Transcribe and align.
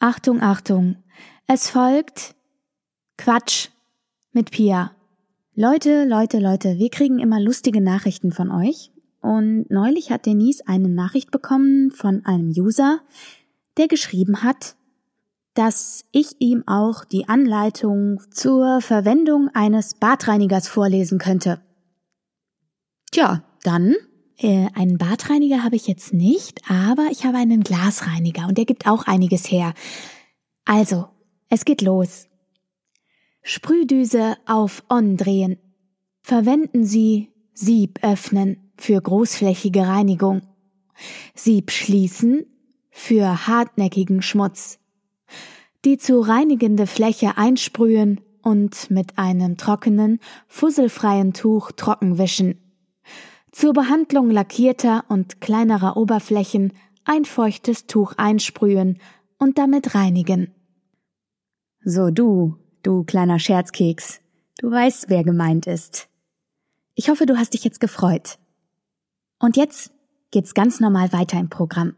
Achtung, 0.00 0.40
Achtung. 0.40 0.96
Es 1.48 1.70
folgt 1.70 2.36
Quatsch 3.16 3.70
mit 4.32 4.52
Pia. 4.52 4.92
Leute, 5.56 6.04
Leute, 6.04 6.38
Leute, 6.38 6.78
wir 6.78 6.88
kriegen 6.88 7.18
immer 7.18 7.40
lustige 7.40 7.80
Nachrichten 7.80 8.30
von 8.30 8.52
euch. 8.52 8.92
Und 9.20 9.68
neulich 9.70 10.12
hat 10.12 10.26
Denise 10.26 10.62
eine 10.68 10.88
Nachricht 10.88 11.32
bekommen 11.32 11.90
von 11.90 12.24
einem 12.24 12.50
User, 12.50 13.00
der 13.76 13.88
geschrieben 13.88 14.44
hat, 14.44 14.76
dass 15.54 16.04
ich 16.12 16.36
ihm 16.38 16.62
auch 16.68 17.04
die 17.04 17.28
Anleitung 17.28 18.20
zur 18.30 18.80
Verwendung 18.80 19.50
eines 19.52 19.94
Badreinigers 19.94 20.68
vorlesen 20.68 21.18
könnte. 21.18 21.60
Tja, 23.10 23.42
dann 23.64 23.96
äh, 24.38 24.68
einen 24.74 24.98
Badreiniger 24.98 25.64
habe 25.64 25.76
ich 25.76 25.86
jetzt 25.86 26.14
nicht, 26.14 26.62
aber 26.70 27.08
ich 27.10 27.24
habe 27.24 27.38
einen 27.38 27.62
Glasreiniger 27.62 28.46
und 28.46 28.56
der 28.56 28.64
gibt 28.64 28.86
auch 28.86 29.06
einiges 29.06 29.50
her. 29.50 29.74
Also, 30.64 31.08
es 31.48 31.64
geht 31.64 31.82
los. 31.82 32.28
Sprühdüse 33.42 34.36
auf 34.46 34.84
On 34.88 35.16
drehen. 35.16 35.58
Verwenden 36.22 36.84
Sie 36.84 37.32
Sieb 37.52 37.98
öffnen 38.02 38.70
für 38.76 39.00
großflächige 39.00 39.86
Reinigung. 39.86 40.42
Sieb 41.34 41.70
schließen 41.70 42.46
für 42.90 43.46
hartnäckigen 43.46 44.22
Schmutz. 44.22 44.78
Die 45.84 45.98
zu 45.98 46.20
reinigende 46.20 46.86
Fläche 46.86 47.36
einsprühen 47.36 48.20
und 48.42 48.90
mit 48.90 49.18
einem 49.18 49.56
trockenen, 49.56 50.20
fusselfreien 50.46 51.32
Tuch 51.32 51.72
trockenwischen 51.72 52.67
zur 53.58 53.72
Behandlung 53.72 54.30
lackierter 54.30 55.04
und 55.08 55.40
kleinerer 55.40 55.96
Oberflächen 55.96 56.74
ein 57.04 57.24
feuchtes 57.24 57.88
Tuch 57.88 58.12
einsprühen 58.16 59.00
und 59.36 59.58
damit 59.58 59.96
reinigen. 59.96 60.54
So 61.82 62.12
du, 62.12 62.54
du 62.84 63.02
kleiner 63.02 63.40
Scherzkeks, 63.40 64.20
du 64.60 64.70
weißt, 64.70 65.06
wer 65.08 65.24
gemeint 65.24 65.66
ist. 65.66 66.08
Ich 66.94 67.08
hoffe, 67.08 67.26
du 67.26 67.36
hast 67.36 67.52
dich 67.52 67.64
jetzt 67.64 67.80
gefreut. 67.80 68.38
Und 69.40 69.56
jetzt 69.56 69.90
geht's 70.30 70.54
ganz 70.54 70.78
normal 70.78 71.12
weiter 71.12 71.40
im 71.40 71.48
Programm. 71.48 71.96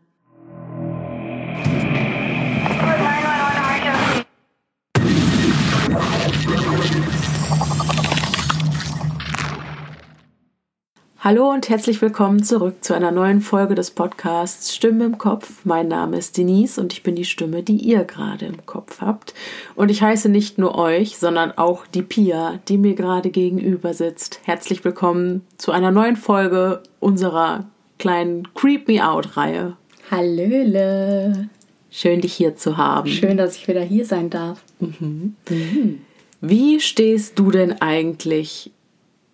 Hallo 11.23 11.51
und 11.51 11.69
herzlich 11.69 12.01
willkommen 12.01 12.43
zurück 12.43 12.83
zu 12.83 12.95
einer 12.95 13.11
neuen 13.11 13.43
Folge 13.43 13.75
des 13.75 13.91
Podcasts 13.91 14.75
Stimme 14.75 15.05
im 15.05 15.19
Kopf. 15.19 15.67
Mein 15.67 15.87
Name 15.87 16.17
ist 16.17 16.39
Denise 16.39 16.81
und 16.81 16.95
ich 16.95 17.03
bin 17.03 17.15
die 17.15 17.27
Stimme, 17.27 17.63
die 17.63 17.77
ihr 17.77 18.05
gerade 18.05 18.47
im 18.47 18.65
Kopf 18.65 19.03
habt. 19.03 19.35
Und 19.75 19.91
ich 19.91 20.01
heiße 20.01 20.31
nicht 20.31 20.57
nur 20.57 20.79
euch, 20.79 21.19
sondern 21.19 21.53
auch 21.53 21.87
die 21.87 22.01
Pia, 22.01 22.59
die 22.69 22.79
mir 22.79 22.95
gerade 22.95 23.29
gegenüber 23.29 23.93
sitzt. 23.93 24.41
Herzlich 24.45 24.83
willkommen 24.83 25.43
zu 25.59 25.73
einer 25.73 25.91
neuen 25.91 26.17
Folge 26.17 26.83
unserer 27.01 27.67
kleinen 27.99 28.55
Creep 28.55 28.89
Me 28.89 29.07
Out 29.07 29.37
Reihe. 29.37 29.77
Hallöle. 30.11 31.51
Schön, 31.91 32.23
dich 32.23 32.33
hier 32.33 32.57
zu 32.57 32.79
haben. 32.79 33.11
Schön, 33.11 33.37
dass 33.37 33.57
ich 33.57 33.69
wieder 33.69 33.83
hier 33.83 34.07
sein 34.07 34.31
darf. 34.31 34.63
Mhm. 34.79 35.35
Mhm. 35.51 36.01
Wie 36.41 36.81
stehst 36.81 37.39
du 37.39 37.51
denn 37.51 37.83
eigentlich 37.83 38.71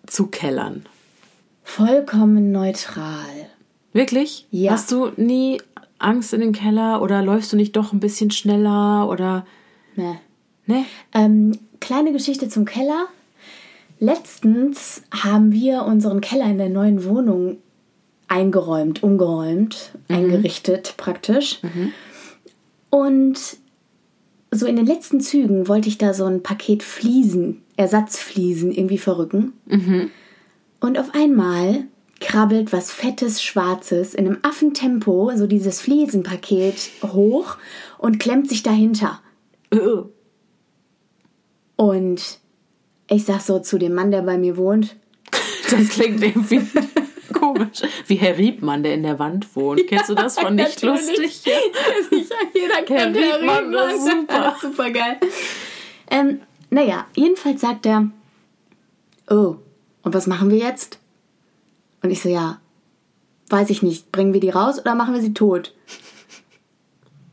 zu 0.05 0.27
Kellern? 0.27 0.83
Vollkommen 1.67 2.53
neutral. 2.53 3.49
Wirklich? 3.91 4.47
Ja. 4.51 4.71
Hast 4.71 4.89
du 4.91 5.11
nie 5.17 5.61
Angst 5.99 6.33
in 6.33 6.39
den 6.39 6.53
Keller 6.53 7.01
oder 7.01 7.21
läufst 7.21 7.51
du 7.51 7.57
nicht 7.57 7.75
doch 7.75 7.91
ein 7.91 7.99
bisschen 7.99 8.31
schneller 8.31 9.07
oder. 9.09 9.45
Nee. 9.95 10.15
Nee? 10.65 10.85
Ähm, 11.13 11.51
kleine 11.79 12.13
Geschichte 12.13 12.47
zum 12.47 12.63
Keller. 12.65 13.07
Letztens 13.99 15.03
haben 15.11 15.51
wir 15.51 15.83
unseren 15.83 16.21
Keller 16.21 16.45
in 16.45 16.57
der 16.57 16.69
neuen 16.69 17.03
Wohnung 17.03 17.57
eingeräumt, 18.29 19.03
umgeräumt, 19.03 19.91
mhm. 20.07 20.15
eingerichtet 20.15 20.95
praktisch. 20.97 21.61
Mhm. 21.61 21.91
Und 22.89 23.39
so 24.51 24.65
in 24.65 24.77
den 24.77 24.85
letzten 24.87 25.19
Zügen 25.19 25.67
wollte 25.67 25.89
ich 25.89 25.97
da 25.97 26.13
so 26.13 26.25
ein 26.25 26.41
Paket 26.41 26.81
Fliesen, 26.81 27.61
Ersatzfliesen 27.75 28.71
irgendwie 28.71 28.97
verrücken. 28.97 29.53
Mhm. 29.65 30.11
Und 30.79 30.97
auf 30.97 31.13
einmal 31.13 31.85
krabbelt 32.19 32.73
was 32.73 32.91
Fettes, 32.91 33.41
Schwarzes 33.41 34.13
in 34.13 34.25
einem 34.25 34.37
Affentempo, 34.41 35.31
so 35.35 35.47
dieses 35.47 35.81
Fliesenpaket, 35.81 36.89
hoch 37.03 37.57
und 37.97 38.19
klemmt 38.19 38.49
sich 38.49 38.63
dahinter. 38.63 39.21
Und 41.75 42.39
ich 43.09 43.25
sag 43.25 43.41
so 43.41 43.59
zu 43.59 43.77
dem 43.77 43.93
Mann, 43.93 44.11
der 44.11 44.21
bei 44.21 44.37
mir 44.37 44.57
wohnt. 44.57 44.95
Das 45.69 45.89
klingt 45.89 46.23
irgendwie 46.23 46.61
komisch. 47.33 47.81
Wie 48.05 48.15
Herr 48.15 48.37
Riebmann, 48.37 48.83
der 48.83 48.93
in 48.93 49.03
der 49.03 49.19
Wand 49.19 49.53
wohnt. 49.53 49.85
Kennst 49.87 50.07
du 50.07 50.15
das 50.15 50.39
von 50.39 50.55
nicht 50.55 50.81
lustig? 50.81 51.41
Ja, 51.43 51.57
jeder 52.53 52.83
kennt 52.83 53.17
Herr 53.17 53.39
Riebmann. 53.39 53.71
Das 53.73 53.95
ist 53.95 54.05
super. 54.05 54.55
super 54.61 54.89
geil. 54.91 55.17
Ähm, 56.09 56.39
naja, 56.69 57.05
jedenfalls 57.15 57.59
sagt 57.59 57.85
er, 57.85 58.09
oh, 59.29 59.57
und 60.07 60.13
was 60.13 60.25
machen 60.25 60.49
wir 60.49 60.57
jetzt? 60.57 60.99
Und 62.01 62.11
ich 62.11 62.21
so, 62.21 62.29
ja, 62.29 62.61
weiß 63.49 63.69
ich 63.69 63.83
nicht. 63.83 64.09
Bringen 64.13 64.31
wir 64.31 64.39
die 64.39 64.49
raus 64.49 64.79
oder 64.79 64.95
machen 64.95 65.13
wir 65.13 65.21
sie 65.21 65.33
tot? 65.33 65.75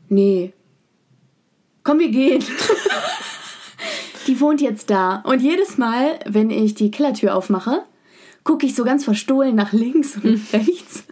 Nee. 0.07 0.53
Komm, 1.83 1.97
wir 1.97 2.09
gehen. 2.09 2.43
die 4.27 4.39
wohnt 4.39 4.61
jetzt 4.61 4.91
da. 4.91 5.23
Und 5.25 5.41
jedes 5.41 5.79
Mal, 5.79 6.19
wenn 6.27 6.51
ich 6.51 6.75
die 6.75 6.91
Kellertür 6.91 7.35
aufmache, 7.35 7.83
gucke 8.43 8.67
ich 8.67 8.75
so 8.75 8.83
ganz 8.83 9.03
verstohlen 9.03 9.55
nach 9.55 9.73
links 9.73 10.15
und 10.17 10.41
rechts. 10.53 11.05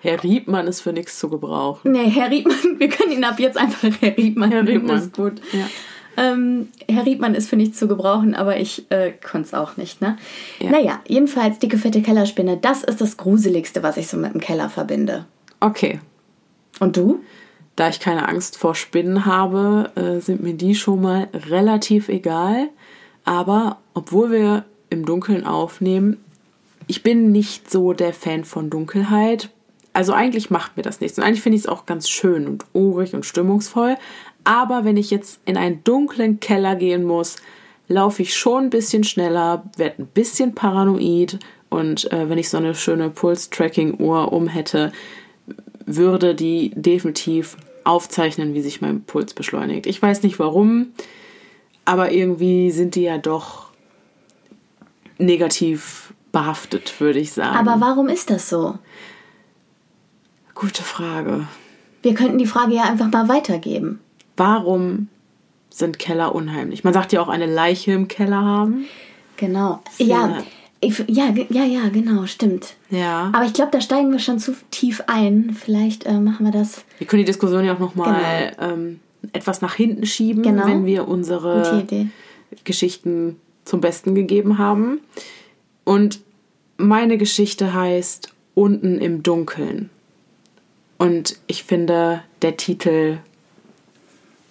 Herr 0.00 0.22
Riebmann 0.22 0.66
ist 0.66 0.80
für 0.80 0.94
nichts 0.94 1.18
zu 1.18 1.28
gebrauchen. 1.28 1.92
Nee, 1.92 2.08
Herr 2.08 2.30
Riebmann, 2.30 2.78
wir 2.80 2.88
können 2.88 3.12
ihn 3.12 3.24
ab 3.24 3.38
jetzt 3.38 3.58
einfach 3.58 3.86
Herr 4.00 4.16
Riebmann 4.16 4.50
Herr 4.50 4.66
Riebmann. 4.66 4.96
Ist 4.96 5.14
gut. 5.14 5.42
Ja. 5.52 5.68
Ähm, 6.18 6.68
Herr 6.88 7.06
Riedmann 7.06 7.36
ist 7.36 7.48
für 7.48 7.54
nichts 7.54 7.78
zu 7.78 7.86
gebrauchen, 7.86 8.34
aber 8.34 8.58
ich 8.58 8.90
äh, 8.90 9.12
konnte 9.12 9.46
es 9.46 9.54
auch 9.54 9.76
nicht. 9.76 10.00
Ne? 10.00 10.18
Ja. 10.58 10.70
Naja, 10.70 11.00
jedenfalls 11.06 11.60
dicke, 11.60 11.78
fette 11.78 12.02
Kellerspinne, 12.02 12.56
das 12.56 12.82
ist 12.82 13.00
das 13.00 13.16
Gruseligste, 13.16 13.84
was 13.84 13.96
ich 13.96 14.08
so 14.08 14.16
mit 14.16 14.34
dem 14.34 14.40
Keller 14.40 14.68
verbinde. 14.68 15.26
Okay. 15.60 16.00
Und 16.80 16.96
du? 16.96 17.20
Da 17.76 17.88
ich 17.88 18.00
keine 18.00 18.28
Angst 18.28 18.58
vor 18.58 18.74
Spinnen 18.74 19.26
habe, 19.26 19.92
äh, 19.94 20.20
sind 20.20 20.42
mir 20.42 20.54
die 20.54 20.74
schon 20.74 21.00
mal 21.00 21.28
relativ 21.32 22.08
egal. 22.08 22.68
Aber 23.24 23.78
obwohl 23.94 24.32
wir 24.32 24.64
im 24.90 25.04
Dunkeln 25.04 25.46
aufnehmen, 25.46 26.16
ich 26.88 27.04
bin 27.04 27.30
nicht 27.30 27.70
so 27.70 27.92
der 27.92 28.12
Fan 28.12 28.44
von 28.44 28.70
Dunkelheit. 28.70 29.50
Also 29.92 30.12
eigentlich 30.12 30.50
macht 30.50 30.76
mir 30.76 30.82
das 30.82 31.00
nichts. 31.00 31.18
Und 31.18 31.24
eigentlich 31.24 31.42
finde 31.42 31.56
ich 31.56 31.62
es 31.62 31.68
auch 31.68 31.86
ganz 31.86 32.08
schön 32.08 32.48
und 32.48 32.64
urig 32.72 33.14
und 33.14 33.26
stimmungsvoll. 33.26 33.96
Aber 34.48 34.86
wenn 34.86 34.96
ich 34.96 35.10
jetzt 35.10 35.40
in 35.44 35.58
einen 35.58 35.84
dunklen 35.84 36.40
Keller 36.40 36.74
gehen 36.74 37.04
muss, 37.04 37.36
laufe 37.86 38.22
ich 38.22 38.34
schon 38.34 38.64
ein 38.64 38.70
bisschen 38.70 39.04
schneller, 39.04 39.64
werde 39.76 40.04
ein 40.04 40.06
bisschen 40.06 40.54
paranoid 40.54 41.38
und 41.68 42.10
äh, 42.12 42.30
wenn 42.30 42.38
ich 42.38 42.48
so 42.48 42.56
eine 42.56 42.74
schöne 42.74 43.10
Puls-Tracking-Uhr 43.10 44.32
um 44.32 44.48
hätte, 44.48 44.90
würde 45.84 46.34
die 46.34 46.72
definitiv 46.74 47.58
aufzeichnen, 47.84 48.54
wie 48.54 48.62
sich 48.62 48.80
mein 48.80 49.02
Puls 49.02 49.34
beschleunigt. 49.34 49.86
Ich 49.86 50.00
weiß 50.00 50.22
nicht 50.22 50.38
warum, 50.38 50.94
aber 51.84 52.10
irgendwie 52.10 52.70
sind 52.70 52.94
die 52.94 53.02
ja 53.02 53.18
doch 53.18 53.66
negativ 55.18 56.14
behaftet, 56.32 56.98
würde 57.02 57.18
ich 57.18 57.34
sagen. 57.34 57.68
Aber 57.68 57.82
warum 57.82 58.08
ist 58.08 58.30
das 58.30 58.48
so? 58.48 58.78
Gute 60.54 60.82
Frage. 60.82 61.46
Wir 62.00 62.14
könnten 62.14 62.38
die 62.38 62.46
Frage 62.46 62.72
ja 62.76 62.84
einfach 62.84 63.12
mal 63.12 63.28
weitergeben. 63.28 64.00
Warum 64.38 65.08
sind 65.68 65.98
Keller 65.98 66.34
unheimlich? 66.34 66.84
Man 66.84 66.94
sagt 66.94 67.12
ja 67.12 67.20
auch 67.20 67.28
eine 67.28 67.46
Leiche 67.46 67.92
im 67.92 68.08
Keller 68.08 68.42
haben. 68.42 68.86
Genau. 69.36 69.80
Ja, 69.98 70.42
ich, 70.80 71.04
ja, 71.08 71.34
ja, 71.50 71.64
ja, 71.64 71.88
genau, 71.88 72.26
stimmt. 72.26 72.74
Ja. 72.88 73.30
Aber 73.34 73.44
ich 73.44 73.52
glaube, 73.52 73.72
da 73.72 73.80
steigen 73.80 74.12
wir 74.12 74.20
schon 74.20 74.38
zu 74.38 74.54
tief 74.70 75.02
ein. 75.08 75.56
Vielleicht 75.58 76.06
äh, 76.06 76.18
machen 76.18 76.46
wir 76.46 76.52
das. 76.52 76.84
Wir 76.98 77.06
können 77.06 77.22
die 77.22 77.26
Diskussion 77.26 77.64
ja 77.64 77.74
auch 77.74 77.80
nochmal 77.80 78.52
genau. 78.56 78.72
ähm, 78.72 79.00
etwas 79.32 79.60
nach 79.60 79.74
hinten 79.74 80.06
schieben, 80.06 80.42
genau. 80.42 80.66
wenn 80.66 80.86
wir 80.86 81.08
unsere 81.08 81.84
Geschichten 82.64 83.36
zum 83.64 83.80
Besten 83.80 84.14
gegeben 84.14 84.58
haben. 84.58 85.00
Und 85.84 86.20
meine 86.76 87.18
Geschichte 87.18 87.74
heißt 87.74 88.32
Unten 88.54 88.98
im 88.98 89.22
Dunkeln. 89.22 89.90
Und 90.96 91.38
ich 91.46 91.64
finde, 91.64 92.22
der 92.42 92.56
Titel 92.56 93.18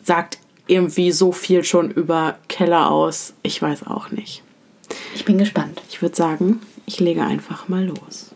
sagt 0.08 0.40
irgendwie 0.68 1.12
so 1.12 1.32
viel 1.32 1.64
schon 1.64 1.92
über 1.92 2.38
Keller 2.48 2.90
aus. 2.90 3.34
Ich 3.44 3.62
weiß 3.62 3.86
auch 3.86 4.10
nicht. 4.10 4.42
Ich 5.14 5.26
bin 5.26 5.38
gespannt. 5.38 5.82
Ich 5.90 6.02
würde 6.02 6.16
sagen, 6.16 6.62
ich 6.86 7.00
lege 7.00 7.24
einfach 7.24 7.68
mal 7.68 7.86
los. 7.86 8.34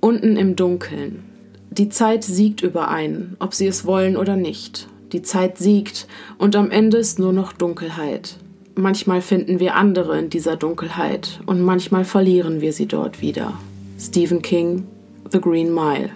Unten 0.00 0.36
im 0.36 0.56
Dunkeln. 0.56 1.22
Die 1.70 1.88
Zeit 1.88 2.24
siegt 2.24 2.62
über 2.62 2.88
einen, 2.88 3.36
ob 3.38 3.54
sie 3.54 3.66
es 3.66 3.84
wollen 3.84 4.16
oder 4.16 4.36
nicht. 4.36 4.88
Die 5.12 5.22
Zeit 5.22 5.58
siegt 5.58 6.08
und 6.38 6.56
am 6.56 6.70
Ende 6.70 6.96
ist 6.96 7.18
nur 7.18 7.32
noch 7.32 7.52
Dunkelheit. 7.52 8.36
Manchmal 8.74 9.22
finden 9.22 9.60
wir 9.60 9.76
andere 9.76 10.18
in 10.18 10.30
dieser 10.30 10.56
Dunkelheit 10.56 11.40
und 11.46 11.60
manchmal 11.60 12.04
verlieren 12.04 12.60
wir 12.60 12.72
sie 12.72 12.86
dort 12.86 13.20
wieder. 13.20 13.54
Stephen 14.00 14.42
King, 14.42 14.86
The 15.28 15.40
Green 15.40 15.74
Mile. 15.74 16.10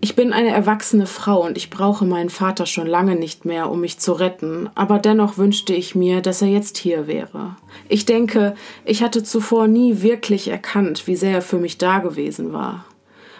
Ich 0.00 0.16
bin 0.16 0.32
eine 0.32 0.50
erwachsene 0.50 1.06
Frau 1.06 1.44
und 1.44 1.56
ich 1.56 1.70
brauche 1.70 2.04
meinen 2.04 2.30
Vater 2.30 2.66
schon 2.66 2.88
lange 2.88 3.14
nicht 3.14 3.44
mehr, 3.44 3.70
um 3.70 3.80
mich 3.80 4.00
zu 4.00 4.12
retten, 4.12 4.68
aber 4.74 4.98
dennoch 4.98 5.38
wünschte 5.38 5.72
ich 5.72 5.94
mir, 5.94 6.20
dass 6.20 6.42
er 6.42 6.48
jetzt 6.48 6.78
hier 6.78 7.06
wäre. 7.06 7.54
Ich 7.88 8.06
denke, 8.06 8.56
ich 8.84 9.04
hatte 9.04 9.22
zuvor 9.22 9.68
nie 9.68 10.02
wirklich 10.02 10.48
erkannt, 10.48 11.06
wie 11.06 11.14
sehr 11.14 11.34
er 11.34 11.42
für 11.42 11.58
mich 11.58 11.78
da 11.78 12.00
gewesen 12.00 12.52
war. 12.52 12.84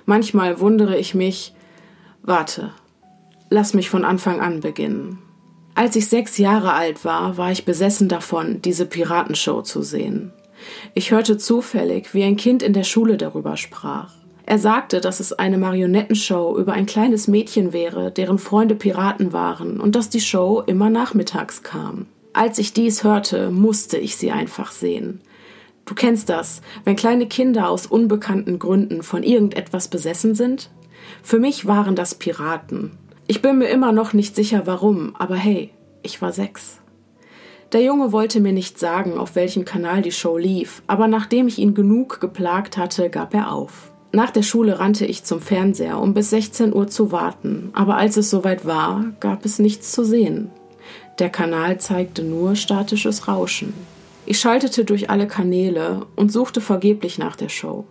Manchmal 0.07 0.61
wundere 0.61 0.97
ich 0.97 1.17
mich, 1.17 1.53
warte, 2.23 2.71
lass 3.51 3.75
mich 3.75 3.91
von 3.91 4.05
Anfang 4.05 4.41
an 4.41 4.61
beginnen. 4.61 5.19
Als 5.75 5.97
ich 5.97 6.09
sechs 6.09 6.39
Jahre 6.39 6.73
alt 6.73 7.05
war, 7.05 7.37
war 7.37 7.51
ich 7.51 7.65
besessen 7.65 8.09
davon, 8.09 8.63
diese 8.63 8.87
Piratenshow 8.87 9.63
zu 9.63 9.83
sehen. 9.83 10.33
Ich 10.95 11.11
hörte 11.11 11.39
zufällig, 11.39 12.15
wie 12.15 12.25
ein 12.25 12.37
Kind 12.37 12.63
in 12.63 12.73
der 12.73 12.85
Schule 12.85 13.17
darüber 13.17 13.57
sprach. 13.57 14.13
Er 14.45 14.59
sagte, 14.59 15.01
dass 15.01 15.21
es 15.21 15.33
eine 15.33 15.57
Marionettenshow 15.57 16.59
über 16.59 16.73
ein 16.73 16.87
kleines 16.87 17.29
Mädchen 17.29 17.73
wäre, 17.73 18.11
deren 18.11 18.39
Freunde 18.39 18.75
Piraten 18.75 19.33
waren 19.33 19.81
und 19.81 19.95
dass 19.95 20.11
die 20.11 20.21
Show 20.21 20.63
immer 20.67 20.91
nachmittags 20.91 21.63
kam. 21.63 22.07
Als 22.33 22.59
ich 22.59 22.73
dies 22.73 23.05
hörte, 23.05 23.51
musste 23.51 23.99
ich 23.99 24.17
sie 24.17 24.31
einfach 24.31 24.73
sehen. 24.73 25.21
Du 25.85 25.95
kennst 25.95 26.29
das, 26.29 26.63
wenn 26.85 26.97
kleine 26.97 27.27
Kinder 27.27 27.69
aus 27.69 27.87
unbekannten 27.87 28.59
Gründen 28.59 29.03
von 29.03 29.23
irgendetwas 29.23 29.89
besessen 29.89 30.35
sind? 30.35 30.71
Für 31.23 31.39
mich 31.39 31.67
waren 31.67 31.97
das 31.97 32.15
Piraten. 32.15 32.93
Ich 33.27 33.43
bin 33.43 33.59
mir 33.59 33.69
immer 33.69 33.93
noch 33.93 34.13
nicht 34.13 34.35
sicher 34.35 34.63
warum, 34.67 35.15
aber 35.17 35.37
hey, 35.37 35.71
ich 36.03 36.21
war 36.21 36.33
sechs. 36.33 36.82
Der 37.73 37.81
Junge 37.81 38.13
wollte 38.13 38.41
mir 38.41 38.53
nicht 38.53 38.79
sagen, 38.79 39.17
auf 39.17 39.35
welchem 39.35 39.65
Kanal 39.65 40.03
die 40.03 40.13
Show 40.13 40.37
lief, 40.37 40.83
aber 40.89 41.09
nachdem 41.09 41.49
ich 41.49 41.59
ihn 41.59 41.73
genug 41.73 42.21
geplagt 42.21 42.77
hatte, 42.77 43.09
gab 43.09 43.33
er 43.33 43.51
auf. 43.51 43.91
Nach 44.13 44.31
der 44.31 44.43
Schule 44.43 44.79
rannte 44.79 45.07
ich 45.07 45.25
zum 45.25 45.41
Fernseher, 45.41 45.99
um 45.99 46.13
bis 46.13 46.29
16 46.29 46.75
Uhr 46.75 46.89
zu 46.89 47.13
warten, 47.13 47.71
aber 47.73 47.97
als 47.97 48.19
es 48.19 48.29
soweit 48.29 48.67
war, 48.67 49.07
gab 49.21 49.47
es 49.47 49.59
nichts 49.59 49.91
zu 49.91 50.05
sehen. 50.05 50.51
Der 51.19 51.31
Kanal 51.31 51.81
zeigte 51.81 52.23
nur 52.23 52.57
statisches 52.57 53.27
Rauschen. 53.27 53.73
Ich 54.27 54.39
schaltete 54.39 54.85
durch 54.85 55.09
alle 55.09 55.27
Kanäle 55.27 56.05
und 56.15 56.31
suchte 56.31 56.61
vergeblich 56.61 57.17
nach 57.17 57.37
der 57.37 57.49
Show. 57.49 57.87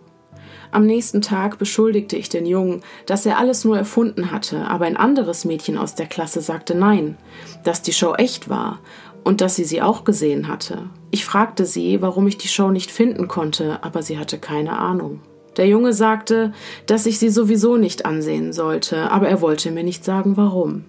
Am 0.70 0.86
nächsten 0.86 1.20
Tag 1.20 1.58
beschuldigte 1.58 2.16
ich 2.16 2.30
den 2.30 2.46
Jungen, 2.46 2.82
dass 3.04 3.26
er 3.26 3.36
alles 3.36 3.64
nur 3.64 3.76
erfunden 3.76 4.30
hatte, 4.30 4.68
aber 4.68 4.86
ein 4.86 4.96
anderes 4.96 5.44
Mädchen 5.44 5.76
aus 5.76 5.96
der 5.96 6.06
Klasse 6.06 6.40
sagte 6.40 6.74
nein, 6.74 7.18
dass 7.64 7.82
die 7.82 7.92
Show 7.92 8.14
echt 8.14 8.48
war 8.48 8.78
und 9.24 9.40
dass 9.40 9.56
sie 9.56 9.64
sie 9.64 9.82
auch 9.82 10.04
gesehen 10.04 10.48
hatte. 10.48 10.90
Ich 11.10 11.24
fragte 11.24 11.66
sie, 11.66 12.00
warum 12.02 12.26
ich 12.26 12.38
die 12.38 12.48
Show 12.48 12.70
nicht 12.70 12.90
finden 12.90 13.28
konnte, 13.28 13.82
aber 13.82 14.02
sie 14.02 14.18
hatte 14.18 14.38
keine 14.38 14.78
Ahnung. 14.78 15.20
Der 15.56 15.66
Junge 15.66 15.92
sagte, 15.92 16.52
dass 16.86 17.06
ich 17.06 17.18
sie 17.18 17.28
sowieso 17.28 17.76
nicht 17.76 18.06
ansehen 18.06 18.52
sollte, 18.52 19.10
aber 19.10 19.28
er 19.28 19.40
wollte 19.40 19.70
mir 19.70 19.84
nicht 19.84 20.04
sagen, 20.04 20.36
warum. 20.36 20.84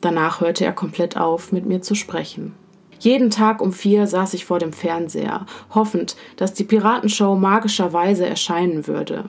Danach 0.00 0.40
hörte 0.40 0.64
er 0.64 0.72
komplett 0.72 1.16
auf, 1.16 1.52
mit 1.52 1.66
mir 1.66 1.82
zu 1.82 1.94
sprechen. 1.94 2.54
Jeden 2.98 3.30
Tag 3.30 3.62
um 3.62 3.72
vier 3.72 4.06
saß 4.06 4.34
ich 4.34 4.44
vor 4.44 4.58
dem 4.58 4.72
Fernseher, 4.72 5.46
hoffend, 5.74 6.16
dass 6.36 6.52
die 6.52 6.64
Piratenshow 6.64 7.34
magischerweise 7.34 8.26
erscheinen 8.26 8.86
würde. 8.86 9.24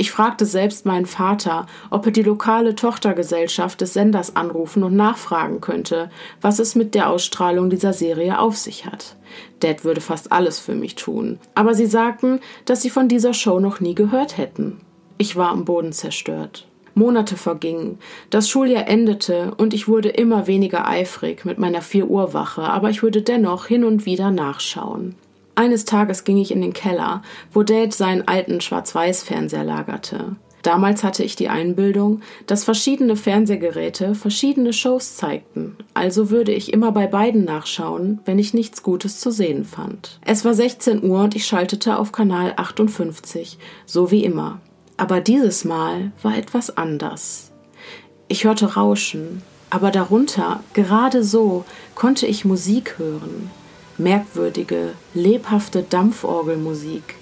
Ich 0.00 0.12
fragte 0.12 0.46
selbst 0.46 0.86
meinen 0.86 1.04
Vater, 1.04 1.66
ob 1.90 2.06
er 2.06 2.12
die 2.12 2.22
lokale 2.22 2.74
Tochtergesellschaft 2.74 3.82
des 3.82 3.92
Senders 3.92 4.34
anrufen 4.34 4.82
und 4.82 4.96
nachfragen 4.96 5.60
könnte, 5.60 6.08
was 6.40 6.58
es 6.58 6.74
mit 6.74 6.94
der 6.94 7.10
Ausstrahlung 7.10 7.68
dieser 7.68 7.92
Serie 7.92 8.38
auf 8.38 8.56
sich 8.56 8.86
hat. 8.86 9.16
Dad 9.60 9.84
würde 9.84 10.00
fast 10.00 10.32
alles 10.32 10.58
für 10.58 10.74
mich 10.74 10.94
tun, 10.94 11.38
aber 11.54 11.74
sie 11.74 11.84
sagten, 11.84 12.40
dass 12.64 12.80
sie 12.80 12.88
von 12.88 13.08
dieser 13.08 13.34
Show 13.34 13.60
noch 13.60 13.80
nie 13.80 13.94
gehört 13.94 14.38
hätten. 14.38 14.80
Ich 15.18 15.36
war 15.36 15.50
am 15.50 15.66
Boden 15.66 15.92
zerstört. 15.92 16.66
Monate 16.94 17.36
vergingen, 17.36 17.98
das 18.30 18.48
Schuljahr 18.48 18.88
endete 18.88 19.52
und 19.58 19.74
ich 19.74 19.86
wurde 19.86 20.08
immer 20.08 20.46
weniger 20.46 20.88
eifrig 20.88 21.44
mit 21.44 21.58
meiner 21.58 21.82
vier 21.82 22.08
Uhr 22.08 22.32
Wache, 22.32 22.62
aber 22.62 22.88
ich 22.88 23.02
würde 23.02 23.20
dennoch 23.20 23.66
hin 23.66 23.84
und 23.84 24.06
wieder 24.06 24.30
nachschauen. 24.30 25.16
Eines 25.54 25.84
Tages 25.84 26.24
ging 26.24 26.38
ich 26.38 26.52
in 26.52 26.60
den 26.60 26.72
Keller, 26.72 27.22
wo 27.52 27.62
Dad 27.62 27.92
seinen 27.92 28.26
alten 28.26 28.60
Schwarz-Weiß-Fernseher 28.60 29.64
lagerte. 29.64 30.36
Damals 30.62 31.02
hatte 31.04 31.24
ich 31.24 31.36
die 31.36 31.48
Einbildung, 31.48 32.20
dass 32.46 32.64
verschiedene 32.64 33.16
Fernsehgeräte 33.16 34.14
verschiedene 34.14 34.72
Shows 34.72 35.16
zeigten, 35.16 35.76
also 35.94 36.30
würde 36.30 36.52
ich 36.52 36.72
immer 36.72 36.92
bei 36.92 37.06
beiden 37.06 37.44
nachschauen, 37.44 38.20
wenn 38.26 38.38
ich 38.38 38.52
nichts 38.52 38.82
Gutes 38.82 39.20
zu 39.20 39.30
sehen 39.30 39.64
fand. 39.64 40.18
Es 40.24 40.44
war 40.44 40.52
16 40.52 41.02
Uhr 41.02 41.22
und 41.22 41.34
ich 41.34 41.46
schaltete 41.46 41.98
auf 41.98 42.12
Kanal 42.12 42.52
58, 42.56 43.58
so 43.86 44.10
wie 44.10 44.24
immer. 44.24 44.60
Aber 44.98 45.20
dieses 45.20 45.64
Mal 45.64 46.12
war 46.22 46.36
etwas 46.36 46.76
anders. 46.76 47.52
Ich 48.28 48.44
hörte 48.44 48.74
Rauschen, 48.74 49.42
aber 49.70 49.90
darunter, 49.90 50.62
gerade 50.74 51.24
so, 51.24 51.64
konnte 51.94 52.26
ich 52.26 52.44
Musik 52.44 52.98
hören 52.98 53.50
merkwürdige, 54.00 54.94
lebhafte 55.14 55.82
Dampforgelmusik. 55.82 57.16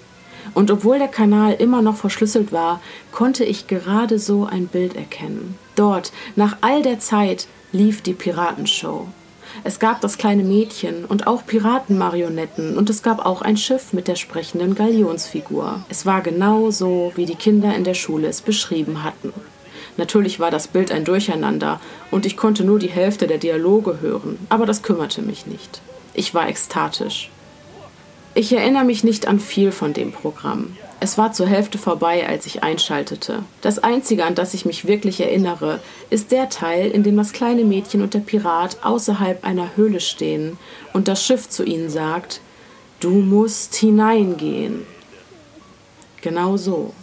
Und 0.53 0.71
obwohl 0.71 0.97
der 0.97 1.07
Kanal 1.07 1.53
immer 1.53 1.81
noch 1.81 1.97
verschlüsselt 1.97 2.51
war, 2.51 2.81
konnte 3.11 3.43
ich 3.43 3.67
gerade 3.67 4.17
so 4.17 4.45
ein 4.45 4.67
Bild 4.67 4.95
erkennen. 4.95 5.55
Dort, 5.75 6.11
nach 6.35 6.57
all 6.61 6.81
der 6.81 6.99
Zeit, 6.99 7.47
lief 7.71 8.01
die 8.01 8.13
Piratenshow. 8.13 9.07
Es 9.63 9.79
gab 9.79 10.01
das 10.01 10.17
kleine 10.17 10.43
Mädchen 10.43 11.05
und 11.05 11.27
auch 11.27 11.45
Piratenmarionetten 11.45 12.77
und 12.77 12.89
es 12.89 13.03
gab 13.03 13.25
auch 13.25 13.41
ein 13.41 13.57
Schiff 13.57 13.93
mit 13.93 14.07
der 14.07 14.15
sprechenden 14.15 14.75
Galionsfigur. 14.75 15.83
Es 15.89 16.05
war 16.05 16.21
genau 16.21 16.71
so, 16.71 17.11
wie 17.15 17.25
die 17.25 17.35
Kinder 17.35 17.75
in 17.75 17.83
der 17.83 17.95
Schule 17.95 18.27
es 18.27 18.41
beschrieben 18.41 19.03
hatten. 19.03 19.33
Natürlich 19.97 20.39
war 20.39 20.51
das 20.51 20.67
Bild 20.67 20.91
ein 20.91 21.03
Durcheinander 21.03 21.81
und 22.11 22.25
ich 22.25 22.37
konnte 22.37 22.63
nur 22.63 22.79
die 22.79 22.89
Hälfte 22.89 23.27
der 23.27 23.37
Dialoge 23.37 23.99
hören, 24.01 24.37
aber 24.49 24.65
das 24.65 24.81
kümmerte 24.81 25.21
mich 25.21 25.45
nicht. 25.45 25.81
Ich 26.13 26.33
war 26.33 26.47
ekstatisch. 26.47 27.29
Ich 28.35 28.53
erinnere 28.53 28.85
mich 28.85 29.03
nicht 29.03 29.27
an 29.27 29.39
viel 29.39 29.71
von 29.71 29.93
dem 29.93 30.11
Programm. 30.11 30.77
Es 31.01 31.17
war 31.17 31.31
zur 31.31 31.47
Hälfte 31.47 31.77
vorbei, 31.77 32.27
als 32.27 32.45
ich 32.45 32.61
einschaltete. 32.61 33.43
Das 33.61 33.79
Einzige, 33.79 34.25
an 34.25 34.35
das 34.35 34.53
ich 34.53 34.65
mich 34.65 34.85
wirklich 34.85 35.21
erinnere, 35.21 35.79
ist 36.09 36.31
der 36.31 36.49
Teil, 36.49 36.91
in 36.91 37.03
dem 37.03 37.15
das 37.15 37.31
kleine 37.31 37.63
Mädchen 37.63 38.01
und 38.01 38.13
der 38.13 38.19
Pirat 38.19 38.77
außerhalb 38.83 39.45
einer 39.45 39.75
Höhle 39.77 40.01
stehen 40.01 40.57
und 40.93 41.07
das 41.07 41.23
Schiff 41.23 41.47
zu 41.49 41.63
ihnen 41.63 41.89
sagt, 41.89 42.41
Du 42.99 43.11
musst 43.11 43.75
hineingehen. 43.75 44.85
Genau 46.21 46.57
so. 46.57 46.93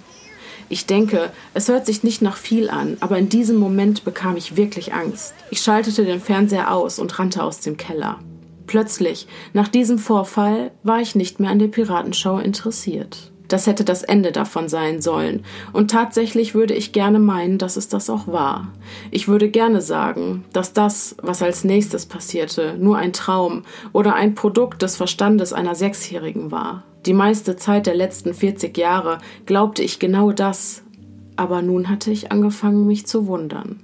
Ich 0.69 0.85
denke, 0.85 1.33
es 1.55 1.69
hört 1.69 1.87
sich 1.87 2.03
nicht 2.03 2.21
nach 2.21 2.37
viel 2.37 2.69
an, 2.69 2.99
aber 3.01 3.17
in 3.17 3.31
diesem 3.31 3.57
Moment 3.57 4.05
bekam 4.05 4.37
ich 4.37 4.57
wirklich 4.57 4.93
Angst. 4.93 5.33
Ich 5.51 5.61
schaltete 5.61 6.05
den 6.05 6.21
Fernseher 6.21 6.71
aus 6.71 6.99
und 6.99 7.19
rannte 7.19 7.43
aus 7.43 7.61
dem 7.61 7.79
Keller. 7.79 8.19
Plötzlich, 8.67 9.27
nach 9.53 9.69
diesem 9.69 9.99
Vorfall, 9.99 10.73
war 10.83 11.01
ich 11.01 11.15
nicht 11.15 11.41
mehr 11.41 11.51
an 11.51 11.59
der 11.59 11.69
Piratenschau 11.69 12.39
interessiert. 12.39 13.31
Das 13.49 13.69
hätte 13.69 13.85
das 13.85 14.03
Ende 14.03 14.33
davon 14.33 14.69
sein 14.69 15.01
sollen, 15.01 15.45
und 15.73 15.91
tatsächlich 15.91 16.55
würde 16.55 16.75
ich 16.75 16.93
gerne 16.93 17.21
meinen, 17.21 17.59
dass 17.59 17.77
es 17.77 17.89
das 17.89 18.11
auch 18.11 18.27
war. 18.27 18.73
Ich 19.13 19.29
würde 19.29 19.49
gerne 19.49 19.81
sagen, 19.81 20.45
dass 20.53 20.73
das, 20.73 21.15
was 21.23 21.43
als 21.43 21.63
nächstes 21.63 22.07
passierte, 22.07 22.77
nur 22.79 22.97
ein 22.97 23.13
Traum 23.13 23.63
oder 23.93 24.15
ein 24.15 24.35
Produkt 24.35 24.83
des 24.83 24.97
Verstandes 24.97 25.53
einer 25.53 25.77
Sechsjährigen 25.77 26.51
war. 26.51 26.83
Die 27.07 27.15
meiste 27.15 27.55
Zeit 27.55 27.87
der 27.87 27.95
letzten 27.95 28.35
40 28.35 28.77
Jahre 28.77 29.19
glaubte 29.47 29.85
ich 29.85 30.01
genau 30.01 30.33
das, 30.33 30.83
aber 31.37 31.63
nun 31.63 31.89
hatte 31.89 32.11
ich 32.11 32.33
angefangen, 32.33 32.85
mich 32.87 33.07
zu 33.07 33.29
wundern. 33.29 33.81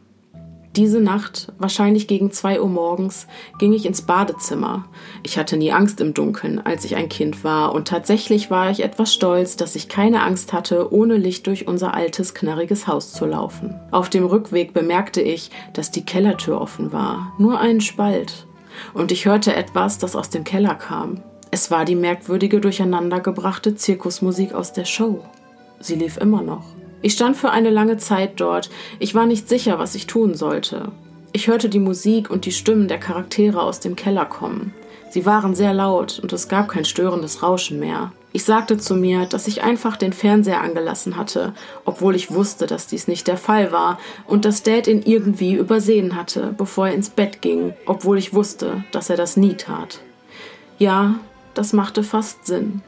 Diese 0.77 1.01
Nacht, 1.01 1.53
wahrscheinlich 1.59 2.09
gegen 2.09 2.31
zwei 2.31 2.59
Uhr 2.59 2.69
morgens, 2.69 3.27
ging 3.59 3.75
ich 3.75 3.85
ins 3.85 4.03
Badezimmer. 4.03 4.87
Ich 5.23 5.37
hatte 5.37 5.59
nie 5.59 5.71
Angst 5.71 6.01
im 6.01 6.15
Dunkeln, 6.15 6.59
als 6.65 6.87
ich 6.87 6.97
ein 6.97 7.11
Kind 7.11 7.45
war, 7.45 7.75
und 7.75 7.89
tatsächlich 7.89 8.51
war 8.51 8.71
ich 8.71 8.83
etwas 8.83 9.13
stolz, 9.13 9.57
dass 9.57 9.77
ich 9.77 9.89
keine 9.89 10.23
Angst 10.23 10.55
hatte, 10.55 10.91
ohne 10.91 11.19
Licht 11.19 11.47
durch 11.47 11.69
unser 11.69 11.93
altes, 11.93 12.33
knarriges 12.33 12.87
Haus 12.87 13.13
zu 13.13 13.27
laufen. 13.27 13.79
Auf 13.91 14.09
dem 14.09 14.25
Rückweg 14.25 14.73
bemerkte 14.73 15.21
ich, 15.21 15.51
dass 15.75 15.91
die 15.91 16.07
Kellertür 16.07 16.59
offen 16.59 16.91
war, 16.91 17.35
nur 17.39 17.61
einen 17.61 17.83
Spalt. 17.83 18.47
Und 18.95 19.13
ich 19.13 19.27
hörte 19.27 19.55
etwas, 19.55 19.99
das 19.99 20.17
aus 20.17 20.31
dem 20.31 20.45
Keller 20.45 20.75
kam. 20.75 21.21
Es 21.51 21.71
war 21.71 21.85
die 21.85 21.97
merkwürdige 21.97 22.61
durcheinandergebrachte 22.63 23.75
Zirkusmusik 23.75 24.55
aus 24.55 24.73
der 24.73 24.87
Show. 24.87 25.23
Sie 25.81 25.97
lief 25.97 26.17
immer 26.17 26.41
noch. 26.41 26.65
Ich 27.03 27.15
stand 27.15 27.37
für 27.37 27.51
eine 27.51 27.71
lange 27.71 27.99
Zeit 27.99 28.41
dort. 28.41 28.71
Ich 29.01 29.15
war 29.15 29.27
nicht 29.27 29.49
sicher, 29.49 29.79
was 29.79 29.95
ich 29.95 30.07
tun 30.07 30.35
sollte. 30.35 30.93
Ich 31.33 31.49
hörte 31.49 31.69
die 31.69 31.81
Musik 31.81 32.31
und 32.31 32.45
die 32.47 32.53
Stimmen 32.53 32.89
der 32.89 32.99
Charaktere 32.99 33.61
aus 33.63 33.81
dem 33.81 33.97
Keller 33.97 34.25
kommen. 34.25 34.73
Sie 35.11 35.27
waren 35.27 35.55
sehr 35.55 35.75
laut 35.75 36.21
und 36.23 36.33
es 36.33 36.49
gab 36.49 36.69
kein 36.69 36.85
störendes 36.85 37.43
Rauschen 37.43 37.81
mehr. 37.81 38.13
Ich 38.33 38.45
sagte 38.45 38.79
zu 38.79 38.95
mir, 38.95 39.27
dass 39.27 39.47
ich 39.47 39.63
einfach 39.63 39.97
den 39.97 40.15
Fernseher 40.15 40.63
angelassen 40.63 41.17
hatte, 41.17 41.53
obwohl 41.85 42.15
ich 42.15 42.33
wusste, 42.33 42.67
dass 42.67 42.87
dies 42.87 43.09
nicht 43.09 43.27
der 43.27 43.37
Fall 43.37 43.73
war 43.73 43.99
und 44.27 44.47
dass 44.47 44.63
Dad 44.63 44.87
ihn 44.87 45.03
irgendwie 45.03 45.55
übersehen 45.55 46.17
hatte, 46.17 46.55
bevor 46.57 46.89
er 46.89 46.95
ins 46.95 47.11
Bett 47.11 47.43
ging, 47.43 47.75
obwohl 47.85 48.17
ich 48.17 48.33
wusste, 48.33 48.85
dass 48.91 49.11
er 49.11 49.17
das 49.17 49.37
nie 49.37 49.55
tat. 49.55 50.01
Ja, 50.79 51.17
das 51.53 51.75
machte 51.75 52.03
fast 52.03 52.47
Sinn. 52.47 52.81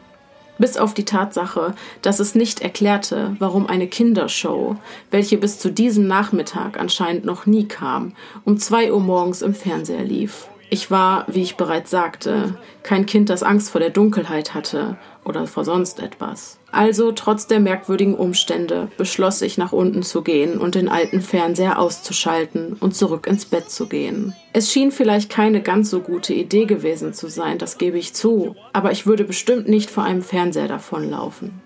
Bis 0.58 0.76
auf 0.76 0.94
die 0.94 1.04
Tatsache, 1.04 1.74
dass 2.02 2.20
es 2.20 2.34
nicht 2.34 2.60
erklärte, 2.60 3.36
warum 3.38 3.66
eine 3.66 3.88
Kindershow, 3.88 4.76
welche 5.10 5.36
bis 5.36 5.58
zu 5.58 5.70
diesem 5.70 6.06
Nachmittag 6.06 6.78
anscheinend 6.78 7.24
noch 7.24 7.46
nie 7.46 7.66
kam, 7.66 8.12
um 8.44 8.58
zwei 8.58 8.92
Uhr 8.92 9.00
morgens 9.00 9.42
im 9.42 9.54
Fernseher 9.54 10.04
lief. 10.04 10.48
Ich 10.70 10.90
war, 10.90 11.24
wie 11.28 11.42
ich 11.42 11.56
bereits 11.56 11.90
sagte, 11.90 12.56
kein 12.82 13.06
Kind, 13.06 13.30
das 13.30 13.42
Angst 13.42 13.70
vor 13.70 13.80
der 13.80 13.90
Dunkelheit 13.90 14.54
hatte 14.54 14.96
oder 15.24 15.46
vor 15.46 15.64
sonst 15.64 16.00
etwas. 16.00 16.58
Also, 16.70 17.12
trotz 17.12 17.46
der 17.46 17.60
merkwürdigen 17.60 18.14
Umstände, 18.14 18.88
beschloss 18.96 19.42
ich, 19.42 19.58
nach 19.58 19.72
unten 19.72 20.02
zu 20.02 20.22
gehen 20.22 20.58
und 20.58 20.74
den 20.74 20.88
alten 20.88 21.20
Fernseher 21.20 21.78
auszuschalten 21.78 22.76
und 22.80 22.96
zurück 22.96 23.26
ins 23.26 23.44
Bett 23.44 23.70
zu 23.70 23.86
gehen. 23.86 24.34
Es 24.52 24.72
schien 24.72 24.90
vielleicht 24.90 25.30
keine 25.30 25.62
ganz 25.62 25.90
so 25.90 26.00
gute 26.00 26.34
Idee 26.34 26.64
gewesen 26.64 27.12
zu 27.12 27.28
sein, 27.28 27.58
das 27.58 27.78
gebe 27.78 27.98
ich 27.98 28.14
zu, 28.14 28.56
aber 28.72 28.92
ich 28.92 29.06
würde 29.06 29.24
bestimmt 29.24 29.68
nicht 29.68 29.90
vor 29.90 30.04
einem 30.04 30.22
Fernseher 30.22 30.68
davonlaufen. 30.68 31.62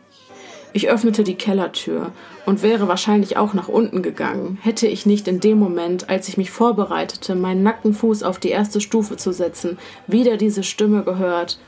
Ich 0.74 0.90
öffnete 0.90 1.24
die 1.24 1.34
Kellertür 1.34 2.12
und 2.44 2.62
wäre 2.62 2.88
wahrscheinlich 2.88 3.38
auch 3.38 3.54
nach 3.54 3.68
unten 3.68 4.02
gegangen, 4.02 4.58
hätte 4.60 4.86
ich 4.86 5.06
nicht 5.06 5.26
in 5.26 5.40
dem 5.40 5.58
Moment, 5.58 6.10
als 6.10 6.28
ich 6.28 6.36
mich 6.36 6.50
vorbereitete, 6.50 7.34
meinen 7.34 7.62
nackten 7.62 7.94
Fuß 7.94 8.22
auf 8.22 8.38
die 8.38 8.50
erste 8.50 8.80
Stufe 8.80 9.16
zu 9.16 9.32
setzen, 9.32 9.78
wieder 10.06 10.36
diese 10.36 10.62
Stimme 10.62 11.02
gehört 11.02 11.58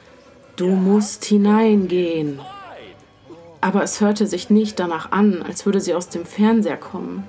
Du 0.61 0.69
musst 0.69 1.25
hineingehen. 1.25 2.38
Aber 3.62 3.83
es 3.83 4.02
hörte 4.02 4.26
sich 4.26 4.50
nicht 4.50 4.79
danach 4.79 5.11
an, 5.11 5.40
als 5.40 5.64
würde 5.64 5.81
sie 5.81 5.95
aus 5.95 6.11
dem 6.11 6.26
Fernseher 6.26 6.76
kommen. 6.76 7.25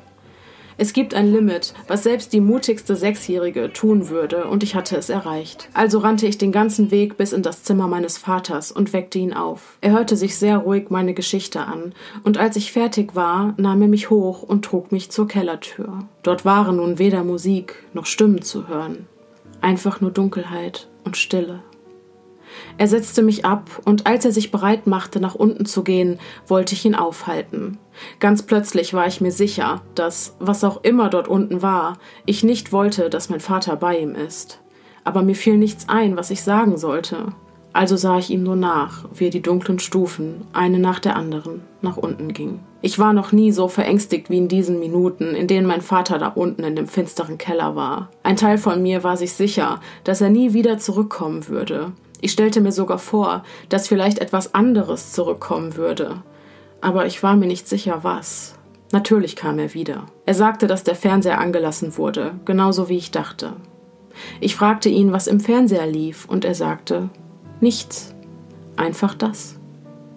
Es 0.78 0.92
gibt 0.92 1.14
ein 1.14 1.32
Limit, 1.32 1.74
was 1.88 2.04
selbst 2.04 2.34
die 2.34 2.42
mutigste 2.42 2.98
Sechsjährige 2.98 3.72
tun 3.72 4.10
würde, 4.10 4.48
und 4.48 4.64
ich 4.64 4.76
hatte 4.76 4.98
es 4.98 5.08
erreicht. 5.08 5.70
Also 5.74 6.00
rannte 6.00 6.28
ich 6.28 6.40
den 6.40 6.52
ganzen 6.52 6.92
Weg 6.92 7.16
bis 7.16 7.32
in 7.32 7.42
das 7.42 7.64
Zimmer 7.64 7.88
meines 7.88 8.18
Vaters 8.18 8.70
und 8.70 8.92
weckte 8.92 9.20
ihn 9.20 9.32
auf. 9.32 9.78
Er 9.80 9.94
hörte 9.94 10.18
sich 10.18 10.36
sehr 10.36 10.58
ruhig 10.58 10.90
meine 10.90 11.14
Geschichte 11.14 11.62
an, 11.62 11.94
und 12.26 12.38
als 12.38 12.58
ich 12.58 12.74
fertig 12.74 13.16
war, 13.16 13.54
nahm 13.56 13.82
er 13.82 13.88
mich 13.88 14.10
hoch 14.10 14.44
und 14.44 14.66
trug 14.66 14.92
mich 14.92 15.10
zur 15.10 15.30
Kellertür. 15.30 16.00
Dort 16.24 16.44
waren 16.44 16.76
nun 16.76 17.00
weder 17.00 17.24
Musik 17.24 17.76
noch 17.94 18.08
Stimmen 18.08 18.42
zu 18.42 18.68
hören. 18.68 19.08
Einfach 19.62 20.02
nur 20.02 20.12
Dunkelheit 20.12 20.90
und 21.06 21.16
Stille. 21.16 21.62
Er 22.78 22.88
setzte 22.88 23.22
mich 23.22 23.46
ab, 23.46 23.82
und 23.86 24.08
als 24.08 24.26
er 24.26 24.32
sich 24.32 24.52
bereit 24.52 24.88
machte, 24.88 25.20
nach 25.20 25.36
unten 25.36 25.66
zu 25.66 25.84
gehen, 25.84 26.20
wollte 26.48 26.74
ich 26.74 26.86
ihn 26.86 26.96
aufhalten. 26.96 27.78
Ganz 28.20 28.44
plötzlich 28.44 28.94
war 28.94 29.08
ich 29.08 29.22
mir 29.22 29.32
sicher, 29.32 29.82
dass, 29.96 30.36
was 30.40 30.64
auch 30.64 30.84
immer 30.84 31.10
dort 31.10 31.28
unten 31.28 31.62
war, 31.62 31.98
ich 32.26 32.44
nicht 32.44 32.72
wollte, 32.72 33.10
dass 33.10 33.30
mein 33.30 33.40
Vater 33.40 33.76
bei 33.76 34.00
ihm 34.00 34.16
ist. 34.16 34.62
Aber 35.04 35.24
mir 35.24 35.36
fiel 35.36 35.58
nichts 35.58 35.90
ein, 35.90 36.18
was 36.18 36.30
ich 36.30 36.44
sagen 36.44 36.78
sollte. 36.78 37.34
Also 37.74 37.96
sah 37.96 38.18
ich 38.18 38.30
ihm 38.30 38.44
nur 38.44 38.58
nach, 38.58 39.06
wie 39.14 39.26
er 39.26 39.32
die 39.32 39.42
dunklen 39.42 39.80
Stufen, 39.80 40.46
eine 40.52 40.78
nach 40.78 41.00
der 41.00 41.16
anderen, 41.16 41.62
nach 41.82 41.96
unten 41.96 42.34
ging. 42.34 42.60
Ich 42.82 43.00
war 43.00 43.14
noch 43.14 43.32
nie 43.32 43.52
so 43.52 43.70
verängstigt 43.70 44.30
wie 44.30 44.40
in 44.40 44.50
diesen 44.50 44.80
Minuten, 44.80 45.36
in 45.36 45.48
denen 45.48 45.68
mein 45.68 45.82
Vater 45.82 46.18
da 46.18 46.28
unten 46.28 46.64
in 46.64 46.76
dem 46.76 46.88
finsteren 46.88 47.38
Keller 47.38 47.76
war. 47.76 48.10
Ein 48.24 48.36
Teil 48.36 48.58
von 48.58 48.82
mir 48.82 49.04
war 49.04 49.16
sich 49.16 49.34
sicher, 49.34 49.80
dass 50.04 50.20
er 50.20 50.30
nie 50.30 50.54
wieder 50.54 50.80
zurückkommen 50.80 51.48
würde, 51.48 51.94
ich 52.22 52.32
stellte 52.32 52.62
mir 52.62 52.72
sogar 52.72 53.00
vor, 53.00 53.44
dass 53.70 53.88
vielleicht 53.88 54.20
etwas 54.20 54.54
anderes 54.54 55.12
zurückkommen 55.12 55.76
würde. 55.76 56.22
Aber 56.80 57.06
ich 57.06 57.22
war 57.22 57.36
mir 57.36 57.48
nicht 57.48 57.68
sicher, 57.68 58.04
was. 58.04 58.56
Natürlich 58.92 59.36
kam 59.36 59.60
er 59.60 59.74
wieder. 59.74 60.06
Er 60.26 60.34
sagte, 60.34 60.68
dass 60.68 60.84
der 60.84 60.96
Fernseher 60.96 61.40
angelassen 61.40 61.98
wurde, 61.98 62.34
genauso 62.46 62.90
wie 62.90 62.98
ich 62.98 63.12
dachte. 63.12 63.54
Ich 64.40 64.56
fragte 64.56 64.90
ihn, 64.90 65.12
was 65.12 65.28
im 65.28 65.40
Fernseher 65.40 65.88
lief, 65.88 66.26
und 66.26 66.46
er 66.46 66.56
sagte, 66.56 67.10
nichts. 67.60 68.14
Einfach 68.76 69.16
das. 69.16 69.58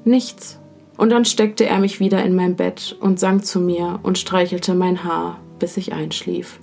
Nichts. 0.05 0.61
Und 0.97 1.11
dann 1.11 1.25
steckte 1.25 1.67
er 1.67 1.79
mich 1.79 2.01
wieder 2.01 2.23
in 2.25 2.35
mein 2.35 2.57
Bett 2.57 2.97
und 3.01 3.19
sang 3.19 3.43
zu 3.43 3.61
mir 3.61 4.01
und 4.03 4.19
streichelte 4.19 4.75
mein 4.75 5.05
Haar, 5.05 5.41
bis 5.59 5.77
ich 5.77 5.93
einschlief. 5.93 6.61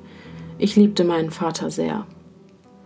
Ich 0.58 0.76
liebte 0.76 1.04
meinen 1.04 1.32
Vater 1.32 1.70
sehr. 1.70 2.06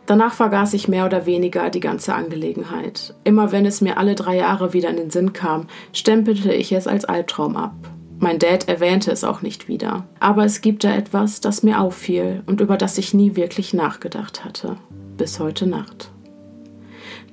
Danach 0.05 0.33
vergaß 0.33 0.73
ich 0.75 0.87
mehr 0.87 1.05
oder 1.05 1.25
weniger 1.25 1.69
die 1.69 1.79
ganze 1.79 2.13
Angelegenheit. 2.13 3.15
Immer 3.23 3.51
wenn 3.51 3.65
es 3.65 3.81
mir 3.81 3.97
alle 3.97 4.15
drei 4.15 4.37
Jahre 4.37 4.73
wieder 4.73 4.89
in 4.89 4.97
den 4.97 5.09
Sinn 5.09 5.33
kam, 5.33 5.67
stempelte 5.93 6.53
ich 6.53 6.71
es 6.71 6.87
als 6.87 7.05
Albtraum 7.05 7.55
ab. 7.57 7.73
Mein 8.19 8.39
Dad 8.39 8.67
erwähnte 8.69 9.11
es 9.11 9.23
auch 9.23 9.41
nicht 9.41 9.67
wieder. 9.67 10.05
Aber 10.19 10.45
es 10.45 10.61
gibt 10.61 10.83
da 10.83 10.95
etwas, 10.95 11.41
das 11.41 11.63
mir 11.63 11.81
auffiel 11.81 12.43
und 12.45 12.61
über 12.61 12.77
das 12.77 12.97
ich 12.97 13.13
nie 13.13 13.35
wirklich 13.35 13.73
nachgedacht 13.73 14.45
hatte. 14.45 14.77
Bis 15.17 15.39
heute 15.39 15.67
Nacht. 15.67 16.11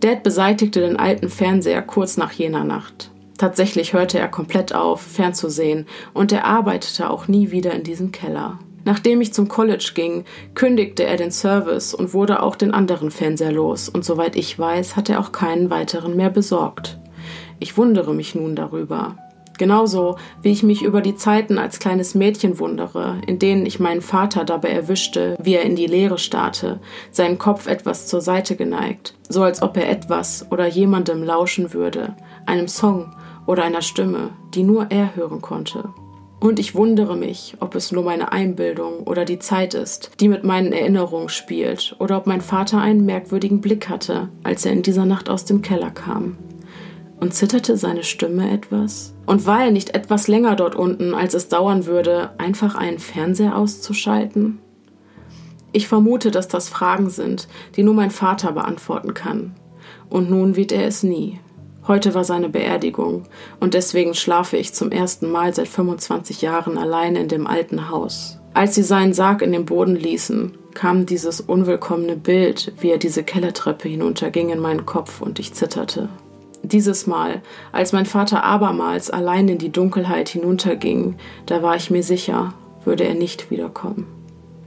Dad 0.00 0.23
beseitigte 0.23 0.81
den 0.81 0.97
alten 0.97 1.29
Fernseher 1.29 1.83
kurz 1.83 2.17
nach 2.17 2.33
jener 2.33 2.64
Nacht. 2.64 3.11
Tatsächlich 3.38 3.93
hörte 3.93 4.19
er 4.19 4.29
komplett 4.29 4.75
auf, 4.75 5.00
fernzusehen, 5.00 5.87
und 6.14 6.33
er 6.33 6.45
arbeitete 6.45 7.11
auch 7.11 7.29
nie 7.29 7.50
wieder 7.50 7.73
in 7.73 7.83
diesem 7.83 8.12
Keller. 8.12 8.59
Nachdem 8.85 9.21
ich 9.21 9.33
zum 9.33 9.49
College 9.49 9.93
ging, 9.95 10.25
kündigte 10.55 11.05
er 11.05 11.17
den 11.17 11.31
Service 11.31 11.95
und 11.95 12.15
wurde 12.15 12.43
auch 12.43 12.57
den 12.57 12.75
anderen 12.75 13.11
Fernseher 13.11 13.53
los, 13.53 13.89
und 13.89 14.05
soweit 14.05 14.37
ich 14.37 14.59
weiß, 14.59 14.97
hat 14.97 15.09
er 15.09 15.21
auch 15.21 15.33
keinen 15.33 15.71
weiteren 15.71 16.17
mehr 16.17 16.31
besorgt. 16.31 16.99
Ich 17.59 17.77
wundere 17.77 18.15
mich 18.15 18.35
nun 18.35 18.57
darüber. 18.57 19.17
Genauso 19.59 20.17
wie 20.41 20.51
ich 20.51 20.62
mich 20.62 20.83
über 20.83 21.01
die 21.01 21.15
Zeiten 21.15 21.59
als 21.59 21.79
kleines 21.79 22.15
Mädchen 22.15 22.59
wundere, 22.59 23.21
in 23.27 23.39
denen 23.39 23.67
ich 23.67 23.79
meinen 23.79 24.01
Vater 24.01 24.45
dabei 24.45 24.71
erwischte, 24.71 25.37
wie 25.41 25.55
er 25.55 25.62
in 25.62 25.77
die 25.77 25.87
Leere 25.87 26.19
starrte, 26.19 26.81
seinen 27.11 27.39
Kopf 27.39 27.69
etwas 27.69 28.09
zur 28.09 28.21
Seite 28.21 28.57
geneigt, 28.57 29.15
so 29.29 29.43
als 29.43 29.62
ob 29.62 29.77
er 29.77 29.89
etwas 29.89 30.47
oder 30.51 30.67
jemandem 30.67 31.23
lauschen 31.23 31.73
würde, 31.73 32.17
einem 32.47 32.67
Song 32.67 33.15
oder 33.47 33.62
einer 33.62 33.83
Stimme, 33.83 34.31
die 34.55 34.62
nur 34.62 34.91
er 34.91 35.15
hören 35.15 35.41
konnte. 35.41 35.85
Und 36.43 36.59
ich 36.59 36.75
wundere 36.75 37.17
mich, 37.17 37.55
ob 37.61 37.77
es 37.77 37.93
nur 37.93 38.03
meine 38.03 38.33
Einbildung 38.33 39.05
oder 39.05 39.25
die 39.25 39.39
Zeit 39.39 39.75
ist, 39.75 40.11
die 40.19 40.27
mit 40.27 40.43
meinen 40.43 40.73
Erinnerungen 40.73 41.29
spielt, 41.29 41.95
oder 42.01 42.17
ob 42.17 42.27
mein 42.27 42.41
Vater 42.41 42.81
einen 42.81 43.07
merkwürdigen 43.07 43.61
Blick 43.61 43.89
hatte, 43.89 44.29
als 44.43 44.67
er 44.67 44.73
in 44.73 44.83
dieser 44.83 45.07
Nacht 45.07 45.31
aus 45.31 45.45
dem 45.45 45.63
Keller 45.63 45.93
kam. 45.93 46.37
Und 47.21 47.33
zitterte 47.33 47.77
seine 47.77 48.03
Stimme 48.03 48.51
etwas? 48.51 49.15
Und 49.25 49.47
war 49.47 49.63
er 49.63 49.71
nicht 49.71 49.95
etwas 49.95 50.27
länger 50.27 50.57
dort 50.57 50.75
unten, 50.75 51.15
als 51.15 51.35
es 51.35 51.47
dauern 51.47 51.87
würde, 51.87 52.33
einfach 52.39 52.75
einen 52.75 52.99
Fernseher 52.99 53.57
auszuschalten? 53.57 54.59
Ich 55.71 55.87
vermute, 55.87 56.33
dass 56.33 56.49
das 56.49 56.69
Fragen 56.69 57.09
sind, 57.09 57.47
die 57.77 57.85
nur 57.85 57.95
mein 57.95 58.11
Vater 58.11 58.51
beantworten 58.51 59.15
kann. 59.15 59.55
Und 60.11 60.29
nun 60.29 60.57
wird 60.57 60.73
er 60.73 60.89
es 60.89 61.05
nie. 61.05 61.39
Heute 61.89 62.15
war 62.15 62.23
seine 62.23 62.49
Beerdigung 62.49 63.25
und 63.59 63.75
deswegen 63.75 64.15
schlafe 64.15 64.57
ich 64.57 64.73
zum 64.73 64.93
ersten 64.93 65.31
Mal 65.31 65.53
seit 65.53 65.67
25 65.67 66.41
Jahren 66.41 66.79
allein 66.79 67.17
in 67.17 67.27
dem 67.27 67.49
alten 67.49 67.91
Haus. 67.91 68.39
Als 68.55 68.77
sie 68.77 68.85
seinen 68.85 69.15
Sarg 69.15 69.43
in 69.43 69.51
den 69.51 69.65
Boden 69.65 69.97
ließen, 69.97 70.57
kam 70.75 71.07
dieses 71.07 71.41
unwillkommene 71.41 72.17
Bild, 72.17 72.73
wie 72.79 72.91
er 72.91 72.99
diese 72.99 73.25
Kellertreppe 73.25 73.89
hinunterging, 73.89 74.51
in 74.51 74.61
meinen 74.61 74.87
Kopf 74.87 75.21
und 75.21 75.41
ich 75.41 75.55
zitterte. 75.55 76.09
Dieses 76.62 77.09
Mal, 77.09 77.43
als 77.73 77.93
mein 77.93 78.07
Vater 78.07 78.45
abermals 78.45 79.11
allein 79.11 79.49
in 79.49 79.59
die 79.59 79.73
Dunkelheit 79.73 80.29
hinunterging, 80.29 81.17
da 81.47 81.62
war 81.62 81.75
ich 81.75 81.91
mir 81.91 82.05
sicher, 82.05 82.55
würde 82.85 83.05
er 83.05 83.15
nicht 83.15 83.51
wiederkommen. 83.51 84.07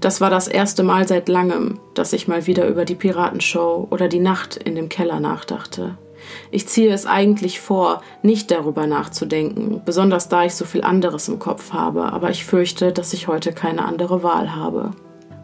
Das 0.01 0.19
war 0.19 0.29
das 0.29 0.49
erste 0.49 0.83
Mal 0.83 1.07
seit 1.07 1.29
langem, 1.29 1.79
dass 1.93 2.11
ich 2.11 2.27
mal 2.27 2.45
wieder 2.45 2.67
über 2.67 2.83
die 2.83 2.95
Piratenshow 2.95 3.87
oder 3.89 4.09
die 4.09 4.19
Nacht 4.19 4.57
in 4.57 4.75
dem 4.75 4.89
Keller 4.89 5.21
nachdachte. 5.21 5.97
Ich 6.51 6.67
ziehe 6.67 6.93
es 6.93 7.05
eigentlich 7.05 7.59
vor, 7.59 8.01
nicht 8.21 8.51
darüber 8.51 8.87
nachzudenken, 8.87 9.81
besonders 9.85 10.29
da 10.29 10.45
ich 10.45 10.55
so 10.55 10.65
viel 10.65 10.83
anderes 10.83 11.27
im 11.27 11.39
Kopf 11.39 11.73
habe, 11.73 12.11
aber 12.13 12.29
ich 12.29 12.45
fürchte, 12.45 12.91
dass 12.91 13.13
ich 13.13 13.27
heute 13.27 13.53
keine 13.53 13.85
andere 13.85 14.23
Wahl 14.23 14.55
habe. 14.55 14.91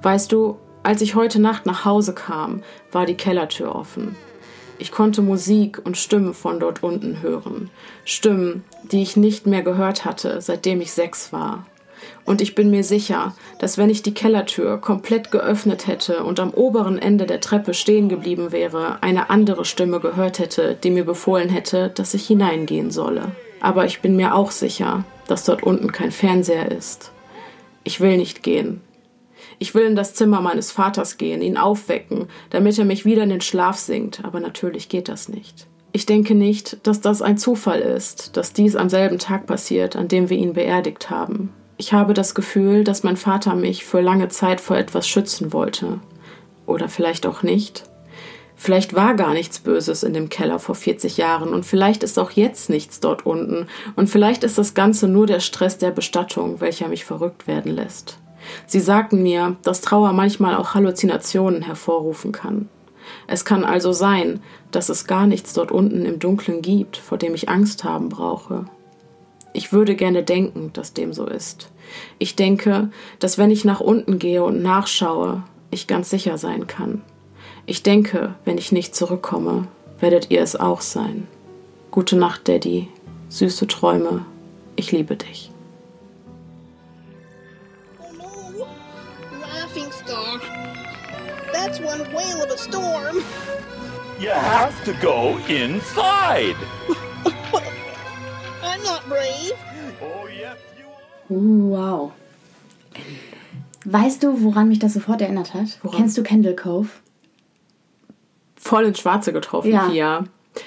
Weißt 0.01 0.31
du, 0.31 0.57
als 0.83 1.01
ich 1.01 1.15
heute 1.15 1.39
Nacht 1.39 1.65
nach 1.65 1.85
Hause 1.85 2.13
kam, 2.13 2.63
war 2.91 3.05
die 3.05 3.15
Kellertür 3.15 3.75
offen. 3.75 4.15
Ich 4.79 4.91
konnte 4.91 5.21
Musik 5.21 5.79
und 5.83 5.95
Stimmen 5.95 6.33
von 6.33 6.59
dort 6.59 6.81
unten 6.81 7.21
hören. 7.21 7.69
Stimmen, 8.03 8.63
die 8.91 9.03
ich 9.03 9.15
nicht 9.15 9.45
mehr 9.45 9.61
gehört 9.61 10.05
hatte, 10.05 10.41
seitdem 10.41 10.81
ich 10.81 10.91
sechs 10.91 11.31
war. 11.31 11.67
Und 12.31 12.39
ich 12.39 12.55
bin 12.55 12.69
mir 12.69 12.85
sicher, 12.85 13.35
dass 13.59 13.77
wenn 13.77 13.89
ich 13.89 14.03
die 14.03 14.13
Kellertür 14.13 14.77
komplett 14.77 15.31
geöffnet 15.31 15.85
hätte 15.85 16.23
und 16.23 16.39
am 16.39 16.51
oberen 16.51 16.97
Ende 16.97 17.25
der 17.25 17.41
Treppe 17.41 17.73
stehen 17.73 18.07
geblieben 18.07 18.53
wäre, 18.53 19.03
eine 19.03 19.29
andere 19.29 19.65
Stimme 19.65 19.99
gehört 19.99 20.39
hätte, 20.39 20.77
die 20.81 20.91
mir 20.91 21.03
befohlen 21.03 21.49
hätte, 21.49 21.89
dass 21.93 22.13
ich 22.13 22.25
hineingehen 22.25 22.89
solle. 22.89 23.33
Aber 23.59 23.83
ich 23.83 23.99
bin 23.99 24.15
mir 24.15 24.33
auch 24.33 24.51
sicher, 24.51 25.03
dass 25.27 25.43
dort 25.43 25.63
unten 25.63 25.91
kein 25.91 26.11
Fernseher 26.11 26.71
ist. 26.71 27.11
Ich 27.83 27.99
will 27.99 28.15
nicht 28.15 28.43
gehen. 28.43 28.79
Ich 29.59 29.75
will 29.75 29.83
in 29.83 29.97
das 29.97 30.13
Zimmer 30.13 30.39
meines 30.39 30.71
Vaters 30.71 31.17
gehen, 31.17 31.41
ihn 31.41 31.57
aufwecken, 31.57 32.29
damit 32.49 32.79
er 32.79 32.85
mich 32.85 33.03
wieder 33.03 33.23
in 33.23 33.29
den 33.29 33.41
Schlaf 33.41 33.75
sinkt, 33.75 34.23
aber 34.23 34.39
natürlich 34.39 34.87
geht 34.87 35.09
das 35.09 35.27
nicht. 35.27 35.67
Ich 35.91 36.05
denke 36.05 36.33
nicht, 36.33 36.87
dass 36.87 37.01
das 37.01 37.21
ein 37.21 37.37
Zufall 37.37 37.81
ist, 37.81 38.37
dass 38.37 38.53
dies 38.53 38.77
am 38.77 38.87
selben 38.87 39.19
Tag 39.19 39.47
passiert, 39.47 39.97
an 39.97 40.07
dem 40.07 40.29
wir 40.29 40.37
ihn 40.37 40.53
beerdigt 40.53 41.09
haben. 41.09 41.51
Ich 41.81 41.93
habe 41.93 42.13
das 42.13 42.35
Gefühl, 42.35 42.83
dass 42.83 43.01
mein 43.01 43.17
Vater 43.17 43.55
mich 43.55 43.85
für 43.85 44.01
lange 44.01 44.29
Zeit 44.29 44.61
vor 44.61 44.77
etwas 44.77 45.07
schützen 45.07 45.51
wollte. 45.51 45.99
Oder 46.67 46.89
vielleicht 46.89 47.25
auch 47.25 47.41
nicht. 47.41 47.85
Vielleicht 48.55 48.93
war 48.93 49.15
gar 49.15 49.33
nichts 49.33 49.57
Böses 49.57 50.03
in 50.03 50.13
dem 50.13 50.29
Keller 50.29 50.59
vor 50.59 50.75
40 50.75 51.17
Jahren 51.17 51.55
und 51.55 51.65
vielleicht 51.65 52.03
ist 52.03 52.19
auch 52.19 52.29
jetzt 52.29 52.69
nichts 52.69 52.99
dort 52.99 53.25
unten 53.25 53.65
und 53.95 54.11
vielleicht 54.11 54.43
ist 54.43 54.59
das 54.59 54.75
Ganze 54.75 55.07
nur 55.07 55.25
der 55.25 55.39
Stress 55.39 55.79
der 55.79 55.89
Bestattung, 55.89 56.61
welcher 56.61 56.87
mich 56.87 57.03
verrückt 57.03 57.47
werden 57.47 57.71
lässt. 57.71 58.19
Sie 58.67 58.79
sagten 58.79 59.23
mir, 59.23 59.55
dass 59.63 59.81
Trauer 59.81 60.13
manchmal 60.13 60.57
auch 60.57 60.75
Halluzinationen 60.75 61.63
hervorrufen 61.63 62.31
kann. 62.31 62.69
Es 63.25 63.43
kann 63.43 63.65
also 63.65 63.91
sein, 63.91 64.39
dass 64.69 64.89
es 64.89 65.07
gar 65.07 65.25
nichts 65.25 65.53
dort 65.53 65.71
unten 65.71 66.05
im 66.05 66.19
Dunkeln 66.19 66.61
gibt, 66.61 66.97
vor 66.97 67.17
dem 67.17 67.33
ich 67.33 67.49
Angst 67.49 67.83
haben 67.83 68.09
brauche. 68.09 68.65
Ich 69.53 69.73
würde 69.73 69.95
gerne 69.95 70.23
denken, 70.23 70.71
dass 70.73 70.93
dem 70.93 71.13
so 71.13 71.25
ist. 71.25 71.69
Ich 72.19 72.35
denke, 72.35 72.89
dass 73.19 73.37
wenn 73.37 73.51
ich 73.51 73.65
nach 73.65 73.81
unten 73.81 74.17
gehe 74.17 74.43
und 74.43 74.61
nachschaue, 74.61 75.43
ich 75.71 75.87
ganz 75.87 76.09
sicher 76.09 76.37
sein 76.37 76.67
kann. 76.67 77.01
Ich 77.65 77.83
denke, 77.83 78.35
wenn 78.45 78.57
ich 78.57 78.71
nicht 78.71 78.95
zurückkomme, 78.95 79.67
werdet 79.99 80.31
ihr 80.31 80.41
es 80.41 80.55
auch 80.55 80.81
sein. 80.81 81.27
Gute 81.91 82.15
Nacht, 82.15 82.47
Daddy. 82.47 82.87
Süße 83.29 83.67
Träume. 83.67 84.25
Ich 84.75 84.91
liebe 84.91 85.15
dich. 85.15 85.51
Oh 87.99 88.11
no! 88.17 88.67
Laughing 89.41 89.91
stock. 89.91 90.41
That's 91.53 91.79
one 91.79 92.01
whale 92.13 92.43
of 92.43 92.51
a 92.51 92.57
storm. 92.57 93.23
You 94.19 94.29
have 94.29 94.83
to 94.85 94.93
go 95.01 95.37
inside. 95.47 96.55
I'm 98.63 98.83
not 98.83 99.07
brave. 99.07 99.53
Oh, 100.01 100.27
yes, 100.27 100.57
you 100.77 100.85
are. 101.29 101.37
Uh, 101.37 101.69
wow. 101.69 102.11
Weißt 103.85 104.21
du, 104.23 104.43
woran 104.43 104.67
mich 104.67 104.79
das 104.79 104.93
sofort 104.93 105.21
erinnert 105.21 105.53
hat? 105.53 105.79
Woran? 105.81 105.97
Kennst 105.97 106.17
du 106.17 106.23
Candle 106.23 106.55
Cove? 106.55 106.87
Voll 108.55 108.85
ins 108.85 108.99
Schwarze 108.99 109.33
getroffen, 109.33 109.71
Ja. 109.71 109.87
Pia. 109.89 110.23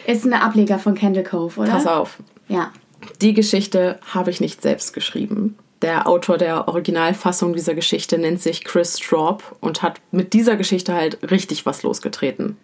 Ist 0.07 0.25
ein 0.25 0.33
Ableger 0.33 0.79
von 0.79 0.95
Candle 0.95 1.23
Cove, 1.23 1.61
oder? 1.61 1.71
Pass 1.71 1.87
auf. 1.87 2.19
Ja. 2.49 2.73
Die 3.21 3.35
Geschichte 3.35 4.01
habe 4.13 4.31
ich 4.31 4.41
nicht 4.41 4.63
selbst 4.63 4.95
geschrieben. 4.95 5.57
Der 5.83 6.07
Autor 6.07 6.39
der 6.39 6.69
Originalfassung 6.69 7.53
dieser 7.53 7.75
Geschichte 7.75 8.17
nennt 8.17 8.41
sich 8.41 8.65
Chris 8.65 8.99
Straub 8.99 9.57
und 9.61 9.83
hat 9.83 10.01
mit 10.13 10.33
dieser 10.33 10.57
Geschichte 10.57 10.95
halt 10.95 11.31
richtig 11.31 11.67
was 11.67 11.83
losgetreten. 11.83 12.57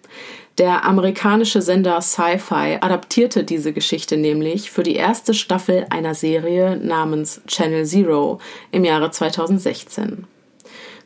Der 0.59 0.85
amerikanische 0.85 1.63
Sender 1.63 2.01
Sci-Fi 2.01 2.79
adaptierte 2.81 3.45
diese 3.45 3.73
Geschichte 3.73 4.17
nämlich 4.17 4.71
für 4.71 4.83
die 4.83 4.97
erste 4.97 5.35
Staffel 5.35 5.87
einer 5.91 6.15
Serie 6.15 6.77
namens 6.77 7.43
Channel 7.47 7.85
Zero 7.85 8.41
im 8.71 8.85
Jahre 8.85 9.11
2016. 9.11 10.27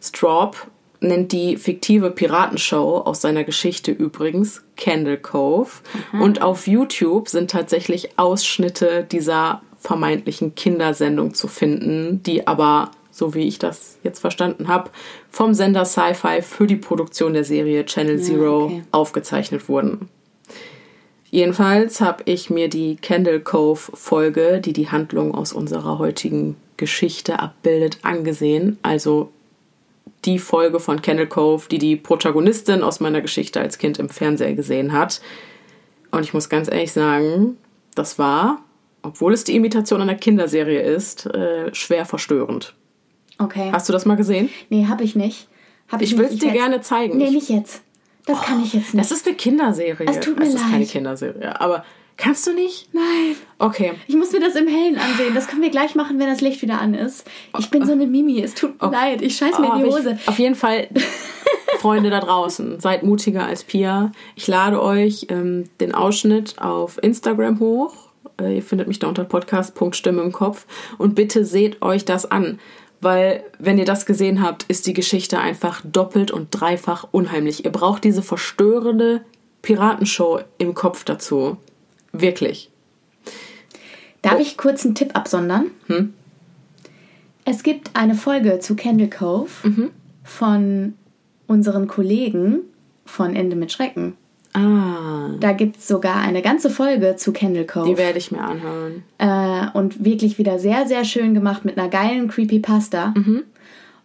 Straub 0.01 0.69
nennt 1.01 1.33
die 1.33 1.57
fiktive 1.57 2.11
Piratenshow 2.11 3.03
aus 3.05 3.21
seiner 3.21 3.45
Geschichte 3.45 3.93
übrigens 3.93 4.65
Candle 4.77 5.19
Cove. 5.19 5.71
Und 6.13 6.43
auf 6.43 6.67
YouTube 6.67 7.29
sind 7.29 7.51
tatsächlich 7.51 8.19
Ausschnitte 8.19 9.05
dieser 9.05 9.63
vermeintlichen 9.85 10.55
Kindersendung 10.55 11.35
zu 11.35 11.47
finden, 11.47 12.23
die 12.23 12.47
aber, 12.47 12.91
so 13.11 13.35
wie 13.35 13.47
ich 13.47 13.59
das 13.59 13.99
jetzt 14.03 14.19
verstanden 14.19 14.67
habe, 14.67 14.91
vom 15.31 15.53
Sender 15.53 15.85
Sci-Fi 15.85 16.41
für 16.41 16.67
die 16.67 16.77
Produktion 16.77 17.35
der 17.35 17.45
Serie 17.45 17.85
Channel 17.85 18.19
Zero 18.21 18.65
okay. 18.65 18.83
aufgezeichnet 18.93 19.69
wurden. 19.69 20.09
Jedenfalls 21.31 22.01
habe 22.01 22.23
ich 22.25 22.49
mir 22.49 22.69
die 22.69 22.97
Candle 22.97 23.41
Cove 23.41 23.91
Folge, 23.93 24.61
die 24.65 24.73
die 24.73 24.89
Handlung 24.89 25.35
aus 25.35 25.53
unserer 25.53 25.99
heutigen 25.99 26.57
Geschichte 26.79 27.41
abbildet, 27.41 27.99
angesehen. 28.03 28.79
Also 28.83 29.31
die 30.25 30.39
Folge 30.39 30.81
von 30.81 31.03
Candle 31.03 31.27
Cove, 31.27 31.69
die 31.69 31.79
die 31.79 31.97
Protagonistin 31.97 32.83
aus 32.83 33.01
meiner 33.01 33.21
Geschichte 33.21 33.61
als 33.61 33.77
Kind 33.77 33.99
im 33.99 34.09
Fernseher 34.09 34.55
gesehen 34.55 34.93
hat. 34.93 35.21
Und 36.11 36.23
ich 36.23 36.33
muss 36.33 36.49
ganz 36.49 36.69
ehrlich 36.69 36.93
sagen, 36.93 37.59
das 37.95 38.19
war, 38.19 38.63
obwohl 39.05 39.33
es 39.33 39.45
die 39.45 39.55
Imitation 39.55 40.01
einer 40.01 40.15
Kinderserie 40.17 40.81
ist, 40.81 41.27
äh, 41.27 41.73
schwer 41.75 42.05
verstörend. 42.07 42.75
Okay. 43.39 43.71
Hast 43.73 43.89
du 43.89 43.93
das 43.93 44.07
mal 44.07 44.17
gesehen? 44.17 44.49
Nee, 44.71 44.87
hab 44.89 45.01
ich 45.01 45.15
nicht. 45.17 45.49
Hab 45.89 46.01
Ich 46.03 46.13
nicht. 46.13 46.19
will's 46.21 46.39
dir 46.39 46.49
hätt's- 46.51 46.59
gerne 46.61 46.81
zeigen. 46.81 47.19
Nee, 47.19 47.27
Ich- 47.27 47.33
nicht 47.33 47.49
jetzt. 47.51 47.83
Das 48.27 48.41
kann 48.41 48.63
ich 48.63 48.73
jetzt 48.73 48.95
nicht. 48.95 49.05
Das 49.05 49.11
ist 49.13 49.27
eine 49.27 49.37
Kinderserie. 49.37 50.07
Es 50.09 50.19
tut 50.21 50.39
mir 50.39 50.47
ist 50.47 50.57
keine 50.59 50.79
leid. 50.79 50.89
Kinderserie. 50.89 51.61
Aber 51.61 51.85
kannst 52.17 52.47
du 52.47 52.55
nicht? 52.55 52.89
Nein. 52.95 53.37
Okay. 53.59 53.93
Ich 54.07 54.15
muss 54.17 54.33
mir 54.33 54.41
das 54.41 54.55
im 54.57 54.67
Hellen 54.67 54.97
ansehen. 54.97 55.35
Das 55.35 55.47
können 55.47 55.61
wir 55.61 55.69
gleich 55.71 55.95
machen, 55.95 56.19
wenn 56.19 56.29
das 56.29 56.41
Licht 56.41 56.63
wieder 56.63 56.81
an 56.81 56.95
ist. 56.95 57.29
Ich 57.59 57.71
bin 57.71 57.85
so 57.85 57.93
eine 57.93 58.07
Mimi. 58.07 58.41
Es 58.41 58.55
tut 58.55 58.81
mir 58.81 58.91
leid. 58.91 59.21
Ich 59.21 59.37
scheiß 59.37 59.59
mir 59.59 59.75
in 59.75 59.79
die 59.83 59.85
Oh, 59.91 59.95
Hose. 59.97 60.17
Ich, 60.23 60.27
auf 60.29 60.39
jeden 60.39 60.55
Fall, 60.55 60.89
Freunde 61.81 62.09
da 62.09 62.21
draußen, 62.21 62.81
seid 62.81 63.03
mutiger 63.03 63.45
als 63.45 63.63
Pia. 63.65 64.13
Ich 64.37 64.47
lade 64.47 64.81
euch 64.83 65.27
ähm, 65.29 65.65
den 65.81 65.95
Ausschnitt 65.95 66.59
auf 66.61 66.99
Instagram 67.03 67.61
hoch. 67.61 67.93
Äh, 68.41 68.57
ihr 68.57 68.63
findet 68.63 68.89
mich 68.89 68.99
da 68.99 69.09
unter 69.09 69.25
podcast.stimme 69.25 70.23
im 70.23 70.33
Kopf. 70.33 70.67
Und 70.99 71.15
bitte 71.15 71.45
seht 71.45 71.83
euch 71.83 72.05
das 72.05 72.31
an. 72.31 72.59
Weil, 73.01 73.45
wenn 73.59 73.77
ihr 73.79 73.85
das 73.85 74.07
gesehen 74.07 74.43
habt, 74.43 74.65
ist 74.65 74.87
die 74.87 74.95
Geschichte 74.95 75.39
einfach 75.39 75.83
doppelt 75.85 76.31
und 76.31 76.49
dreifach 76.51 77.07
unheimlich. 77.11 77.65
Ihr 77.65 77.73
braucht 77.73 78.05
diese 78.05 78.23
verstörende 78.23 79.21
Piratenshow 79.63 80.41
im 80.59 80.75
Kopf 80.75 81.05
dazu. 81.05 81.59
Wirklich. 82.13 82.71
Darf 84.23 84.41
ich 84.41 84.57
kurz 84.57 84.85
einen 84.87 84.95
Tipp 84.95 85.11
absondern? 85.15 85.67
Hm? 85.89 86.15
Es 87.45 87.63
gibt 87.63 87.91
eine 87.95 88.15
Folge 88.15 88.59
zu 88.61 88.75
Candle 88.75 89.09
Cove 89.11 89.51
Mhm. 89.65 89.91
von 90.23 90.95
unseren 91.47 91.89
Kollegen 91.89 92.61
von 93.05 93.37
Ende 93.37 93.55
mit 93.55 93.71
Schrecken. 93.71 94.17
Ah, 94.55 95.31
Da 95.41 95.53
gibt 95.53 95.79
es 95.79 95.89
sogar 95.89 96.17
eine 96.17 96.41
ganze 96.43 96.71
Folge 96.71 97.17
zu 97.17 97.33
Candle 97.33 97.67
Cove. 97.67 97.87
die 97.89 97.99
werde 97.99 98.19
ich 98.19 98.31
mir 98.31 98.41
anhören. 98.41 99.03
äh, 99.19 99.67
und 99.77 100.05
wirklich 100.05 100.39
wieder 100.39 100.59
sehr, 100.59 100.87
sehr 100.87 101.05
schön 101.05 101.35
gemacht 101.35 101.65
mit 101.65 101.77
einer 101.77 101.89
geilen 101.89 102.29
Creepypasta. 102.29 103.13
Mhm. 103.17 103.43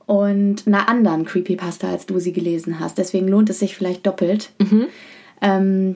Und 0.06 0.66
einer 0.66 0.90
anderen 0.90 1.24
Creepypasta, 1.26 1.88
als 1.88 2.08
du 2.08 2.18
sie 2.20 2.34
gelesen 2.34 2.80
hast. 2.80 2.98
Deswegen 2.98 3.28
lohnt 3.28 3.50
es 3.52 3.60
sich 3.60 3.76
vielleicht 3.76 4.08
doppelt. 4.08 4.50
Mhm. 4.58 4.88
Ähm, 5.42 5.96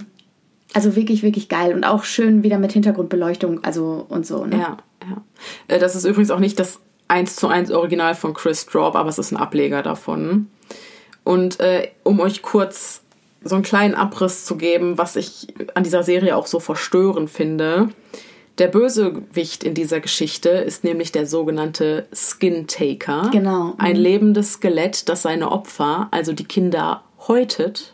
also 0.76 0.96
wirklich, 0.96 1.24
wirklich 1.24 1.50
geil. 1.50 1.74
Und 1.74 1.84
auch 1.84 2.04
schön 2.04 2.44
wieder 2.44 2.60
mit 2.60 2.74
Hintergrundbeleuchtung, 2.74 3.64
also 3.64 4.06
und 4.10 4.28
so. 4.28 4.46
Ne? 4.46 4.58
Ja, 4.58 4.78
ja. 5.02 5.24
Äh, 5.68 5.80
Das 5.80 5.96
ist 5.96 6.06
übrigens 6.06 6.30
auch 6.30 6.40
nicht 6.40 6.60
das 6.60 6.80
1 7.08 7.36
zu 7.36 7.48
1 7.48 7.72
Original 7.72 8.14
von 8.14 8.36
Chris 8.36 8.62
Straub, 8.62 8.96
aber 8.96 9.10
es 9.10 9.18
ist 9.18 9.32
ein 9.32 9.38
Ableger 9.38 9.82
davon. 9.82 10.48
Und 11.24 11.60
äh, 11.60 11.88
um 12.04 12.20
euch 12.20 12.42
kurz 12.44 13.03
so 13.44 13.56
einen 13.56 13.64
kleinen 13.64 13.96
Abriss 13.96 14.46
zu 14.46 14.56
geben, 14.56 14.98
was 14.98 15.16
ich 15.16 15.48
an 15.74 15.84
dieser 15.84 16.04
Serie 16.04 16.36
auch 16.36 16.48
so 16.48 16.60
verstörend 16.60 17.30
finde. 17.30 17.90
Der 18.58 18.68
Bösewicht 18.68 19.64
in 19.64 19.74
dieser 19.74 20.00
Geschichte 20.00 20.50
ist 20.50 20.84
nämlich 20.84 21.12
der 21.12 21.26
sogenannte 21.26 22.08
Skin 22.14 22.68
Taker. 22.68 23.30
Genau. 23.32 23.74
Ein 23.78 23.96
lebendes 23.96 24.54
Skelett, 24.54 25.10
das 25.10 25.24
seine 25.24 25.52
Opfer, 25.52 26.08
also 26.12 26.34
die 26.34 26.46
Kinder, 26.46 27.04
häutet, 27.28 27.94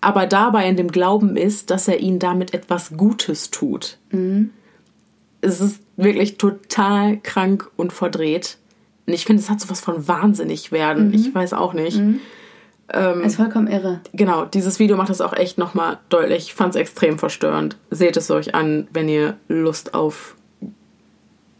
aber 0.00 0.26
dabei 0.26 0.66
in 0.66 0.76
dem 0.76 0.90
Glauben 0.90 1.36
ist, 1.36 1.70
dass 1.70 1.88
er 1.88 2.00
ihnen 2.00 2.18
damit 2.18 2.54
etwas 2.54 2.96
Gutes 2.96 3.50
tut 3.50 3.98
es 5.42 5.60
ist 5.60 5.82
wirklich 5.96 6.38
total 6.38 7.18
krank 7.18 7.70
und 7.76 7.92
verdreht. 7.92 8.56
Und 9.06 9.12
ich 9.12 9.26
finde, 9.26 9.42
es 9.42 9.50
hat 9.50 9.60
sowas 9.60 9.80
von 9.80 10.08
wahnsinnig 10.08 10.72
werden. 10.72 11.12
Ich 11.12 11.34
weiß 11.34 11.52
auch 11.52 11.74
nicht. 11.74 12.00
Ist 13.24 13.36
vollkommen 13.36 13.68
irre. 13.68 14.00
Genau, 14.12 14.44
dieses 14.44 14.78
Video 14.78 14.96
macht 14.98 15.08
das 15.08 15.20
auch 15.22 15.32
echt 15.32 15.56
nochmal 15.56 15.98
deutlich. 16.10 16.44
Ich 16.48 16.54
fand 16.54 16.74
es 16.74 16.80
extrem 16.80 17.18
verstörend. 17.18 17.76
Seht 17.90 18.16
es 18.18 18.30
euch 18.30 18.54
an, 18.54 18.86
wenn 18.92 19.08
ihr 19.08 19.36
Lust 19.48 19.94
auf 19.94 20.34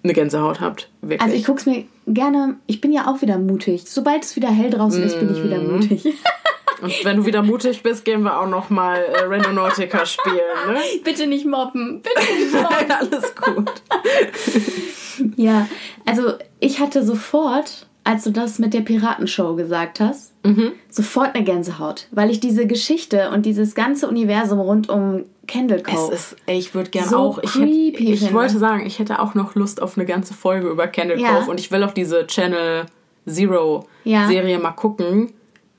eine 0.04 0.12
Gänsehaut 0.12 0.60
habt. 0.60 0.90
Wirklich. 1.00 1.20
Also 1.22 1.34
ich 1.34 1.44
guck's 1.44 1.64
mir 1.64 1.84
gerne, 2.06 2.56
ich 2.66 2.80
bin 2.80 2.92
ja 2.92 3.06
auch 3.06 3.22
wieder 3.22 3.38
mutig. 3.38 3.84
Sobald 3.86 4.24
es 4.24 4.36
wieder 4.36 4.48
hell 4.50 4.68
draußen 4.70 5.02
ist, 5.02 5.18
bin 5.18 5.32
ich 5.34 5.42
wieder 5.42 5.58
Mhm. 5.58 5.72
mutig. 5.76 6.04
und 6.82 6.92
wenn 7.04 7.16
du 7.18 7.24
wieder 7.24 7.42
mutig 7.42 7.82
bist, 7.82 8.04
gehen 8.04 8.22
wir 8.24 8.38
auch 8.40 8.48
nochmal 8.48 8.98
äh, 9.02 9.20
Renonautica 9.22 10.04
spielen. 10.04 10.36
Ne? 10.66 10.80
Bitte 11.04 11.26
nicht 11.28 11.46
mobben. 11.46 12.02
Bitte 12.02 12.32
nicht 12.34 12.52
mobben. 12.52 12.90
Alles 12.90 13.34
gut. 13.36 13.70
Ja, 15.36 15.68
also 16.04 16.32
ich 16.60 16.80
hatte 16.80 17.04
sofort, 17.04 17.86
als 18.04 18.24
du 18.24 18.30
das 18.30 18.58
mit 18.58 18.74
der 18.74 18.80
Piratenshow 18.80 19.54
gesagt 19.54 20.00
hast, 20.00 20.31
Mhm. 20.44 20.72
sofort 20.90 21.34
eine 21.34 21.44
Gänsehaut, 21.44 22.08
weil 22.10 22.30
ich 22.30 22.40
diese 22.40 22.66
Geschichte 22.66 23.30
und 23.30 23.46
dieses 23.46 23.74
ganze 23.74 24.08
Universum 24.08 24.58
rund 24.60 24.88
um 24.88 25.24
Candle 25.46 25.78
Es 25.78 25.82
Cove. 25.94 26.12
ist, 26.14 26.36
ey, 26.46 26.58
ich 26.58 26.74
würde 26.74 26.90
gerne 26.90 27.08
So 27.08 27.16
auch. 27.16 27.38
Ich, 27.42 27.54
hätte, 27.54 27.64
creepy 27.66 28.12
ich 28.12 28.18
finde. 28.20 28.34
wollte 28.34 28.58
sagen, 28.58 28.84
ich 28.86 28.98
hätte 28.98 29.20
auch 29.20 29.34
noch 29.34 29.54
Lust 29.54 29.80
auf 29.80 29.96
eine 29.96 30.06
ganze 30.06 30.34
Folge 30.34 30.68
über 30.68 30.86
Candle 30.88 31.18
Ja. 31.20 31.34
Cove 31.40 31.50
und 31.50 31.60
ich 31.60 31.70
will 31.70 31.82
auch 31.84 31.92
diese 31.92 32.26
Channel 32.26 32.86
Zero 33.28 33.86
Ja. 34.04 34.26
Serie 34.28 34.58
mal 34.58 34.72
gucken. 34.72 35.32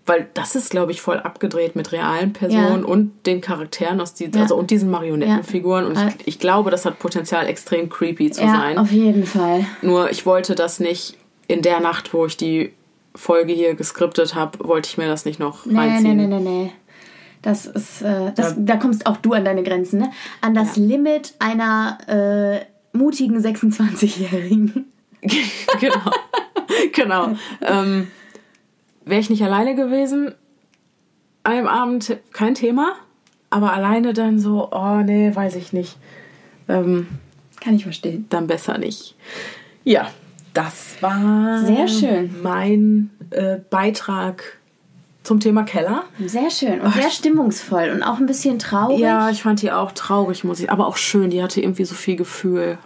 weil 0.05 0.27
das 0.33 0.55
ist, 0.57 0.69
glaube 0.69 0.91
ich, 0.91 0.99
voll 1.01 1.17
abgedreht 1.17 1.77
mit 1.77 1.93
realen 1.93 2.33
Personen 2.33 2.81
Ja. 2.81 2.85
und 2.89 3.25
den 3.25 3.39
Charakteren 3.39 4.01
aus 4.01 4.13
diesen, 4.13 4.33
Ja. 4.33 4.41
also 4.41 4.57
und 4.57 4.69
diesen 4.69 4.91
Marionettenfiguren. 4.91 5.85
Und 5.85 5.97
ich, 5.97 6.27
ich 6.27 6.39
glaube, 6.39 6.71
das 6.71 6.83
hat 6.85 6.99
Potenzial, 6.99 7.47
extrem 7.47 7.87
creepy 7.87 8.29
zu 8.29 8.41
Ja, 8.41 8.49
sein. 8.49 8.77
auf 8.77 8.91
jeden 8.91 9.25
Fall. 9.25 9.65
Nur 9.81 10.09
ich 10.11 10.25
wollte 10.25 10.55
das 10.55 10.81
nicht 10.81 11.15
in 11.47 11.61
der 11.61 11.79
Nacht, 11.79 12.13
wo 12.13 12.25
ich 12.25 12.35
die 12.35 12.73
Folge 13.15 13.53
hier 13.53 13.75
geskriptet 13.75 14.35
habe, 14.35 14.67
wollte 14.67 14.89
ich 14.89 14.97
mir 14.97 15.07
das 15.07 15.25
nicht 15.25 15.39
noch 15.39 15.65
Nee, 15.65 15.77
reinziehen. 15.77 16.17
nee, 16.17 16.27
nee, 16.27 16.39
nee, 16.39 16.63
nee. 16.63 16.71
Das 17.41 17.65
ist, 17.65 18.01
äh, 18.01 18.31
das, 18.35 18.55
da 18.57 18.77
kommst 18.77 19.05
auch 19.05 19.17
du 19.17 19.33
an 19.33 19.43
deine 19.43 19.63
Grenzen, 19.63 19.99
ne? 19.99 20.11
An 20.41 20.53
das 20.53 20.77
Limit 20.77 21.33
einer 21.39 21.97
äh, 22.07 22.97
mutigen 22.97 23.37
26-Jährigen. 23.37 24.85
genau. 25.79 26.11
genau. 26.93 27.35
Ähm, 27.61 28.07
Wäre 29.05 29.19
ich 29.19 29.29
nicht 29.29 29.43
alleine 29.43 29.75
gewesen, 29.75 30.33
an 31.43 31.55
dem 31.57 31.67
Abend 31.67 32.17
kein 32.31 32.55
Thema. 32.55 32.93
Aber 33.49 33.73
alleine 33.73 34.13
dann 34.13 34.39
so, 34.39 34.69
oh 34.71 35.01
nee, 35.03 35.29
weiß 35.35 35.55
ich 35.55 35.73
nicht. 35.73 35.97
Ähm, 36.69 37.07
Kann 37.59 37.75
ich 37.75 37.83
verstehen. 37.83 38.25
dann 38.29 38.47
besser 38.47 38.77
nicht. 38.77 39.15
Ja, 39.83 40.09
das 40.53 40.95
war 41.01 41.59
Sehr 41.65 41.87
schön. 41.87 42.35
mein 42.41 43.09
äh, 43.31 43.57
Beitrag 43.69 44.43
zum 45.23 45.39
Thema 45.39 45.63
Keller. 45.63 46.03
Sehr 46.25 46.49
schön 46.51 46.81
und 46.81 46.93
sehr 46.93 47.09
stimmungsvoll 47.09 47.91
und 47.93 48.03
auch 48.03 48.19
ein 48.19 48.25
bisschen 48.25 48.59
traurig. 48.59 48.99
Ja, 48.99 49.29
ich 49.29 49.43
fand 49.43 49.61
die 49.61 49.71
auch 49.71 49.91
traurig, 49.93 50.43
muss 50.43 50.59
ich, 50.59 50.69
aber 50.69 50.87
auch 50.87 50.97
schön. 50.97 51.29
Die 51.29 51.41
hatte 51.41 51.61
irgendwie 51.61 51.85
so 51.85 51.95
viel 51.95 52.15
Gefühl. 52.15 52.77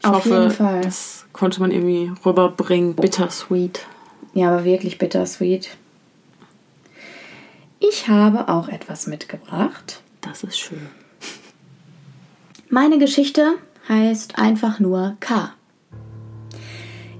Ich 0.00 0.06
Auf 0.06 0.16
hoffe, 0.16 0.28
jeden 0.28 0.50
Fall. 0.50 0.80
das 0.82 1.24
konnte 1.32 1.60
man 1.60 1.70
irgendwie 1.70 2.12
rüberbringen. 2.24 2.94
Bittersweet. 2.94 3.86
Ja, 4.34 4.48
aber 4.52 4.64
wirklich 4.64 4.98
bittersweet. 4.98 5.76
Ich 7.78 8.08
habe 8.08 8.48
auch 8.48 8.68
etwas 8.68 9.06
mitgebracht. 9.06 10.02
Das 10.20 10.42
ist 10.42 10.58
schön. 10.58 10.86
Meine 12.68 12.98
Geschichte 12.98 13.54
heißt 13.88 14.38
einfach 14.38 14.80
nur 14.80 15.16
K. 15.20 15.52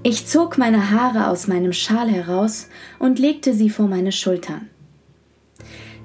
Ich 0.03 0.27
zog 0.27 0.57
meine 0.57 0.91
Haare 0.91 1.27
aus 1.27 1.47
meinem 1.47 1.73
Schal 1.73 2.09
heraus 2.09 2.69
und 2.99 3.19
legte 3.19 3.53
sie 3.53 3.69
vor 3.69 3.87
meine 3.87 4.11
Schultern. 4.11 4.69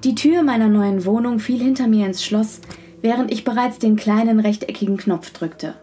Die 0.05 0.14
Tür 0.14 0.42
meiner 0.42 0.68
neuen 0.68 1.05
Wohnung 1.05 1.38
fiel 1.38 1.62
hinter 1.62 1.87
mir 1.87 2.07
ins 2.07 2.24
Schloss, 2.24 2.61
während 3.02 3.31
ich 3.31 3.44
bereits 3.44 3.78
den 3.78 3.96
kleinen 3.96 4.40
rechteckigen 4.40 4.96
Knopf 4.96 5.31
drückte. 5.31 5.74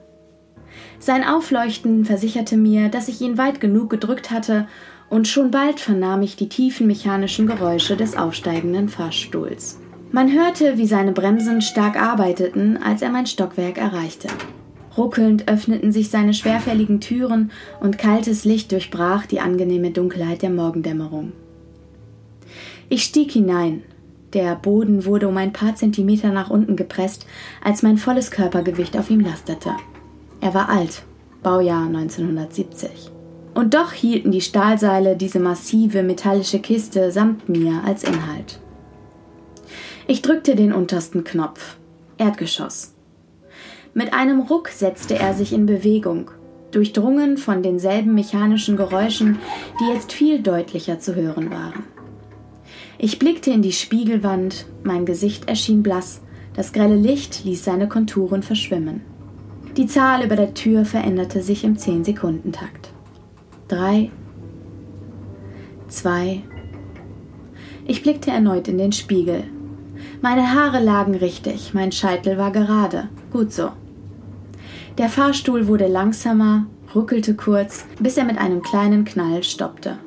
Sein 0.99 1.23
Aufleuchten 1.23 2.03
versicherte 2.03 2.57
mir, 2.57 2.89
dass 2.89 3.07
ich 3.07 3.21
ihn 3.21 3.37
weit 3.37 3.61
genug 3.61 3.89
gedrückt 3.89 4.31
hatte, 4.31 4.67
und 5.09 5.27
schon 5.27 5.49
bald 5.49 5.79
vernahm 5.79 6.21
ich 6.21 6.35
die 6.35 6.49
tiefen 6.49 6.85
mechanischen 6.85 7.47
Geräusche 7.47 7.95
des 7.97 8.15
aufsteigenden 8.15 8.89
Fahrstuhls. 8.89 9.79
Man 10.11 10.31
hörte, 10.31 10.77
wie 10.77 10.85
seine 10.85 11.13
Bremsen 11.13 11.61
stark 11.61 11.99
arbeiteten, 11.99 12.77
als 12.77 13.01
er 13.01 13.09
mein 13.09 13.25
Stockwerk 13.25 13.77
erreichte. 13.77 14.27
Ruckelnd 14.99 15.47
öffneten 15.47 15.91
sich 15.91 16.09
seine 16.09 16.33
schwerfälligen 16.33 16.99
Türen 16.99 17.51
und 17.79 17.97
kaltes 17.97 18.43
Licht 18.43 18.71
durchbrach 18.73 19.25
die 19.25 19.39
angenehme 19.39 19.91
Dunkelheit 19.91 20.41
der 20.41 20.49
Morgendämmerung. 20.49 21.31
Ich 22.89 23.03
stieg 23.03 23.31
hinein. 23.31 23.83
Der 24.33 24.55
Boden 24.55 25.05
wurde 25.05 25.27
um 25.27 25.37
ein 25.37 25.53
paar 25.53 25.75
Zentimeter 25.75 26.31
nach 26.31 26.49
unten 26.49 26.75
gepresst, 26.75 27.25
als 27.63 27.81
mein 27.81 27.97
volles 27.97 28.29
Körpergewicht 28.29 28.97
auf 28.97 29.09
ihm 29.09 29.21
lastete. 29.21 29.71
Er 30.41 30.53
war 30.53 30.69
alt, 30.69 31.03
Baujahr 31.41 31.85
1970. 31.85 33.09
Und 33.55 33.73
doch 33.73 33.93
hielten 33.93 34.31
die 34.31 34.41
Stahlseile 34.41 35.15
diese 35.15 35.39
massive 35.39 36.03
metallische 36.03 36.59
Kiste 36.59 37.11
samt 37.11 37.49
mir 37.49 37.81
als 37.85 38.03
Inhalt. 38.03 38.59
Ich 40.07 40.21
drückte 40.21 40.55
den 40.55 40.73
untersten 40.73 41.23
Knopf. 41.23 41.77
Erdgeschoss. 42.17 42.93
Mit 43.99 44.13
einem 44.13 44.39
Ruck 44.39 44.69
setzte 44.69 45.19
er 45.19 45.33
sich 45.33 45.51
in 45.51 45.65
Bewegung, 45.65 46.31
durchdrungen 46.71 47.35
von 47.35 47.61
denselben 47.61 48.13
mechanischen 48.15 48.77
Geräuschen, 48.77 49.39
die 49.77 49.91
jetzt 49.93 50.13
viel 50.13 50.41
deutlicher 50.41 51.01
zu 51.01 51.15
hören 51.15 51.51
waren. 51.51 51.83
Ich 52.97 53.19
blickte 53.19 53.51
in 53.51 53.61
die 53.61 53.73
Spiegelwand, 53.73 54.67
mein 54.83 55.05
Gesicht 55.05 55.49
erschien 55.49 55.83
blass, 55.83 56.21
das 56.55 56.71
grelle 56.71 56.95
Licht 56.95 57.43
ließ 57.43 57.65
seine 57.65 57.89
Konturen 57.89 58.41
verschwimmen. 58.41 59.01
Die 59.75 59.85
Zahl 59.85 60.23
über 60.23 60.37
der 60.37 60.53
Tür 60.53 60.85
veränderte 60.85 61.43
sich 61.43 61.65
im 61.65 61.75
10-Sekunden-Takt. 61.75 62.91
Drei, 63.67 64.11
zwei. 65.89 66.41
Ich 67.85 68.01
blickte 68.01 68.31
erneut 68.31 68.69
in 68.69 68.77
den 68.77 68.93
Spiegel. 68.93 69.43
Meine 70.21 70.53
Haare 70.53 70.81
lagen 70.81 71.15
richtig, 71.15 71.73
mein 71.73 71.91
Scheitel 71.91 72.37
war 72.37 72.53
gerade. 72.53 73.09
Gut 73.33 73.51
so. 73.51 73.71
Der 74.99 75.07
Fahrstuhl 75.07 75.67
wurde 75.67 75.87
langsamer, 75.87 76.65
ruckelte 76.93 77.33
kurz, 77.33 77.85
bis 78.01 78.17
er 78.17 78.25
mit 78.25 78.37
einem 78.37 78.61
kleinen 78.61 79.05
Knall 79.05 79.43
stoppte. 79.43 79.97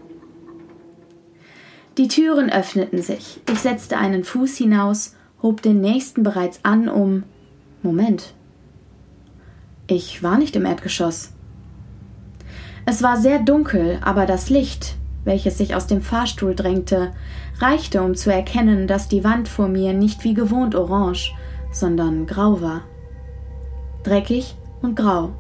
Die 1.97 2.09
Türen 2.09 2.53
öffneten 2.53 3.01
sich. 3.01 3.41
Ich 3.51 3.61
setzte 3.61 3.97
einen 3.97 4.23
Fuß 4.23 4.59
hinaus, 4.59 5.17
hob 5.43 5.63
den 5.63 5.81
nächsten 5.81 6.23
bereits 6.23 6.61
an, 6.63 6.91
um. 6.91 7.23
Moment. 7.83 8.35
Ich 9.87 10.23
war 10.23 10.37
nicht 10.37 10.57
im 10.57 10.67
Erdgeschoss. 10.67 11.33
Es 12.85 13.03
war 13.03 13.17
sehr 13.17 13.39
dunkel, 13.39 13.99
aber 14.03 14.27
das 14.27 14.51
Licht, 14.51 14.97
welches 15.25 15.57
sich 15.57 15.75
aus 15.75 15.87
dem 15.87 16.03
Fahrstuhl 16.03 16.55
drängte, 16.55 17.13
reichte, 17.61 18.03
um 18.03 18.15
zu 18.15 18.31
erkennen, 18.31 18.87
dass 18.87 19.09
die 19.09 19.25
Wand 19.25 19.49
vor 19.49 19.69
mir 19.69 19.95
nicht 19.95 20.23
wie 20.23 20.35
gewohnt 20.35 20.75
orange, 20.75 21.33
sondern 21.73 22.27
grau 22.27 22.61
war. 22.61 22.83
Dreckig 24.03 24.55
und 24.83 24.97
grau. 24.97 25.33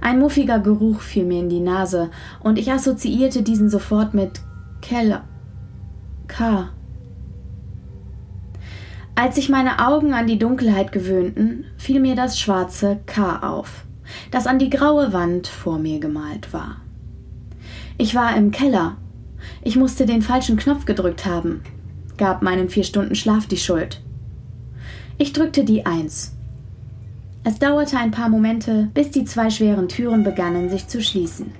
Ein 0.00 0.18
muffiger 0.18 0.58
Geruch 0.58 1.00
fiel 1.00 1.24
mir 1.24 1.40
in 1.40 1.48
die 1.48 1.60
Nase, 1.60 2.10
und 2.40 2.58
ich 2.58 2.70
assoziierte 2.70 3.42
diesen 3.42 3.68
sofort 3.68 4.14
mit 4.14 4.40
Keller. 4.80 5.24
K. 6.28 6.68
Als 9.14 9.36
sich 9.36 9.48
meine 9.48 9.86
Augen 9.86 10.12
an 10.12 10.26
die 10.26 10.38
Dunkelheit 10.38 10.92
gewöhnten, 10.92 11.64
fiel 11.76 12.00
mir 12.00 12.14
das 12.14 12.38
schwarze 12.38 13.00
K 13.06 13.38
auf, 13.38 13.84
das 14.30 14.46
an 14.46 14.58
die 14.58 14.70
graue 14.70 15.12
Wand 15.12 15.46
vor 15.46 15.78
mir 15.78 15.98
gemalt 15.98 16.52
war. 16.52 16.76
Ich 17.98 18.14
war 18.14 18.36
im 18.36 18.50
Keller. 18.50 18.96
Ich 19.62 19.76
musste 19.76 20.04
den 20.04 20.20
falschen 20.20 20.56
Knopf 20.56 20.84
gedrückt 20.84 21.24
haben, 21.24 21.62
gab 22.18 22.42
meinem 22.42 22.68
vier 22.68 22.84
Stunden 22.84 23.14
Schlaf 23.14 23.46
die 23.46 23.56
Schuld. 23.56 24.02
Ich 25.16 25.32
drückte 25.32 25.64
die 25.64 25.86
Eins. 25.86 26.35
Es 27.48 27.60
dauerte 27.60 27.96
ein 27.96 28.10
paar 28.10 28.28
Momente, 28.28 28.88
bis 28.92 29.12
die 29.12 29.24
zwei 29.24 29.50
schweren 29.50 29.86
Türen 29.86 30.24
begannen 30.24 30.68
sich 30.68 30.88
zu 30.88 31.00
schließen. 31.00 31.52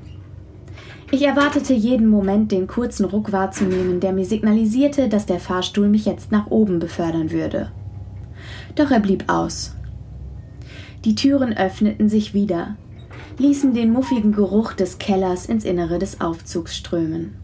Ich 1.12 1.24
erwartete 1.24 1.74
jeden 1.74 2.08
Moment 2.08 2.50
den 2.50 2.66
kurzen 2.66 3.04
Ruck 3.04 3.30
wahrzunehmen, 3.30 4.00
der 4.00 4.12
mir 4.12 4.24
signalisierte, 4.24 5.08
dass 5.08 5.26
der 5.26 5.38
Fahrstuhl 5.38 5.88
mich 5.88 6.04
jetzt 6.04 6.32
nach 6.32 6.48
oben 6.48 6.80
befördern 6.80 7.30
würde. 7.30 7.70
Doch 8.74 8.90
er 8.90 8.98
blieb 8.98 9.26
aus. 9.28 9.76
Die 11.04 11.14
Türen 11.14 11.56
öffneten 11.56 12.08
sich 12.08 12.34
wieder, 12.34 12.74
ließen 13.38 13.72
den 13.72 13.92
muffigen 13.92 14.32
Geruch 14.32 14.72
des 14.72 14.98
Kellers 14.98 15.46
ins 15.46 15.64
Innere 15.64 16.00
des 16.00 16.20
Aufzugs 16.20 16.76
strömen. 16.76 17.36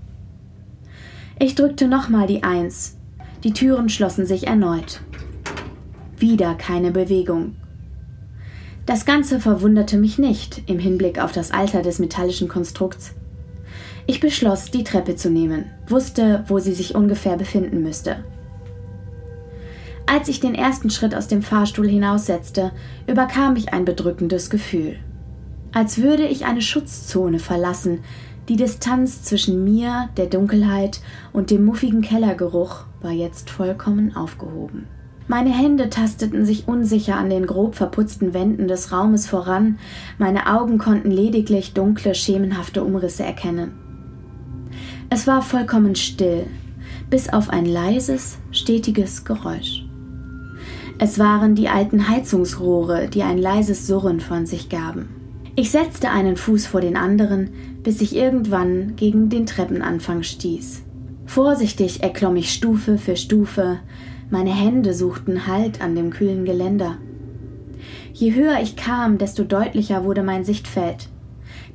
Ich 1.39 1.55
drückte 1.55 1.87
nochmal 1.87 2.27
die 2.27 2.43
Eins. 2.43 2.99
Die 3.45 3.53
Türen 3.53 3.89
schlossen 3.89 4.27
sich 4.27 4.49
erneut. 4.49 5.01
Wieder 6.19 6.57
keine 6.57 6.91
Bewegung. 6.91 7.55
Das 8.85 9.05
Ganze 9.05 9.39
verwunderte 9.39 9.97
mich 9.97 10.19
nicht 10.19 10.63
im 10.67 10.81
Hinblick 10.81 11.21
auf 11.21 11.31
das 11.31 11.53
Alter 11.53 11.83
des 11.83 12.01
metallischen 12.01 12.49
Konstrukts. 12.49 13.13
Ich 14.07 14.19
beschloss, 14.19 14.73
die 14.73 14.83
Treppe 14.83 15.15
zu 15.15 15.31
nehmen, 15.31 15.67
wusste, 15.87 16.45
wo 16.49 16.59
sie 16.59 16.73
sich 16.73 16.97
ungefähr 16.97 17.37
befinden 17.37 17.83
müsste. 17.83 18.25
Als 20.07 20.29
ich 20.29 20.41
den 20.41 20.57
ersten 20.57 20.91
Schritt 20.91 21.15
aus 21.15 21.29
dem 21.29 21.43
Fahrstuhl 21.43 21.89
hinaussetzte, 21.89 22.73
überkam 23.07 23.55
mich 23.55 23.73
ein 23.73 23.85
bedrückendes 23.85 24.51
Gefühl. 24.51 24.97
Als 25.73 25.99
würde 25.99 26.27
ich 26.27 26.45
eine 26.45 26.61
Schutzzone 26.61 27.39
verlassen, 27.39 28.01
die 28.49 28.57
Distanz 28.57 29.23
zwischen 29.23 29.63
mir, 29.63 30.09
der 30.17 30.27
Dunkelheit 30.27 31.01
und 31.33 31.51
dem 31.51 31.65
muffigen 31.65 32.03
Kellergeruch 32.03 32.85
war 33.01 33.13
jetzt 33.13 33.49
vollkommen 33.49 34.17
aufgehoben. 34.17 34.89
Meine 35.33 35.49
Hände 35.49 35.89
tasteten 35.89 36.45
sich 36.45 36.69
unsicher 36.69 37.17
an 37.17 37.31
den 37.31 37.47
grob 37.47 37.75
verputzten 37.75 38.35
Wänden 38.35 38.69
des 38.69 38.93
Raumes 38.93 39.27
voran, 39.27 39.79
meine 40.19 40.47
Augen 40.47 40.77
konnten 40.77 41.11
lediglich 41.11 41.73
dunkle, 41.73 42.15
schemenhafte 42.15 42.85
Umrisse 42.85 43.23
erkennen. 43.23 43.73
Es 45.09 45.27
war 45.27 45.41
vollkommen 45.41 45.95
still, 45.95 46.49
bis 47.09 47.31
auf 47.31 47.49
ein 47.49 47.65
leises, 47.65 48.37
stetiges 48.51 49.25
Geräusch. 49.25 49.87
Es 50.99 51.19
waren 51.19 51.55
die 51.55 51.71
alten 51.71 52.11
Heizungsrohre, 52.11 53.09
die 53.09 53.23
ein 53.23 53.39
leises 53.39 53.87
Surren 53.87 54.21
von 54.21 54.45
sich 54.45 54.69
gaben. 54.69 55.09
Ich 55.57 55.71
setzte 55.71 56.11
einen 56.11 56.37
Fuß 56.37 56.67
vor 56.67 56.83
den 56.83 56.99
anderen, 56.99 57.49
bis 57.83 58.03
ich 58.03 58.15
irgendwann 58.15 58.97
gegen 58.97 59.31
den 59.31 59.47
Treppenanfang 59.47 60.25
stieß. 60.25 60.83
Vorsichtig 61.25 62.03
erklomm 62.03 62.37
ich 62.37 62.53
Stufe 62.53 62.99
für 62.99 63.17
Stufe, 63.17 63.79
meine 64.33 64.51
Hände 64.51 64.95
suchten 64.95 65.47
Halt 65.47 65.83
an 65.83 65.95
dem 65.95 66.09
kühlen 66.09 66.47
Geländer. 66.47 66.97
Je 68.15 68.35
höher 68.35 68.61
ich 68.63 68.77
kam, 68.77 69.19
desto 69.19 69.45
deutlicher 69.45 70.05
wurde 70.05 70.23
mein 70.23 70.43
Sichtfeld, 70.43 71.11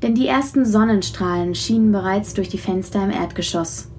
denn 0.01 0.15
die 0.15 0.25
ersten 0.25 0.65
Sonnenstrahlen 0.65 1.53
schienen 1.53 1.91
bereits 1.91 2.33
durch 2.33 2.49
die 2.49 2.57
Fenster 2.57 3.03
im 3.03 3.11
Erdgeschoss. 3.11 3.91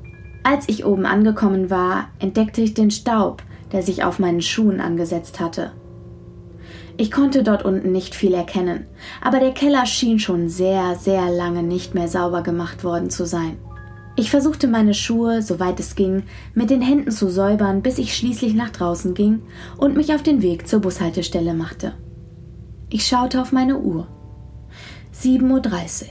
Als 0.42 0.68
ich 0.68 0.84
oben 0.84 1.06
angekommen 1.06 1.70
war, 1.70 2.08
entdeckte 2.18 2.60
ich 2.60 2.74
den 2.74 2.90
Staub, 2.90 3.44
der 3.70 3.84
sich 3.84 4.02
auf 4.02 4.18
meinen 4.18 4.42
Schuhen 4.42 4.80
angesetzt 4.80 5.38
hatte. 5.38 5.70
Ich 6.96 7.12
konnte 7.12 7.44
dort 7.44 7.64
unten 7.64 7.92
nicht 7.92 8.16
viel 8.16 8.34
erkennen, 8.34 8.86
aber 9.22 9.38
der 9.38 9.52
Keller 9.52 9.86
schien 9.86 10.18
schon 10.18 10.48
sehr, 10.48 10.96
sehr 10.96 11.30
lange 11.30 11.62
nicht 11.62 11.94
mehr 11.94 12.08
sauber 12.08 12.42
gemacht 12.42 12.82
worden 12.82 13.08
zu 13.08 13.24
sein. 13.24 13.56
Ich 14.18 14.32
versuchte 14.32 14.66
meine 14.66 14.94
Schuhe, 14.94 15.42
soweit 15.42 15.78
es 15.78 15.94
ging, 15.94 16.24
mit 16.52 16.70
den 16.70 16.82
Händen 16.82 17.12
zu 17.12 17.30
säubern, 17.30 17.82
bis 17.82 17.98
ich 17.98 18.16
schließlich 18.16 18.52
nach 18.52 18.70
draußen 18.70 19.14
ging 19.14 19.42
und 19.76 19.96
mich 19.96 20.12
auf 20.12 20.24
den 20.24 20.42
Weg 20.42 20.66
zur 20.66 20.80
Bushaltestelle 20.80 21.54
machte. 21.54 21.94
Ich 22.90 23.06
schaute 23.06 23.40
auf 23.40 23.52
meine 23.52 23.78
Uhr. 23.78 24.08
7.30 25.14 26.02
Uhr. 26.02 26.08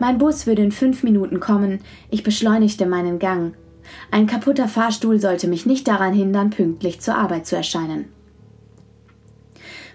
Mein 0.00 0.18
Bus 0.18 0.48
würde 0.48 0.62
in 0.62 0.72
fünf 0.72 1.04
Minuten 1.04 1.38
kommen, 1.38 1.82
ich 2.10 2.24
beschleunigte 2.24 2.84
meinen 2.84 3.20
Gang. 3.20 3.54
Ein 4.10 4.26
kaputter 4.26 4.66
Fahrstuhl 4.66 5.20
sollte 5.20 5.46
mich 5.46 5.66
nicht 5.66 5.86
daran 5.86 6.14
hindern, 6.14 6.50
pünktlich 6.50 7.00
zur 7.00 7.16
Arbeit 7.16 7.46
zu 7.46 7.54
erscheinen. 7.54 8.06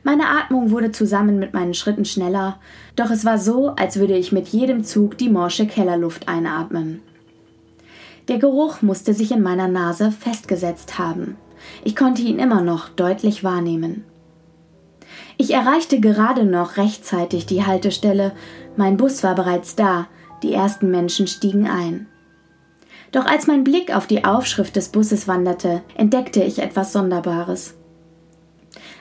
Meine 0.05 0.27
Atmung 0.29 0.69
wurde 0.69 0.91
zusammen 0.91 1.39
mit 1.39 1.55
meinen 1.55 1.73
Schritten 1.73 2.05
schneller, 2.05 2.59
doch 2.95 3.09
es 3.09 3.25
war 3.25 3.39
so, 3.39 3.69
als 3.69 3.97
würde 3.97 4.15
ich 4.15 4.31
mit 4.31 4.47
jedem 4.47 4.83
Zug 4.83 5.17
die 5.17 5.29
morsche 5.29 5.65
Kellerluft 5.65 6.27
einatmen. 6.27 7.01
Der 8.27 8.37
Geruch 8.37 8.83
musste 8.83 9.15
sich 9.15 9.31
in 9.31 9.41
meiner 9.41 9.67
Nase 9.67 10.11
festgesetzt 10.11 10.99
haben. 10.99 11.37
Ich 11.83 11.95
konnte 11.95 12.21
ihn 12.21 12.37
immer 12.37 12.61
noch 12.61 12.89
deutlich 12.89 13.43
wahrnehmen. 13.43 14.03
Ich 15.37 15.51
erreichte 15.51 15.99
gerade 15.99 16.45
noch 16.45 16.77
rechtzeitig 16.77 17.47
die 17.47 17.65
Haltestelle, 17.65 18.33
mein 18.77 18.97
Bus 18.97 19.23
war 19.23 19.33
bereits 19.33 19.75
da, 19.75 20.05
die 20.43 20.53
ersten 20.53 20.91
Menschen 20.91 21.25
stiegen 21.25 21.67
ein. 21.67 22.05
Doch 23.11 23.25
als 23.25 23.47
mein 23.47 23.63
Blick 23.63 23.95
auf 23.95 24.05
die 24.05 24.23
Aufschrift 24.23 24.75
des 24.75 24.89
Busses 24.89 25.27
wanderte, 25.27 25.81
entdeckte 25.97 26.43
ich 26.43 26.59
etwas 26.59 26.93
Sonderbares. 26.93 27.73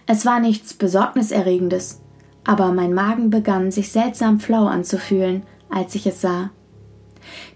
Es 0.07 0.27
war 0.27 0.41
nichts 0.41 0.75
Besorgniserregendes, 0.75 2.03
aber 2.45 2.73
mein 2.73 2.93
Magen 2.93 3.31
begann 3.31 3.71
sich 3.71 3.91
seltsam 3.91 4.39
flau 4.39 4.67
anzufühlen, 4.67 5.45
als 5.71 5.95
ich 5.95 6.07
es 6.07 6.21
sah. 6.21 6.51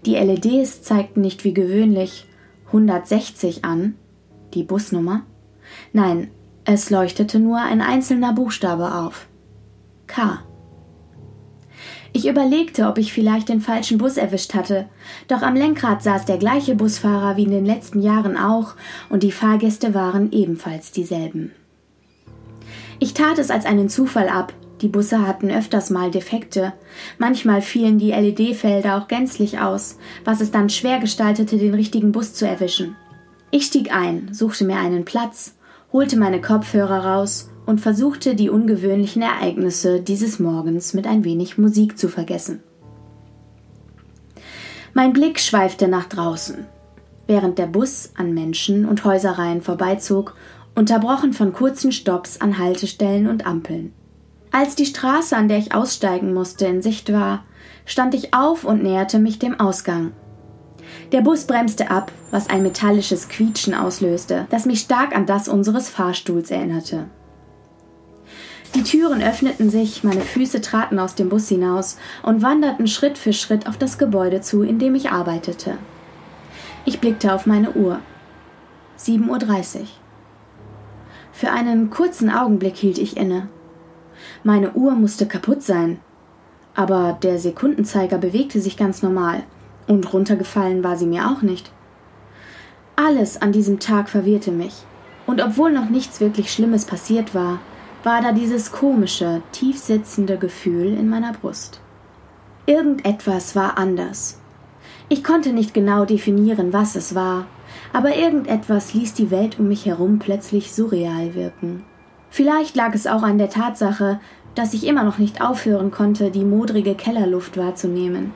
Die 0.05 0.15
LEDs 0.15 0.81
zeigten 0.81 1.21
nicht 1.21 1.43
wie 1.43 1.53
gewöhnlich 1.53 2.27
160 2.67 3.65
an, 3.65 3.95
die 4.55 4.63
Busnummer. 4.63 5.23
Nein, 5.93 6.31
es 6.65 6.89
leuchtete 6.89 7.39
nur 7.39 7.59
ein 7.59 7.81
einzelner 7.81 8.33
Buchstabe 8.33 8.95
auf. 8.95 9.27
K. 10.07 10.39
Ich 12.11 12.27
überlegte, 12.27 12.87
ob 12.87 12.97
ich 12.97 13.13
vielleicht 13.13 13.49
den 13.49 13.61
falschen 13.61 13.99
Bus 13.99 14.17
erwischt 14.17 14.55
hatte, 14.55 14.89
doch 15.27 15.43
am 15.43 15.53
Lenkrad 15.53 16.01
saß 16.01 16.25
der 16.25 16.39
gleiche 16.39 16.73
Busfahrer 16.73 17.37
wie 17.37 17.43
in 17.43 17.51
den 17.51 17.65
letzten 17.65 18.01
Jahren 18.01 18.35
auch, 18.35 18.73
und 19.09 19.21
die 19.21 19.31
Fahrgäste 19.31 19.93
waren 19.93 20.31
ebenfalls 20.31 20.91
dieselben. 20.91 21.51
Ich 22.99 23.13
tat 23.13 23.39
es 23.39 23.49
als 23.49 23.65
einen 23.65 23.89
Zufall 23.89 24.27
ab. 24.27 24.53
Die 24.81 24.87
Busse 24.87 25.25
hatten 25.25 25.49
öfters 25.49 25.89
mal 25.89 26.11
Defekte. 26.11 26.73
Manchmal 27.17 27.61
fielen 27.61 27.97
die 27.97 28.11
LED-Felder 28.11 28.97
auch 28.97 29.07
gänzlich 29.07 29.59
aus, 29.59 29.97
was 30.23 30.41
es 30.41 30.51
dann 30.51 30.69
schwer 30.69 30.99
gestaltete, 30.99 31.57
den 31.57 31.73
richtigen 31.73 32.11
Bus 32.11 32.33
zu 32.33 32.47
erwischen. 32.47 32.95
Ich 33.51 33.65
stieg 33.65 33.93
ein, 33.93 34.29
suchte 34.33 34.63
mir 34.65 34.77
einen 34.77 35.05
Platz, 35.05 35.55
holte 35.91 36.17
meine 36.17 36.39
Kopfhörer 36.39 37.05
raus 37.05 37.49
und 37.65 37.81
versuchte, 37.81 38.35
die 38.35 38.49
ungewöhnlichen 38.49 39.21
Ereignisse 39.21 40.01
dieses 40.01 40.39
Morgens 40.39 40.93
mit 40.93 41.07
ein 41.07 41.23
wenig 41.23 41.57
Musik 41.57 41.97
zu 41.97 42.09
vergessen. 42.09 42.61
Mein 44.93 45.13
Blick 45.13 45.39
schweifte 45.39 45.87
nach 45.87 46.05
draußen. 46.05 46.65
Während 47.27 47.59
der 47.59 47.67
Bus 47.67 48.11
an 48.15 48.33
Menschen 48.33 48.85
und 48.85 49.05
Häuserreihen 49.05 49.61
vorbeizog 49.61 50.35
unterbrochen 50.79 51.33
von 51.33 51.51
kurzen 51.51 51.91
Stopps 51.91 52.39
an 52.39 52.57
Haltestellen 52.57 53.27
und 53.27 53.45
Ampeln. 53.45 53.91
Als 54.49 54.75
die 54.75 54.85
Straße, 54.85 55.35
an 55.35 55.49
der 55.49 55.57
ich 55.57 55.75
aussteigen 55.75 56.33
musste, 56.33 56.67
in 56.67 56.81
Sicht 56.81 57.11
war, 57.11 57.43
stand 57.85 58.15
ich 58.15 58.33
auf 58.33 58.63
und 58.63 58.81
näherte 58.81 59.19
mich 59.19 59.39
dem 59.39 59.59
Ausgang. 59.59 60.13
Der 61.11 61.19
Bus 61.19 61.43
bremste 61.43 61.91
ab, 61.91 62.13
was 62.31 62.49
ein 62.49 62.63
metallisches 62.63 63.27
Quietschen 63.27 63.73
auslöste, 63.73 64.47
das 64.51 64.65
mich 64.65 64.79
stark 64.79 65.13
an 65.13 65.25
das 65.25 65.49
unseres 65.49 65.89
Fahrstuhls 65.89 66.49
erinnerte. 66.49 67.09
Die 68.73 68.83
Türen 68.83 69.21
öffneten 69.21 69.69
sich, 69.69 70.05
meine 70.05 70.21
Füße 70.21 70.61
traten 70.61 70.97
aus 70.97 71.13
dem 71.13 71.27
Bus 71.27 71.49
hinaus 71.49 71.97
und 72.23 72.41
wanderten 72.41 72.87
Schritt 72.87 73.17
für 73.17 73.33
Schritt 73.33 73.67
auf 73.67 73.77
das 73.77 73.97
Gebäude 73.97 74.39
zu, 74.39 74.63
in 74.63 74.79
dem 74.79 74.95
ich 74.95 75.11
arbeitete. 75.11 75.77
Ich 76.85 77.01
blickte 77.01 77.33
auf 77.33 77.45
meine 77.45 77.71
Uhr. 77.73 77.99
7.30 78.97 79.79
Uhr. 79.81 79.87
Für 81.39 81.51
einen 81.51 81.89
kurzen 81.89 82.29
Augenblick 82.29 82.75
hielt 82.75 82.97
ich 82.97 83.15
inne. 83.15 83.47
Meine 84.43 84.73
Uhr 84.73 84.91
musste 84.91 85.25
kaputt 85.25 85.63
sein. 85.63 86.01
Aber 86.75 87.17
der 87.23 87.39
Sekundenzeiger 87.39 88.17
bewegte 88.17 88.59
sich 88.59 88.75
ganz 88.75 89.01
normal, 89.03 89.43
und 89.87 90.11
runtergefallen 90.11 90.83
war 90.83 90.97
sie 90.97 91.05
mir 91.05 91.29
auch 91.29 91.41
nicht. 91.41 91.71
Alles 92.97 93.41
an 93.41 93.53
diesem 93.53 93.79
Tag 93.79 94.09
verwirrte 94.09 94.51
mich, 94.51 94.83
und 95.27 95.41
obwohl 95.41 95.71
noch 95.71 95.89
nichts 95.89 96.19
wirklich 96.19 96.51
Schlimmes 96.51 96.83
passiert 96.83 97.33
war, 97.33 97.61
war 98.03 98.21
da 98.21 98.33
dieses 98.33 98.73
komische, 98.73 99.41
tiefsitzende 99.53 100.37
Gefühl 100.37 100.87
in 100.87 101.07
meiner 101.07 101.31
Brust. 101.31 101.79
Irgendetwas 102.65 103.55
war 103.55 103.77
anders. 103.77 104.41
Ich 105.07 105.23
konnte 105.23 105.53
nicht 105.53 105.73
genau 105.73 106.03
definieren, 106.03 106.73
was 106.73 106.97
es 106.97 107.15
war, 107.15 107.45
aber 107.93 108.15
irgendetwas 108.15 108.93
ließ 108.93 109.13
die 109.13 109.31
Welt 109.31 109.59
um 109.59 109.67
mich 109.67 109.85
herum 109.85 110.19
plötzlich 110.19 110.71
surreal 110.71 111.33
wirken. 111.35 111.83
Vielleicht 112.29 112.75
lag 112.75 112.93
es 112.93 113.07
auch 113.07 113.23
an 113.23 113.37
der 113.37 113.49
Tatsache, 113.49 114.19
dass 114.55 114.73
ich 114.73 114.85
immer 114.85 115.03
noch 115.03 115.17
nicht 115.17 115.41
aufhören 115.41 115.91
konnte, 115.91 116.31
die 116.31 116.43
modrige 116.43 116.95
Kellerluft 116.95 117.57
wahrzunehmen. 117.57 118.33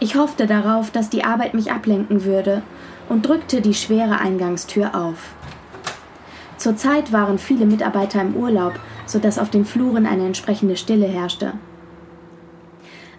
Ich 0.00 0.16
hoffte 0.16 0.46
darauf, 0.46 0.90
dass 0.90 1.10
die 1.10 1.24
Arbeit 1.24 1.54
mich 1.54 1.70
ablenken 1.70 2.24
würde 2.24 2.62
und 3.08 3.26
drückte 3.26 3.60
die 3.60 3.74
schwere 3.74 4.18
Eingangstür 4.18 4.94
auf. 4.94 5.34
Zurzeit 6.56 7.12
waren 7.12 7.38
viele 7.38 7.66
Mitarbeiter 7.66 8.20
im 8.20 8.34
Urlaub, 8.34 8.74
so 9.06 9.18
dass 9.18 9.38
auf 9.38 9.50
den 9.50 9.64
Fluren 9.64 10.06
eine 10.06 10.26
entsprechende 10.26 10.76
Stille 10.76 11.06
herrschte. 11.06 11.52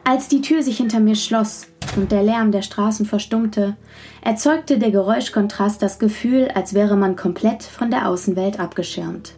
Als 0.03 0.27
die 0.27 0.41
Tür 0.41 0.63
sich 0.63 0.77
hinter 0.77 0.99
mir 0.99 1.15
schloss 1.15 1.67
und 1.95 2.11
der 2.11 2.23
Lärm 2.23 2.51
der 2.51 2.61
Straßen 2.61 3.05
verstummte, 3.05 3.75
erzeugte 4.21 4.79
der 4.79 4.91
Geräuschkontrast 4.91 5.81
das 5.81 5.99
Gefühl, 5.99 6.49
als 6.53 6.73
wäre 6.73 6.95
man 6.95 7.15
komplett 7.15 7.63
von 7.63 7.91
der 7.91 8.07
Außenwelt 8.07 8.59
abgeschirmt. 8.59 9.33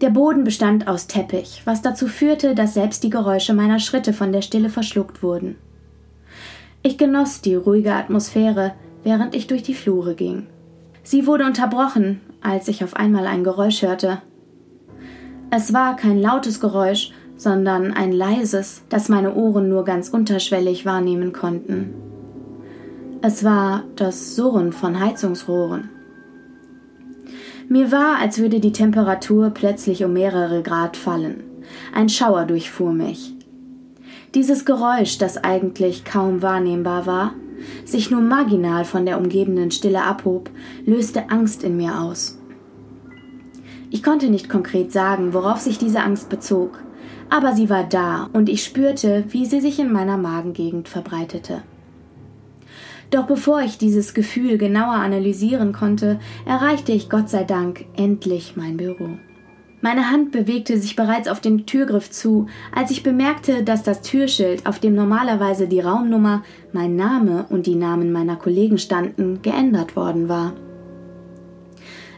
Der 0.00 0.10
Boden 0.10 0.44
bestand 0.44 0.88
aus 0.88 1.06
Teppich, 1.06 1.62
was 1.64 1.82
dazu 1.82 2.06
führte, 2.06 2.54
dass 2.54 2.74
selbst 2.74 3.02
die 3.02 3.10
Geräusche 3.10 3.54
meiner 3.54 3.78
Schritte 3.78 4.12
von 4.12 4.30
der 4.30 4.42
Stille 4.42 4.68
verschluckt 4.68 5.22
wurden. 5.22 5.56
Ich 6.82 6.98
genoss 6.98 7.40
die 7.40 7.54
ruhige 7.54 7.94
Atmosphäre, 7.94 8.74
während 9.02 9.34
ich 9.34 9.46
durch 9.46 9.62
die 9.62 9.74
Flure 9.74 10.14
ging. 10.14 10.46
Sie 11.02 11.26
wurde 11.26 11.46
unterbrochen, 11.46 12.20
als 12.42 12.68
ich 12.68 12.84
auf 12.84 12.94
einmal 12.94 13.26
ein 13.26 13.42
Geräusch 13.42 13.82
hörte. 13.82 14.20
Es 15.50 15.72
war 15.72 15.96
kein 15.96 16.20
lautes 16.20 16.60
Geräusch, 16.60 17.12
sondern 17.36 17.92
ein 17.92 18.12
leises, 18.12 18.82
das 18.88 19.08
meine 19.08 19.34
Ohren 19.34 19.68
nur 19.68 19.84
ganz 19.84 20.08
unterschwellig 20.08 20.86
wahrnehmen 20.86 21.32
konnten. 21.32 21.94
Es 23.22 23.44
war 23.44 23.84
das 23.96 24.36
Surren 24.36 24.72
von 24.72 25.00
Heizungsrohren. 25.00 25.90
Mir 27.68 27.90
war, 27.90 28.18
als 28.18 28.38
würde 28.38 28.60
die 28.60 28.72
Temperatur 28.72 29.50
plötzlich 29.50 30.04
um 30.04 30.12
mehrere 30.12 30.62
Grad 30.62 30.96
fallen. 30.96 31.42
Ein 31.92 32.08
Schauer 32.08 32.44
durchfuhr 32.44 32.92
mich. 32.92 33.34
Dieses 34.34 34.64
Geräusch, 34.64 35.18
das 35.18 35.42
eigentlich 35.42 36.04
kaum 36.04 36.42
wahrnehmbar 36.42 37.06
war, 37.06 37.32
sich 37.84 38.10
nur 38.10 38.20
marginal 38.20 38.84
von 38.84 39.06
der 39.06 39.18
umgebenden 39.18 39.70
Stille 39.70 40.02
abhob, 40.02 40.50
löste 40.84 41.30
Angst 41.30 41.64
in 41.64 41.76
mir 41.76 42.00
aus. 42.00 42.38
Ich 43.90 44.02
konnte 44.02 44.28
nicht 44.28 44.48
konkret 44.48 44.92
sagen, 44.92 45.32
worauf 45.32 45.58
sich 45.58 45.78
diese 45.78 46.00
Angst 46.00 46.28
bezog, 46.28 46.78
aber 47.30 47.54
sie 47.54 47.70
war 47.70 47.84
da 47.84 48.28
und 48.32 48.48
ich 48.48 48.64
spürte, 48.64 49.24
wie 49.28 49.46
sie 49.46 49.60
sich 49.60 49.78
in 49.78 49.92
meiner 49.92 50.16
Magengegend 50.16 50.88
verbreitete. 50.88 51.62
Doch 53.10 53.26
bevor 53.26 53.60
ich 53.60 53.78
dieses 53.78 54.14
Gefühl 54.14 54.58
genauer 54.58 54.94
analysieren 54.94 55.72
konnte, 55.72 56.18
erreichte 56.44 56.92
ich 56.92 57.08
Gott 57.08 57.28
sei 57.28 57.44
Dank 57.44 57.84
endlich 57.96 58.56
mein 58.56 58.76
Büro. 58.76 59.10
Meine 59.80 60.10
Hand 60.10 60.32
bewegte 60.32 60.78
sich 60.78 60.96
bereits 60.96 61.28
auf 61.28 61.40
den 61.40 61.66
Türgriff 61.66 62.10
zu, 62.10 62.46
als 62.74 62.90
ich 62.90 63.02
bemerkte, 63.02 63.62
dass 63.62 63.82
das 63.84 64.02
Türschild, 64.02 64.66
auf 64.66 64.80
dem 64.80 64.94
normalerweise 64.94 65.68
die 65.68 65.80
Raumnummer, 65.80 66.42
mein 66.72 66.96
Name 66.96 67.46
und 67.50 67.66
die 67.66 67.76
Namen 67.76 68.10
meiner 68.10 68.36
Kollegen 68.36 68.78
standen, 68.78 69.42
geändert 69.42 69.94
worden 69.94 70.28
war. 70.28 70.54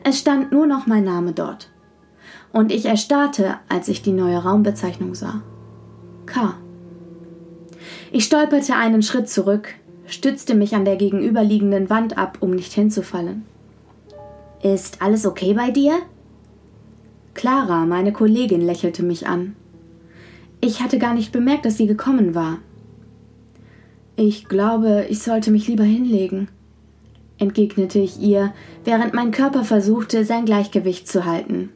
Es 0.04 0.18
stand 0.18 0.52
nur 0.52 0.66
noch 0.66 0.86
mein 0.86 1.04
Name 1.04 1.32
dort. 1.32 1.68
Und 2.52 2.72
ich 2.72 2.86
erstarrte, 2.86 3.56
als 3.68 3.88
ich 3.88 4.02
die 4.02 4.12
neue 4.12 4.38
Raumbezeichnung 4.38 5.14
sah. 5.14 5.42
K. 6.26 6.54
Ich 8.10 8.24
stolperte 8.24 8.74
einen 8.74 9.02
Schritt 9.02 9.28
zurück, 9.28 9.74
stützte 10.06 10.54
mich 10.54 10.74
an 10.74 10.84
der 10.84 10.96
gegenüberliegenden 10.96 11.90
Wand 11.90 12.16
ab, 12.16 12.38
um 12.40 12.50
nicht 12.50 12.72
hinzufallen. 12.72 13.44
Ist 14.62 15.02
alles 15.02 15.26
okay 15.26 15.54
bei 15.54 15.70
dir? 15.70 15.98
Clara, 17.34 17.86
meine 17.86 18.12
Kollegin, 18.12 18.60
lächelte 18.60 19.02
mich 19.02 19.26
an. 19.26 19.54
Ich 20.60 20.82
hatte 20.82 20.98
gar 20.98 21.14
nicht 21.14 21.30
bemerkt, 21.30 21.66
dass 21.66 21.76
sie 21.76 21.86
gekommen 21.86 22.34
war. 22.34 22.58
Ich 24.16 24.46
glaube, 24.48 25.06
ich 25.08 25.22
sollte 25.22 25.52
mich 25.52 25.68
lieber 25.68 25.84
hinlegen, 25.84 26.48
entgegnete 27.38 28.00
ich 28.00 28.20
ihr, 28.20 28.52
während 28.84 29.14
mein 29.14 29.30
Körper 29.30 29.62
versuchte, 29.62 30.24
sein 30.24 30.44
Gleichgewicht 30.44 31.06
zu 31.06 31.24
halten. 31.24 31.70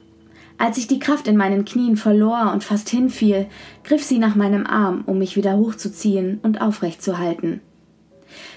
Als 0.62 0.79
ich 0.79 0.87
die 0.87 1.01
Kraft 1.01 1.27
in 1.27 1.37
meinen 1.37 1.64
Knien 1.64 1.96
verlor 1.96 2.53
und 2.53 2.62
fast 2.62 2.88
hinfiel, 2.88 3.48
griff 3.83 4.05
sie 4.05 4.20
nach 4.20 4.37
meinem 4.37 4.64
Arm, 4.64 5.03
um 5.07 5.18
mich 5.18 5.35
wieder 5.35 5.57
hochzuziehen 5.57 6.38
und 6.44 6.61
aufrecht 6.61 7.03
zu 7.03 7.18
halten. 7.18 7.61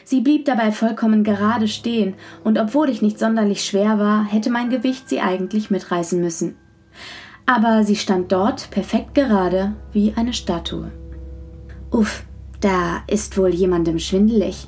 Sie 0.04 0.22
blieb 0.22 0.46
dabei 0.46 0.72
vollkommen 0.72 1.24
gerade 1.24 1.68
stehen, 1.68 2.14
und 2.44 2.60
obwohl 2.60 2.92
ich 2.92 3.02
nicht 3.02 3.18
sonderlich 3.18 3.66
schwer 3.66 3.98
war, 3.98 4.24
hätte 4.24 4.52
mein 4.52 4.70
Gewicht 4.70 5.10
sie 5.10 5.20
eigentlich 5.20 5.72
mitreißen 5.72 6.22
müssen. 6.22 6.58
Aber 7.48 7.84
sie 7.84 7.96
stand 7.96 8.32
dort 8.32 8.70
perfekt 8.70 9.16
gerade 9.16 9.74
wie 9.92 10.14
eine 10.16 10.34
Statue. 10.34 10.92
Uff, 11.90 12.24
da 12.62 13.02
ist 13.08 13.36
wohl 13.36 13.50
jemandem 13.50 13.98
schwindelig. 13.98 14.68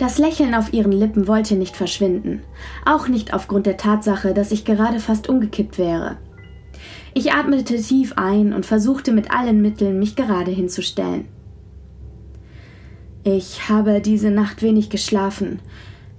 Das 0.00 0.16
Lächeln 0.16 0.54
auf 0.54 0.72
ihren 0.72 0.92
Lippen 0.92 1.28
wollte 1.28 1.56
nicht 1.56 1.76
verschwinden, 1.76 2.40
auch 2.86 3.06
nicht 3.06 3.34
aufgrund 3.34 3.66
der 3.66 3.76
Tatsache, 3.76 4.32
dass 4.32 4.50
ich 4.50 4.64
gerade 4.64 4.98
fast 4.98 5.28
umgekippt 5.28 5.76
wäre. 5.76 6.16
Ich 7.12 7.34
atmete 7.34 7.76
tief 7.76 8.14
ein 8.16 8.54
und 8.54 8.64
versuchte 8.64 9.12
mit 9.12 9.30
allen 9.30 9.60
Mitteln, 9.60 9.98
mich 9.98 10.16
gerade 10.16 10.50
hinzustellen. 10.50 11.26
Ich 13.24 13.68
habe 13.68 14.00
diese 14.00 14.30
Nacht 14.30 14.62
wenig 14.62 14.88
geschlafen. 14.88 15.58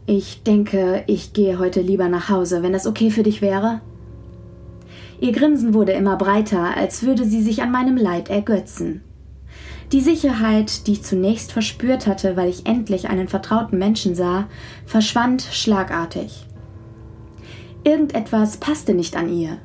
Ich 0.06 0.44
denke, 0.44 1.04
ich 1.08 1.34
gehe 1.34 1.58
heute 1.58 1.82
lieber 1.82 2.08
nach 2.08 2.30
Hause, 2.30 2.62
wenn 2.62 2.74
das 2.74 2.86
okay 2.86 3.10
für 3.10 3.24
dich 3.24 3.42
wäre. 3.42 3.82
Ihr 5.20 5.32
Grinsen 5.32 5.74
wurde 5.74 5.94
immer 5.94 6.18
breiter, 6.18 6.78
als 6.78 7.02
würde 7.02 7.26
sie 7.26 7.42
sich 7.42 7.64
an 7.64 7.72
meinem 7.72 7.98
Leid 7.98 8.30
ergötzen. 8.30 9.02
Die 9.92 10.02
Sicherheit, 10.02 10.88
die 10.88 10.94
ich 10.94 11.04
zunächst 11.04 11.52
verspürt 11.52 12.08
hatte, 12.08 12.38
weil 12.38 12.50
ich 12.50 12.66
endlich 12.66 13.10
einen 13.10 13.28
vertrauten 13.28 13.78
Menschen 13.78 14.16
sah, 14.16 14.48
verschwand 14.86 15.42
schlagartig. 15.42 16.46
Irgendetwas 17.84 18.58
passte 18.58 18.94
nicht 18.94 19.18
an 19.18 19.34
ihr. 19.34 19.58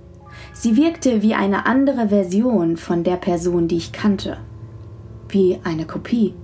Sie 0.52 0.76
wirkte 0.76 1.22
wie 1.22 1.34
eine 1.34 1.66
andere 1.66 2.08
Version 2.08 2.76
von 2.76 3.04
der 3.04 3.16
Person, 3.16 3.68
die 3.68 3.76
ich 3.76 3.92
kannte. 3.92 4.38
Wie 5.28 5.60
eine 5.62 5.86
Kopie. 5.86 6.34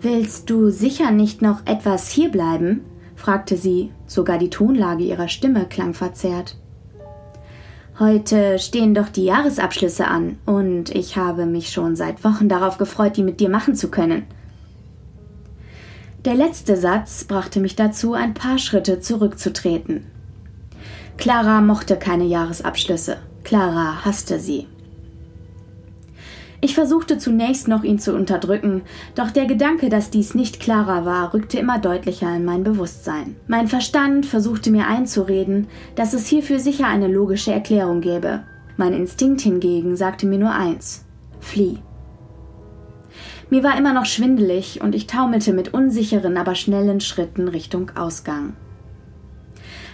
Willst 0.00 0.50
du 0.50 0.70
sicher 0.70 1.10
nicht 1.10 1.40
noch 1.40 1.66
etwas 1.66 2.10
hierbleiben? 2.10 2.82
fragte 3.14 3.56
sie, 3.56 3.90
sogar 4.06 4.38
die 4.38 4.50
Tonlage 4.50 5.04
ihrer 5.04 5.28
Stimme 5.28 5.66
klang 5.66 5.94
verzerrt. 5.94 6.58
Heute 7.98 8.58
stehen 8.58 8.92
doch 8.92 9.08
die 9.08 9.24
Jahresabschlüsse 9.24 10.08
an 10.08 10.36
und 10.46 10.90
ich 10.90 11.16
habe 11.16 11.46
mich 11.46 11.70
schon 11.70 11.94
seit 11.94 12.24
Wochen 12.24 12.48
darauf 12.48 12.76
gefreut, 12.76 13.16
die 13.16 13.22
mit 13.22 13.38
dir 13.38 13.48
machen 13.48 13.76
zu 13.76 13.88
können. 13.88 14.24
Der 16.24 16.34
letzte 16.34 16.76
Satz 16.76 17.22
brachte 17.22 17.60
mich 17.60 17.76
dazu, 17.76 18.14
ein 18.14 18.34
paar 18.34 18.58
Schritte 18.58 18.98
zurückzutreten. 18.98 20.06
Clara 21.18 21.60
mochte 21.60 21.96
keine 21.96 22.24
Jahresabschlüsse. 22.24 23.18
Clara 23.44 24.04
hasste 24.04 24.40
sie. 24.40 24.66
Ich 26.64 26.74
versuchte 26.74 27.18
zunächst 27.18 27.68
noch, 27.68 27.84
ihn 27.84 27.98
zu 27.98 28.14
unterdrücken, 28.14 28.84
doch 29.14 29.30
der 29.30 29.44
Gedanke, 29.44 29.90
dass 29.90 30.08
dies 30.08 30.34
nicht 30.34 30.60
klarer 30.60 31.04
war, 31.04 31.34
rückte 31.34 31.58
immer 31.58 31.78
deutlicher 31.78 32.34
in 32.34 32.46
mein 32.46 32.64
Bewusstsein. 32.64 33.36
Mein 33.46 33.68
Verstand 33.68 34.24
versuchte 34.24 34.70
mir 34.70 34.86
einzureden, 34.86 35.66
dass 35.94 36.14
es 36.14 36.26
hierfür 36.26 36.58
sicher 36.58 36.86
eine 36.86 37.08
logische 37.08 37.52
Erklärung 37.52 38.00
gäbe. 38.00 38.44
Mein 38.78 38.94
Instinkt 38.94 39.42
hingegen 39.42 39.94
sagte 39.94 40.24
mir 40.24 40.38
nur 40.38 40.52
eins: 40.52 41.04
Flieh. 41.38 41.80
Mir 43.50 43.62
war 43.62 43.76
immer 43.76 43.92
noch 43.92 44.06
schwindelig 44.06 44.80
und 44.80 44.94
ich 44.94 45.06
taumelte 45.06 45.52
mit 45.52 45.74
unsicheren, 45.74 46.38
aber 46.38 46.54
schnellen 46.54 47.02
Schritten 47.02 47.46
Richtung 47.46 47.90
Ausgang. 47.94 48.54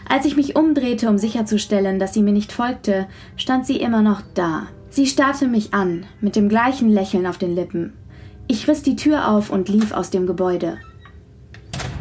Als 0.08 0.24
ich 0.24 0.36
mich 0.36 0.54
umdrehte, 0.54 1.08
um 1.08 1.18
sicherzustellen, 1.18 1.98
dass 1.98 2.14
sie 2.14 2.22
mir 2.22 2.32
nicht 2.32 2.52
folgte, 2.52 3.08
stand 3.36 3.66
sie 3.66 3.80
immer 3.80 4.02
noch 4.02 4.22
da, 4.34 4.68
Sie 4.90 5.06
starrte 5.06 5.46
mich 5.46 5.72
an, 5.72 6.04
mit 6.20 6.34
dem 6.34 6.48
gleichen 6.48 6.88
Lächeln 6.90 7.26
auf 7.26 7.38
den 7.38 7.54
Lippen. 7.54 7.92
Ich 8.48 8.66
riss 8.66 8.82
die 8.82 8.96
Tür 8.96 9.28
auf 9.28 9.50
und 9.50 9.68
lief 9.68 9.92
aus 9.92 10.10
dem 10.10 10.26
Gebäude. 10.26 10.78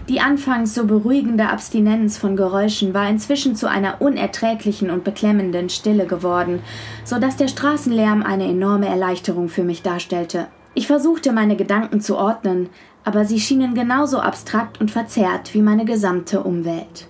Die 0.10 0.19
anfangs 0.19 0.73
so 0.73 0.88
beruhigende 0.88 1.49
Abstinenz 1.49 2.17
von 2.17 2.36
Geräuschen 2.36 2.95
war 2.95 3.08
inzwischen 3.08 3.56
zu 3.56 3.69
einer 3.69 4.02
unerträglichen 4.02 4.89
und 4.89 5.04
beklemmenden 5.04 5.69
Stille 5.69 6.08
geworden, 6.08 6.62
so 7.06 7.19
dass 7.19 7.38
der 7.38 7.47
Straßenlärm 7.47 8.23
eine 8.23 8.45
enorme 8.45 8.88
Erleichterung 8.88 9.49
für 9.49 9.63
mich 9.63 9.84
darstellte. 9.84 10.47
Ich 10.73 10.88
versuchte 10.88 11.32
meine 11.32 11.56
Gedanken 11.56 12.02
zu 12.02 12.17
ordnen, 12.17 12.69
aber 13.04 13.23
sie 13.25 13.39
schienen 13.39 13.75
genauso 13.75 14.19
abstrakt 14.19 14.82
und 14.82 14.89
verzerrt 14.89 15.54
wie 15.54 15.62
meine 15.62 15.86
gesamte 15.86 16.41
Umwelt. 16.41 17.08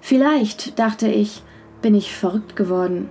Vielleicht, 0.00 0.78
dachte 0.78 1.08
ich, 1.08 1.42
bin 1.80 1.96
ich 1.96 2.14
verrückt 2.14 2.54
geworden. 2.54 3.08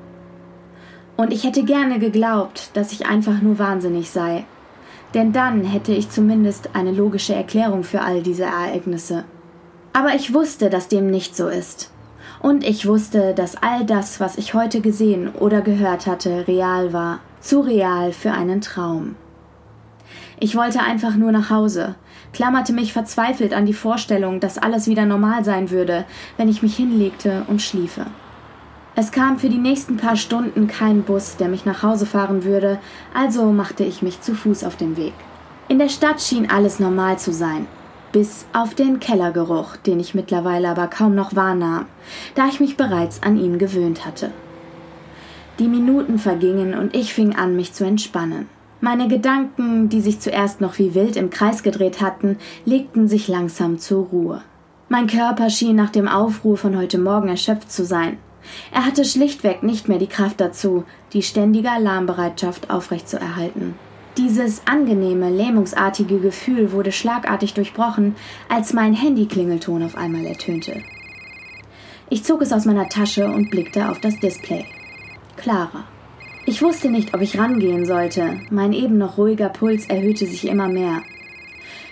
Und 1.22 1.32
ich 1.32 1.44
hätte 1.44 1.62
gerne 1.62 2.00
geglaubt, 2.00 2.72
dass 2.74 2.92
ich 2.92 3.06
einfach 3.06 3.44
nur 3.44 3.60
wahnsinnig 3.60 4.10
sei. 4.10 4.44
Denn 5.14 5.32
dann 5.34 5.64
hätte 5.64 5.92
ich 5.92 6.10
zumindest 6.10 6.72
eine 6.74 6.92
logische 6.92 7.36
Erklärung 7.36 7.84
für 7.84 8.02
all 8.02 8.24
diese 8.24 8.46
Ereignisse. 8.46 9.26
Aber 9.94 10.16
ich 10.16 10.34
wusste, 10.34 10.72
dass 10.72 10.88
dem 10.88 11.12
nicht 11.12 11.36
so 11.36 11.48
ist. 11.48 11.92
Und 12.42 12.64
ich 12.64 12.88
wusste, 12.88 13.36
dass 13.36 13.56
all 13.56 13.86
das, 13.86 14.20
was 14.20 14.40
ich 14.40 14.56
heute 14.56 14.82
gesehen 14.82 15.30
oder 15.30 15.62
gehört 15.62 16.08
hatte, 16.08 16.48
real 16.48 16.92
war. 16.92 17.20
Zu 17.40 17.60
real 17.60 18.14
für 18.14 18.32
einen 18.32 18.62
Traum. 18.62 19.16
Ich 20.40 20.56
wollte 20.56 20.82
einfach 20.82 21.16
nur 21.16 21.32
nach 21.32 21.52
Hause, 21.52 21.94
klammerte 22.34 22.74
mich 22.74 22.94
verzweifelt 22.94 23.54
an 23.54 23.68
die 23.68 23.76
Vorstellung, 23.76 24.40
dass 24.40 24.58
alles 24.58 24.88
wieder 24.88 25.06
normal 25.06 25.46
sein 25.46 25.70
würde, 25.70 26.04
wenn 26.38 26.50
ich 26.50 26.64
mich 26.64 26.76
hinlegte 26.76 27.44
und 27.48 27.62
schliefe. 27.62 28.08
Es 28.94 29.12
kam 29.12 29.40
für 29.40 29.48
die 29.48 29.58
nächsten 29.58 29.96
paar 29.96 30.18
Stunden 30.18 30.68
kein 30.68 31.04
Bus, 31.04 31.38
der 31.38 31.48
mich 31.48 31.64
nach 31.64 31.82
Hause 31.82 32.06
fahren 32.06 32.44
würde, 32.44 32.78
also 33.14 33.52
machte 33.52 33.86
ich 33.86 34.02
mich 34.02 34.22
zu 34.22 34.36
Fuß 34.36 34.66
auf 34.66 34.76
den 34.76 34.98
Weg. 34.98 35.14
In 35.70 35.80
der 35.80 35.88
Stadt 35.88 36.22
schien 36.22 36.50
alles 36.50 36.80
normal 36.80 37.18
zu 37.18 37.32
sein, 37.32 37.68
bis 38.12 38.46
auf 38.52 38.76
den 38.76 39.00
Kellergeruch, 39.00 39.78
den 39.78 40.02
ich 40.02 40.14
mittlerweile 40.14 40.68
aber 40.68 40.88
kaum 40.88 41.16
noch 41.16 41.38
wahrnahm, 41.38 41.86
da 42.36 42.48
ich 42.48 42.60
mich 42.60 42.76
bereits 42.76 43.24
an 43.24 43.38
ihn 43.38 43.58
gewöhnt 43.58 44.06
hatte. 44.06 44.32
Die 45.60 45.70
Minuten 45.70 46.20
vergingen 46.20 46.74
und 46.74 46.94
ich 46.94 47.14
fing 47.14 47.34
an, 47.34 47.56
mich 47.56 47.72
zu 47.72 47.86
entspannen. 47.86 48.50
Meine 48.82 49.08
Gedanken, 49.08 49.88
die 49.88 50.02
sich 50.02 50.20
zuerst 50.20 50.60
noch 50.60 50.80
wie 50.80 50.96
wild 50.96 51.16
im 51.16 51.30
Kreis 51.30 51.64
gedreht 51.64 52.02
hatten, 52.02 52.38
legten 52.66 53.08
sich 53.08 53.30
langsam 53.30 53.78
zur 53.78 54.08
Ruhe. 54.08 54.42
Mein 54.90 55.08
Körper 55.08 55.50
schien 55.50 55.78
nach 55.78 55.92
dem 55.92 56.10
Aufruhr 56.10 56.58
von 56.58 56.76
heute 56.76 56.98
Morgen 56.98 57.30
erschöpft 57.30 57.72
zu 57.72 57.86
sein, 57.86 58.18
er 58.72 58.86
hatte 58.86 59.06
schlichtweg 59.06 59.64
nicht 59.64 59.88
mehr 59.88 60.00
die 60.00 60.08
Kraft 60.08 60.42
dazu, 60.42 60.84
die 61.14 61.24
ständige 61.24 61.72
Alarmbereitschaft 61.72 62.70
aufrechtzuerhalten. 62.70 63.76
Dieses 64.18 64.68
angenehme, 64.68 65.30
lähmungsartige 65.30 66.20
Gefühl 66.20 66.74
wurde 66.74 66.92
schlagartig 66.92 67.54
durchbrochen, 67.54 68.16
als 68.50 68.74
mein 68.74 68.94
Handyklingelton 68.94 69.84
auf 69.84 69.96
einmal 69.96 70.26
ertönte. 70.26 70.82
Ich 72.10 72.26
zog 72.26 72.42
es 72.42 72.52
aus 72.52 72.66
meiner 72.66 72.90
Tasche 72.90 73.32
und 73.32 73.50
blickte 73.50 73.90
auf 73.90 74.00
das 74.02 74.20
Display. 74.20 74.66
Clara. 75.38 75.86
Ich 76.46 76.62
wusste 76.62 76.90
nicht, 76.90 77.14
ob 77.14 77.22
ich 77.22 77.40
rangehen 77.40 77.86
sollte. 77.86 78.38
Mein 78.50 78.74
eben 78.74 78.98
noch 78.98 79.18
ruhiger 79.18 79.48
Puls 79.48 79.86
erhöhte 79.86 80.26
sich 80.26 80.48
immer 80.48 80.68
mehr. 80.68 81.04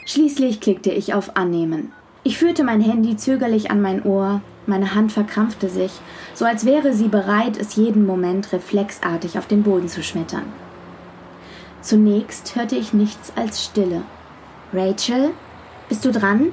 Schließlich 0.05 0.59
klickte 0.59 0.91
ich 0.91 1.13
auf 1.13 1.37
Annehmen. 1.37 1.93
Ich 2.23 2.37
führte 2.37 2.63
mein 2.63 2.81
Handy 2.81 3.15
zögerlich 3.15 3.71
an 3.71 3.81
mein 3.81 4.03
Ohr, 4.03 4.41
meine 4.69 4.95
Hand 4.95 5.11
verkrampfte 5.11 5.67
sich, 5.67 5.91
so 6.33 6.45
als 6.45 6.65
wäre 6.65 6.93
sie 6.93 7.09
bereit, 7.09 7.57
es 7.57 7.75
jeden 7.75 8.05
Moment 8.05 8.53
reflexartig 8.53 9.37
auf 9.37 9.47
den 9.47 9.63
Boden 9.63 9.89
zu 9.89 10.01
schmettern. 10.01 10.45
Zunächst 11.81 12.55
hörte 12.55 12.75
ich 12.75 12.93
nichts 12.93 13.33
als 13.35 13.65
Stille. 13.65 14.03
Rachel, 14.71 15.31
bist 15.89 16.05
du 16.05 16.11
dran? 16.11 16.51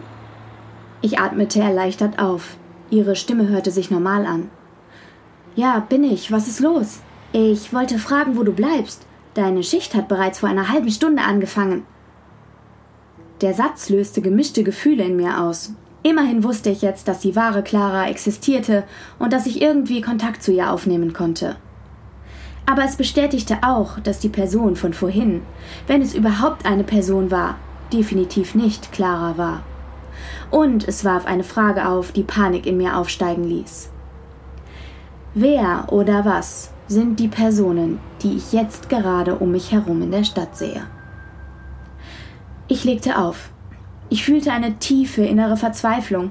Ich 1.02 1.18
atmete 1.18 1.60
erleichtert 1.60 2.18
auf. 2.18 2.56
Ihre 2.90 3.16
Stimme 3.16 3.48
hörte 3.48 3.70
sich 3.70 3.90
normal 3.90 4.26
an. 4.26 4.50
Ja, 5.54 5.80
bin 5.80 6.04
ich. 6.04 6.32
Was 6.32 6.48
ist 6.48 6.60
los? 6.60 7.00
Ich 7.32 7.72
wollte 7.72 7.98
fragen, 7.98 8.36
wo 8.36 8.42
du 8.42 8.52
bleibst. 8.52 9.06
Deine 9.34 9.62
Schicht 9.62 9.94
hat 9.94 10.08
bereits 10.08 10.38
vor 10.38 10.48
einer 10.48 10.70
halben 10.70 10.90
Stunde 10.90 11.22
angefangen. 11.22 11.84
Der 13.42 13.52
Satz 13.52 13.90
löste 13.90 14.22
gemischte 14.22 14.64
Gefühle 14.64 15.04
in 15.04 15.16
mir 15.16 15.40
aus. 15.40 15.72
Immerhin 16.06 16.44
wusste 16.44 16.70
ich 16.70 16.82
jetzt, 16.82 17.08
dass 17.08 17.18
die 17.18 17.34
wahre 17.34 17.64
Clara 17.64 18.08
existierte 18.08 18.84
und 19.18 19.32
dass 19.32 19.44
ich 19.44 19.60
irgendwie 19.60 20.00
Kontakt 20.00 20.40
zu 20.40 20.52
ihr 20.52 20.70
aufnehmen 20.70 21.12
konnte. 21.12 21.56
Aber 22.64 22.84
es 22.84 22.94
bestätigte 22.94 23.58
auch, 23.62 23.98
dass 23.98 24.20
die 24.20 24.28
Person 24.28 24.76
von 24.76 24.92
vorhin, 24.92 25.42
wenn 25.88 26.00
es 26.00 26.14
überhaupt 26.14 26.64
eine 26.64 26.84
Person 26.84 27.32
war, 27.32 27.56
definitiv 27.92 28.54
nicht 28.54 28.92
Clara 28.92 29.36
war. 29.36 29.64
Und 30.52 30.86
es 30.86 31.04
warf 31.04 31.26
eine 31.26 31.42
Frage 31.42 31.88
auf, 31.88 32.12
die 32.12 32.22
Panik 32.22 32.66
in 32.66 32.76
mir 32.76 32.96
aufsteigen 32.98 33.42
ließ. 33.42 33.90
Wer 35.34 35.86
oder 35.90 36.24
was 36.24 36.70
sind 36.86 37.18
die 37.18 37.26
Personen, 37.26 37.98
die 38.22 38.36
ich 38.36 38.52
jetzt 38.52 38.88
gerade 38.88 39.34
um 39.34 39.50
mich 39.50 39.72
herum 39.72 40.02
in 40.02 40.12
der 40.12 40.22
Stadt 40.22 40.56
sehe? 40.56 40.86
Ich 42.68 42.84
legte 42.84 43.18
auf. 43.18 43.50
Ich 44.08 44.24
fühlte 44.24 44.52
eine 44.52 44.78
tiefe 44.78 45.22
innere 45.24 45.56
Verzweiflung. 45.56 46.30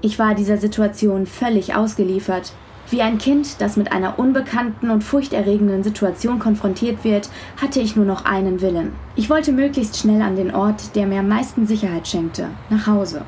Ich 0.00 0.18
war 0.18 0.34
dieser 0.34 0.56
Situation 0.56 1.26
völlig 1.26 1.74
ausgeliefert. 1.74 2.52
Wie 2.88 3.02
ein 3.02 3.18
Kind, 3.18 3.60
das 3.60 3.76
mit 3.76 3.92
einer 3.92 4.18
unbekannten 4.18 4.90
und 4.90 5.04
furchterregenden 5.04 5.84
Situation 5.84 6.38
konfrontiert 6.38 7.04
wird, 7.04 7.28
hatte 7.60 7.80
ich 7.80 7.94
nur 7.94 8.06
noch 8.06 8.24
einen 8.24 8.62
Willen. 8.62 8.92
Ich 9.16 9.28
wollte 9.30 9.52
möglichst 9.52 9.98
schnell 9.98 10.22
an 10.22 10.34
den 10.34 10.52
Ort, 10.52 10.96
der 10.96 11.06
mir 11.06 11.20
am 11.20 11.28
meisten 11.28 11.66
Sicherheit 11.66 12.08
schenkte, 12.08 12.48
nach 12.70 12.86
Hause. 12.86 13.22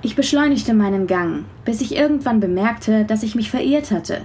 Ich 0.00 0.16
beschleunigte 0.16 0.72
meinen 0.72 1.06
Gang, 1.06 1.44
bis 1.64 1.80
ich 1.80 1.96
irgendwann 1.96 2.38
bemerkte, 2.38 3.04
dass 3.04 3.22
ich 3.22 3.34
mich 3.34 3.50
verirrt 3.50 3.90
hatte, 3.90 4.22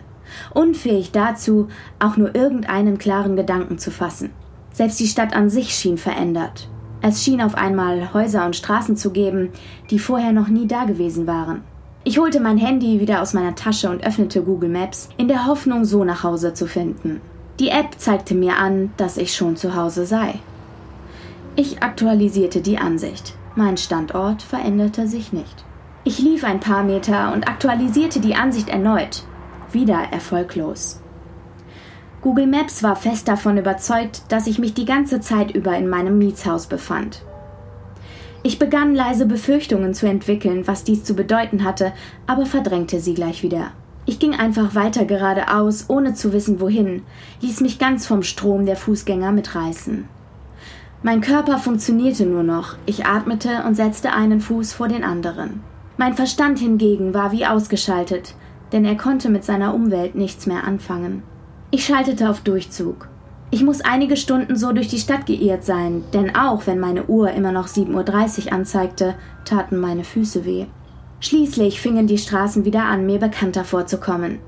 unfähig 0.54 1.12
dazu, 1.12 1.68
auch 2.00 2.16
nur 2.16 2.36
irgendeinen 2.36 2.98
klaren 2.98 3.36
Gedanken 3.36 3.80
zu 3.80 3.90
fassen. 3.90 4.30
Selbst 4.72 5.00
die 5.00 5.08
Stadt 5.08 5.34
an 5.34 5.50
sich 5.50 5.74
schien 5.74 5.98
verändert. 5.98 6.70
Es 7.02 7.24
schien 7.24 7.42
auf 7.42 7.56
einmal 7.56 8.14
Häuser 8.14 8.46
und 8.46 8.56
Straßen 8.56 8.98
zu 8.98 9.12
geben, 9.12 9.50
die 9.90 10.00
vorher 10.00 10.34
noch 10.34 10.50
nie 10.50 10.68
dagewesen 10.68 11.28
waren. 11.28 11.64
Ich 12.04 12.18
holte 12.18 12.40
mein 12.40 12.58
Handy 12.58 13.00
wieder 13.00 13.22
aus 13.22 13.34
meiner 13.34 13.56
Tasche 13.56 13.90
und 13.90 14.06
öffnete 14.06 14.42
Google 14.42 14.70
Maps, 14.70 15.10
in 15.18 15.28
der 15.28 15.46
Hoffnung, 15.46 15.86
so 15.86 16.04
nach 16.04 16.24
Hause 16.24 16.54
zu 16.54 16.66
finden. 16.66 17.22
Die 17.60 17.70
App 17.70 17.96
zeigte 17.98 18.36
mir 18.36 18.58
an, 18.58 18.92
dass 18.98 19.18
ich 19.18 19.34
schon 19.34 19.56
zu 19.56 19.76
Hause 19.76 20.06
sei. 20.06 20.40
Ich 21.56 21.84
aktualisierte 21.84 22.62
die 22.62 22.78
Ansicht. 22.78 23.36
Mein 23.56 23.76
Standort 23.76 24.42
veränderte 24.42 25.08
sich 25.08 25.34
nicht. 25.34 25.66
Ich 26.06 26.20
lief 26.20 26.46
ein 26.46 26.62
paar 26.62 26.84
Meter 26.84 27.34
und 27.34 27.50
aktualisierte 27.50 28.22
die 28.22 28.36
Ansicht 28.36 28.70
erneut. 28.70 29.24
Wieder 29.72 30.00
erfolglos. 30.12 30.99
Google 32.22 32.48
Maps 32.48 32.84
war 32.84 32.98
fest 32.98 33.30
davon 33.30 33.58
überzeugt, 33.58 34.24
dass 34.28 34.48
ich 34.48 34.60
mich 34.60 34.74
die 34.74 34.86
ganze 34.86 35.22
Zeit 35.22 35.52
über 35.52 35.78
in 35.78 35.88
meinem 35.88 36.18
Mietshaus 36.18 36.68
befand. 36.68 37.22
Ich 38.44 38.60
begann 38.60 38.94
leise 38.94 39.26
Befürchtungen 39.26 39.94
zu 39.94 40.06
entwickeln, 40.06 40.68
was 40.68 40.84
dies 40.84 41.04
zu 41.04 41.14
bedeuten 41.14 41.64
hatte, 41.64 41.94
aber 42.28 42.46
verdrängte 42.46 43.00
sie 43.00 43.14
gleich 43.14 43.42
wieder. 43.44 43.72
Ich 44.06 44.20
ging 44.20 44.34
einfach 44.34 44.76
weiter 44.76 45.06
geradeaus, 45.06 45.86
ohne 45.88 46.14
zu 46.14 46.34
wissen 46.34 46.60
wohin, 46.60 47.04
ließ 47.42 47.62
mich 47.62 47.80
ganz 47.80 48.06
vom 48.06 48.24
Strom 48.24 48.66
der 48.66 48.76
Fußgänger 48.76 49.32
mitreißen. 49.32 50.06
Mein 51.04 51.22
Körper 51.22 51.58
funktionierte 51.58 52.26
nur 52.26 52.44
noch, 52.44 52.76
ich 52.86 53.06
atmete 53.06 53.64
und 53.66 53.76
setzte 53.76 54.12
einen 54.12 54.42
Fuß 54.42 54.74
vor 54.74 54.90
den 54.90 55.06
anderen. 55.06 55.62
Mein 55.96 56.16
Verstand 56.16 56.60
hingegen 56.60 57.14
war 57.14 57.32
wie 57.32 57.46
ausgeschaltet, 57.46 58.36
denn 58.74 58.84
er 58.84 58.96
konnte 58.96 59.30
mit 59.30 59.46
seiner 59.46 59.74
Umwelt 59.74 60.16
nichts 60.16 60.48
mehr 60.48 60.66
anfangen. 60.66 61.24
Ich 61.72 61.86
schaltete 61.86 62.30
auf 62.30 62.42
Durchzug. 62.42 63.08
Ich 63.52 63.64
muss 63.64 63.82
einige 63.82 64.18
Stunden 64.18 64.56
so 64.56 64.72
durch 64.72 64.88
die 64.88 64.98
Stadt 64.98 65.28
geirrt 65.28 65.64
sein, 65.64 66.04
denn 66.14 66.36
auch 66.36 66.66
wenn 66.66 66.80
meine 66.80 67.06
Uhr 67.06 67.32
immer 67.32 67.52
noch 67.52 67.68
7.30 67.68 68.48
Uhr 68.48 68.54
anzeigte, 68.54 69.16
taten 69.46 69.78
meine 69.78 70.04
Füße 70.04 70.46
weh. 70.46 70.66
Schließlich 71.20 71.80
fingen 71.80 72.08
die 72.08 72.18
Straßen 72.18 72.66
wieder 72.66 72.84
an, 72.84 73.06
mir 73.06 73.20
bekannter 73.20 73.66
vorzukommen. 73.66 74.40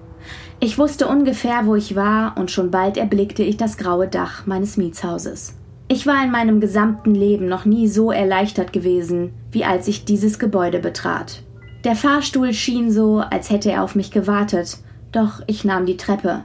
Ich 0.60 0.78
wusste 0.78 1.08
ungefähr, 1.08 1.66
wo 1.66 1.76
ich 1.76 1.96
war, 1.96 2.38
und 2.38 2.50
schon 2.50 2.72
bald 2.72 2.98
erblickte 2.98 3.44
ich 3.44 3.58
das 3.58 3.78
graue 3.78 4.08
Dach 4.08 4.46
meines 4.48 4.78
Mietshauses. 4.78 5.58
Ich 5.88 6.08
war 6.08 6.24
in 6.24 6.32
meinem 6.32 6.60
gesamten 6.60 7.14
Leben 7.14 7.48
noch 7.48 7.66
nie 7.66 7.88
so 7.88 8.12
erleichtert 8.12 8.72
gewesen, 8.74 9.34
wie 9.52 9.66
als 9.66 9.88
ich 9.88 10.06
dieses 10.06 10.40
Gebäude 10.40 10.80
betrat. 10.80 11.44
Der 11.84 11.96
Fahrstuhl 11.96 12.54
schien 12.54 12.92
so, 12.92 13.20
als 13.20 13.50
hätte 13.50 13.72
er 13.72 13.84
auf 13.84 13.96
mich 13.96 14.12
gewartet, 14.12 14.78
doch 15.12 15.42
ich 15.48 15.66
nahm 15.66 15.86
die 15.86 15.98
Treppe. 15.98 16.44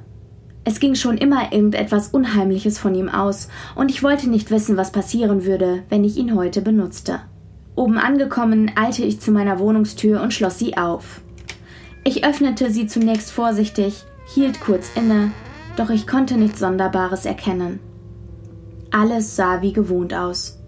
Es 0.69 0.81
ging 0.81 0.97
schon 0.97 1.17
immer 1.17 1.53
irgendetwas 1.53 2.09
Unheimliches 2.09 2.77
von 2.77 2.93
ihm 2.97 3.09
aus, 3.09 3.47
und 3.77 3.89
ich 3.89 4.03
wollte 4.03 4.29
nicht 4.29 4.51
wissen, 4.51 4.77
was 4.77 4.91
passieren 4.91 5.45
würde, 5.45 5.85
wenn 5.91 6.03
ich 6.03 6.17
ihn 6.17 6.35
heute 6.35 6.61
benutzte. 6.61 7.21
Oben 7.77 7.99
angekommen, 7.99 8.73
eilte 8.75 9.05
ich 9.05 9.21
zu 9.21 9.31
meiner 9.31 9.61
Wohnungstür 9.61 10.21
und 10.21 10.35
schloss 10.35 10.59
sie 10.59 10.77
auf. 10.77 11.21
Ich 12.03 12.25
öffnete 12.25 12.73
sie 12.73 12.89
zunächst 12.89 13.31
vorsichtig, 13.31 14.03
hielt 14.35 14.61
kurz 14.61 14.91
inne, 14.97 15.31
doch 15.77 15.89
ich 15.89 16.09
konnte 16.09 16.37
nichts 16.37 16.59
Sonderbares 16.59 17.27
erkennen. 17.27 17.79
Alles 18.91 19.37
sah 19.37 19.63
wie 19.63 19.73
gewohnt 19.73 20.15
aus. 20.15 20.59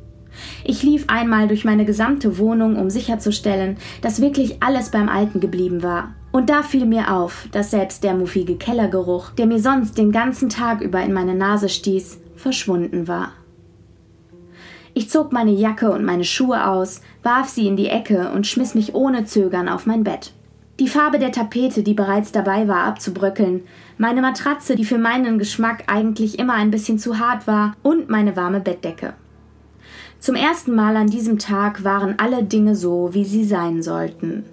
Ich 0.63 0.85
lief 0.85 1.07
einmal 1.09 1.49
durch 1.49 1.65
meine 1.65 1.85
gesamte 1.85 2.39
Wohnung, 2.39 2.77
um 2.77 2.89
sicherzustellen, 2.89 3.79
dass 4.01 4.21
wirklich 4.21 4.63
alles 4.63 4.93
beim 4.93 5.09
Alten 5.09 5.41
geblieben 5.41 5.83
war. 5.83 6.15
Und 6.39 6.51
da 6.51 6.63
fiel 6.63 6.87
mir 6.87 7.13
auf, 7.13 7.49
dass 7.51 7.73
selbst 7.73 8.05
der 8.05 8.15
muffige 8.15 8.55
Kellergeruch, 8.55 9.31
der 9.31 9.47
mir 9.47 9.59
sonst 9.59 9.99
den 9.99 10.13
ganzen 10.13 10.49
Tag 10.49 10.81
über 10.83 11.03
in 11.03 11.13
meine 11.13 11.35
Nase 11.35 11.69
stieß, 11.69 12.21
verschwunden 12.37 13.09
war. 13.09 13.33
Ich 14.95 15.11
zog 15.11 15.33
meine 15.33 15.51
Jacke 15.51 15.91
und 15.91 16.05
meine 16.05 16.23
Schuhe 16.23 16.69
aus, 16.69 17.01
warf 17.25 17.49
sie 17.49 17.67
in 17.67 17.77
die 17.77 17.89
Ecke 17.89 18.31
und 18.31 18.47
schmiss 18.47 18.77
mich 18.77 18.95
ohne 18.95 19.25
Zögern 19.25 19.69
auf 19.69 19.85
mein 19.85 20.05
Bett. 20.05 20.33
Die 20.79 20.87
Farbe 20.87 21.19
der 21.19 21.33
Tapete, 21.33 21.83
die 21.83 21.95
bereits 21.95 22.31
dabei 22.31 22.69
war 22.69 22.85
abzubröckeln, 22.85 23.63
meine 23.97 24.23
Matratze, 24.23 24.77
die 24.77 24.85
für 24.85 24.99
meinen 24.99 25.41
Geschmack 25.41 25.87
eigentlich 25.89 26.39
immer 26.39 26.55
ein 26.55 26.71
bisschen 26.71 27.01
zu 27.01 27.19
hart 27.19 27.49
war, 27.49 27.75
und 27.83 28.11
meine 28.11 28.37
warme 28.37 28.61
Bettdecke. 28.61 29.15
Zum 30.21 30.37
ersten 30.37 30.73
Mal 30.73 30.95
an 30.95 31.09
diesem 31.09 31.41
Tag 31.41 31.83
waren 31.83 32.15
alle 32.19 32.45
Dinge 32.45 32.77
so, 32.77 33.13
wie 33.13 33.25
sie 33.25 33.43
sein 33.43 33.83
sollten 33.83 34.45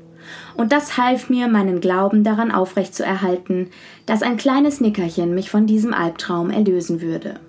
und 0.55 0.71
das 0.71 0.97
half 0.97 1.29
mir, 1.29 1.47
meinen 1.47 1.81
Glauben 1.81 2.23
daran 2.23 2.51
aufrechtzuerhalten, 2.51 3.69
dass 4.05 4.21
ein 4.21 4.37
kleines 4.37 4.81
Nickerchen 4.81 5.35
mich 5.35 5.49
von 5.49 5.67
diesem 5.67 5.93
Albtraum 5.93 6.49
erlösen 6.49 7.01
würde. 7.01 7.39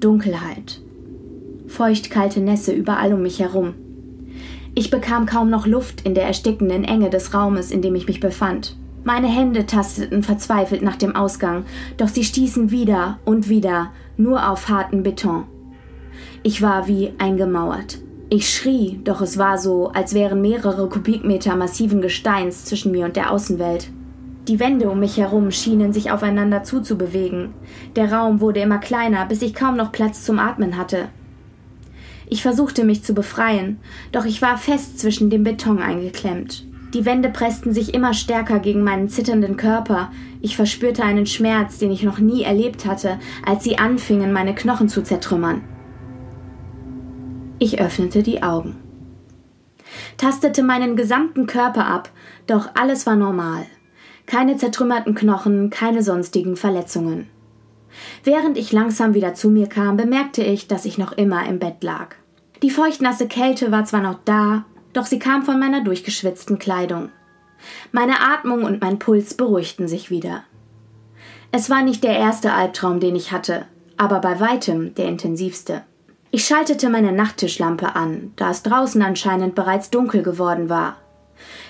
Dunkelheit. 0.00 0.80
Feuchtkalte 1.66 2.40
Nässe 2.40 2.72
überall 2.72 3.12
um 3.12 3.22
mich 3.22 3.40
herum. 3.40 3.74
Ich 4.74 4.90
bekam 4.90 5.26
kaum 5.26 5.50
noch 5.50 5.66
Luft 5.66 6.02
in 6.02 6.14
der 6.14 6.24
erstickenden 6.24 6.84
Enge 6.84 7.10
des 7.10 7.34
Raumes, 7.34 7.72
in 7.72 7.82
dem 7.82 7.96
ich 7.96 8.06
mich 8.06 8.20
befand. 8.20 8.76
Meine 9.08 9.28
Hände 9.28 9.64
tasteten 9.64 10.22
verzweifelt 10.22 10.82
nach 10.82 10.96
dem 10.96 11.16
Ausgang, 11.16 11.64
doch 11.96 12.08
sie 12.08 12.24
stießen 12.24 12.70
wieder 12.70 13.18
und 13.24 13.48
wieder 13.48 13.90
nur 14.18 14.50
auf 14.50 14.68
harten 14.68 15.02
Beton. 15.02 15.44
Ich 16.42 16.60
war 16.60 16.88
wie 16.88 17.14
eingemauert. 17.16 18.00
Ich 18.28 18.52
schrie, 18.52 19.00
doch 19.04 19.22
es 19.22 19.38
war 19.38 19.56
so, 19.56 19.88
als 19.94 20.12
wären 20.12 20.42
mehrere 20.42 20.90
Kubikmeter 20.90 21.56
massiven 21.56 22.02
Gesteins 22.02 22.66
zwischen 22.66 22.92
mir 22.92 23.06
und 23.06 23.16
der 23.16 23.32
Außenwelt. 23.32 23.88
Die 24.46 24.60
Wände 24.60 24.90
um 24.90 25.00
mich 25.00 25.16
herum 25.16 25.52
schienen 25.52 25.94
sich 25.94 26.10
aufeinander 26.10 26.62
zuzubewegen. 26.62 27.54
Der 27.96 28.12
Raum 28.12 28.42
wurde 28.42 28.60
immer 28.60 28.76
kleiner, 28.76 29.24
bis 29.24 29.40
ich 29.40 29.54
kaum 29.54 29.78
noch 29.78 29.90
Platz 29.90 30.22
zum 30.22 30.38
Atmen 30.38 30.76
hatte. 30.76 31.08
Ich 32.28 32.42
versuchte 32.42 32.84
mich 32.84 33.04
zu 33.04 33.14
befreien, 33.14 33.78
doch 34.12 34.26
ich 34.26 34.42
war 34.42 34.58
fest 34.58 34.98
zwischen 34.98 35.30
dem 35.30 35.44
Beton 35.44 35.78
eingeklemmt. 35.78 36.67
Die 36.94 37.04
Wände 37.04 37.28
pressten 37.28 37.72
sich 37.74 37.92
immer 37.92 38.14
stärker 38.14 38.60
gegen 38.60 38.82
meinen 38.82 39.08
zitternden 39.08 39.56
Körper. 39.56 40.10
Ich 40.40 40.56
verspürte 40.56 41.02
einen 41.02 41.26
Schmerz, 41.26 41.78
den 41.78 41.90
ich 41.90 42.02
noch 42.02 42.18
nie 42.18 42.42
erlebt 42.42 42.86
hatte, 42.86 43.18
als 43.44 43.64
sie 43.64 43.78
anfingen, 43.78 44.32
meine 44.32 44.54
Knochen 44.54 44.88
zu 44.88 45.02
zertrümmern. 45.02 45.62
Ich 47.58 47.80
öffnete 47.80 48.22
die 48.22 48.42
Augen, 48.42 48.76
tastete 50.16 50.62
meinen 50.62 50.96
gesamten 50.96 51.46
Körper 51.46 51.86
ab, 51.86 52.10
doch 52.46 52.70
alles 52.74 53.06
war 53.06 53.16
normal. 53.16 53.66
Keine 54.26 54.56
zertrümmerten 54.56 55.14
Knochen, 55.14 55.70
keine 55.70 56.02
sonstigen 56.02 56.56
Verletzungen. 56.56 57.28
Während 58.22 58.56
ich 58.56 58.72
langsam 58.72 59.14
wieder 59.14 59.34
zu 59.34 59.50
mir 59.50 59.66
kam, 59.66 59.96
bemerkte 59.96 60.42
ich, 60.42 60.68
dass 60.68 60.84
ich 60.84 60.98
noch 60.98 61.12
immer 61.12 61.46
im 61.46 61.58
Bett 61.58 61.82
lag. 61.82 62.14
Die 62.62 62.70
feuchtnasse 62.70 63.26
Kälte 63.26 63.72
war 63.72 63.84
zwar 63.84 64.02
noch 64.02 64.18
da, 64.24 64.64
doch 64.92 65.06
sie 65.06 65.18
kam 65.18 65.42
von 65.42 65.58
meiner 65.58 65.82
durchgeschwitzten 65.82 66.58
Kleidung. 66.58 67.10
Meine 67.92 68.20
Atmung 68.20 68.64
und 68.64 68.80
mein 68.80 68.98
Puls 68.98 69.34
beruhigten 69.34 69.88
sich 69.88 70.10
wieder. 70.10 70.44
Es 71.50 71.70
war 71.70 71.82
nicht 71.82 72.04
der 72.04 72.16
erste 72.16 72.52
Albtraum, 72.52 73.00
den 73.00 73.16
ich 73.16 73.32
hatte. 73.32 73.66
aber 73.98 74.20
bei 74.20 74.40
weitem 74.40 74.94
der 74.94 75.06
intensivste. 75.08 75.82
Ich 76.30 76.44
schaltete 76.44 76.88
meine 76.88 77.12
Nachttischlampe 77.12 77.96
an, 77.96 78.32
da 78.36 78.50
es 78.50 78.62
draußen 78.62 79.02
anscheinend 79.02 79.54
bereits 79.54 79.90
dunkel 79.90 80.22
geworden 80.22 80.68
war. 80.68 80.96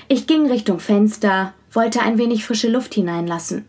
Ich 0.09 0.27
ging 0.27 0.47
Richtung 0.47 0.79
Fenster, 0.79 1.55
wollte 1.73 2.01
ein 2.01 2.19
wenig 2.19 2.45
frische 2.45 2.69
Luft 2.69 2.95
hineinlassen. 2.95 3.67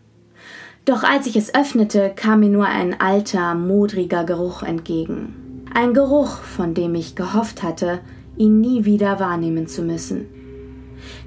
Doch 0.84 1.02
als 1.02 1.26
ich 1.26 1.36
es 1.36 1.54
öffnete, 1.54 2.12
kam 2.14 2.40
mir 2.40 2.48
nur 2.48 2.66
ein 2.66 3.00
alter, 3.00 3.54
modriger 3.54 4.24
Geruch 4.24 4.62
entgegen. 4.62 5.64
Ein 5.72 5.94
Geruch, 5.94 6.38
von 6.38 6.74
dem 6.74 6.94
ich 6.94 7.14
gehofft 7.14 7.62
hatte, 7.62 8.00
ihn 8.40 8.60
nie 8.60 8.86
wieder 8.86 9.20
wahrnehmen 9.20 9.66
zu 9.66 9.82
müssen. 9.82 10.26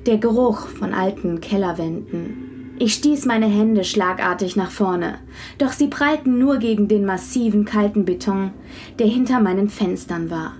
Der 0.07 0.17
Geruch 0.17 0.67
von 0.67 0.93
alten 0.93 1.39
Kellerwänden. 1.41 2.75
Ich 2.79 2.95
stieß 2.95 3.27
meine 3.27 3.45
Hände 3.45 3.83
schlagartig 3.83 4.55
nach 4.55 4.71
vorne, 4.71 5.19
doch 5.59 5.71
sie 5.71 5.87
prallten 5.87 6.39
nur 6.39 6.57
gegen 6.57 6.87
den 6.87 7.05
massiven 7.05 7.65
kalten 7.65 8.03
Beton, 8.03 8.51
der 8.97 9.05
hinter 9.05 9.39
meinen 9.39 9.69
Fenstern 9.69 10.31
war. 10.31 10.53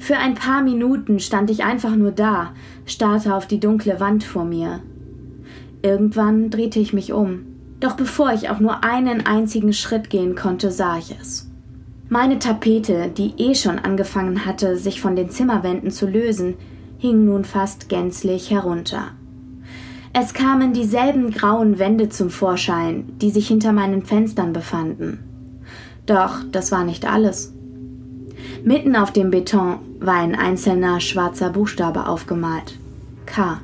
Für 0.00 0.16
ein 0.16 0.34
paar 0.34 0.62
Minuten 0.62 1.20
stand 1.20 1.50
ich 1.50 1.62
einfach 1.62 1.94
nur 1.94 2.10
da, 2.10 2.52
starrte 2.84 3.32
auf 3.32 3.46
die 3.46 3.60
dunkle 3.60 4.00
Wand 4.00 4.24
vor 4.24 4.44
mir. 4.44 4.80
Irgendwann 5.82 6.50
drehte 6.50 6.80
ich 6.80 6.92
mich 6.92 7.12
um, 7.12 7.46
doch 7.78 7.94
bevor 7.94 8.32
ich 8.32 8.50
auch 8.50 8.58
nur 8.58 8.82
einen 8.82 9.24
einzigen 9.24 9.72
Schritt 9.72 10.10
gehen 10.10 10.34
konnte, 10.34 10.72
sah 10.72 10.98
ich 10.98 11.14
es. 11.20 11.51
Meine 12.12 12.38
Tapete, 12.38 13.08
die 13.08 13.32
eh 13.38 13.54
schon 13.54 13.78
angefangen 13.78 14.44
hatte, 14.44 14.76
sich 14.76 15.00
von 15.00 15.16
den 15.16 15.30
Zimmerwänden 15.30 15.90
zu 15.90 16.06
lösen, 16.06 16.56
hing 16.98 17.24
nun 17.24 17.42
fast 17.42 17.88
gänzlich 17.88 18.50
herunter. 18.50 19.12
Es 20.12 20.34
kamen 20.34 20.74
dieselben 20.74 21.30
grauen 21.30 21.78
Wände 21.78 22.10
zum 22.10 22.28
Vorschein, 22.28 23.04
die 23.22 23.30
sich 23.30 23.48
hinter 23.48 23.72
meinen 23.72 24.02
Fenstern 24.02 24.52
befanden. 24.52 25.20
Doch 26.04 26.40
das 26.52 26.70
war 26.70 26.84
nicht 26.84 27.10
alles. 27.10 27.54
Mitten 28.62 28.94
auf 28.94 29.10
dem 29.10 29.30
Beton 29.30 29.78
war 29.98 30.16
ein 30.16 30.34
einzelner 30.34 31.00
schwarzer 31.00 31.48
Buchstabe 31.48 32.06
aufgemalt. 32.06 32.78
K. 33.24 33.62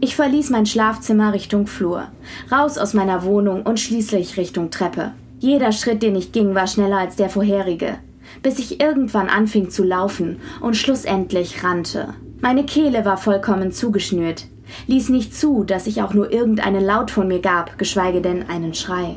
Ich 0.00 0.16
verließ 0.16 0.50
mein 0.50 0.66
Schlafzimmer 0.66 1.32
Richtung 1.32 1.68
Flur, 1.68 2.08
raus 2.50 2.78
aus 2.78 2.94
meiner 2.94 3.22
Wohnung 3.22 3.62
und 3.62 3.78
schließlich 3.78 4.36
Richtung 4.38 4.72
Treppe. 4.72 5.12
Jeder 5.40 5.72
Schritt, 5.72 6.02
den 6.02 6.16
ich 6.16 6.32
ging, 6.32 6.54
war 6.54 6.66
schneller 6.66 6.98
als 6.98 7.16
der 7.16 7.30
vorherige, 7.30 7.96
bis 8.42 8.58
ich 8.58 8.78
irgendwann 8.78 9.30
anfing 9.30 9.70
zu 9.70 9.82
laufen 9.82 10.36
und 10.60 10.76
schlussendlich 10.76 11.64
rannte. 11.64 12.12
Meine 12.42 12.64
Kehle 12.64 13.06
war 13.06 13.16
vollkommen 13.16 13.72
zugeschnürt, 13.72 14.46
ließ 14.86 15.08
nicht 15.08 15.34
zu, 15.34 15.64
dass 15.64 15.86
ich 15.86 16.02
auch 16.02 16.12
nur 16.12 16.30
irgendeinen 16.30 16.84
Laut 16.84 17.10
von 17.10 17.26
mir 17.26 17.40
gab, 17.40 17.78
geschweige 17.78 18.20
denn 18.20 18.50
einen 18.50 18.74
Schrei. 18.74 19.16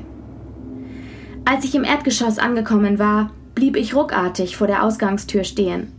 Als 1.43 1.65
ich 1.65 1.75
im 1.75 1.83
Erdgeschoss 1.83 2.39
angekommen 2.39 2.99
war, 2.99 3.31
blieb 3.53 3.75
ich 3.75 3.93
ruckartig 3.93 4.55
vor 4.55 4.67
der 4.67 4.83
Ausgangstür 4.83 5.43
stehen. 5.43 5.91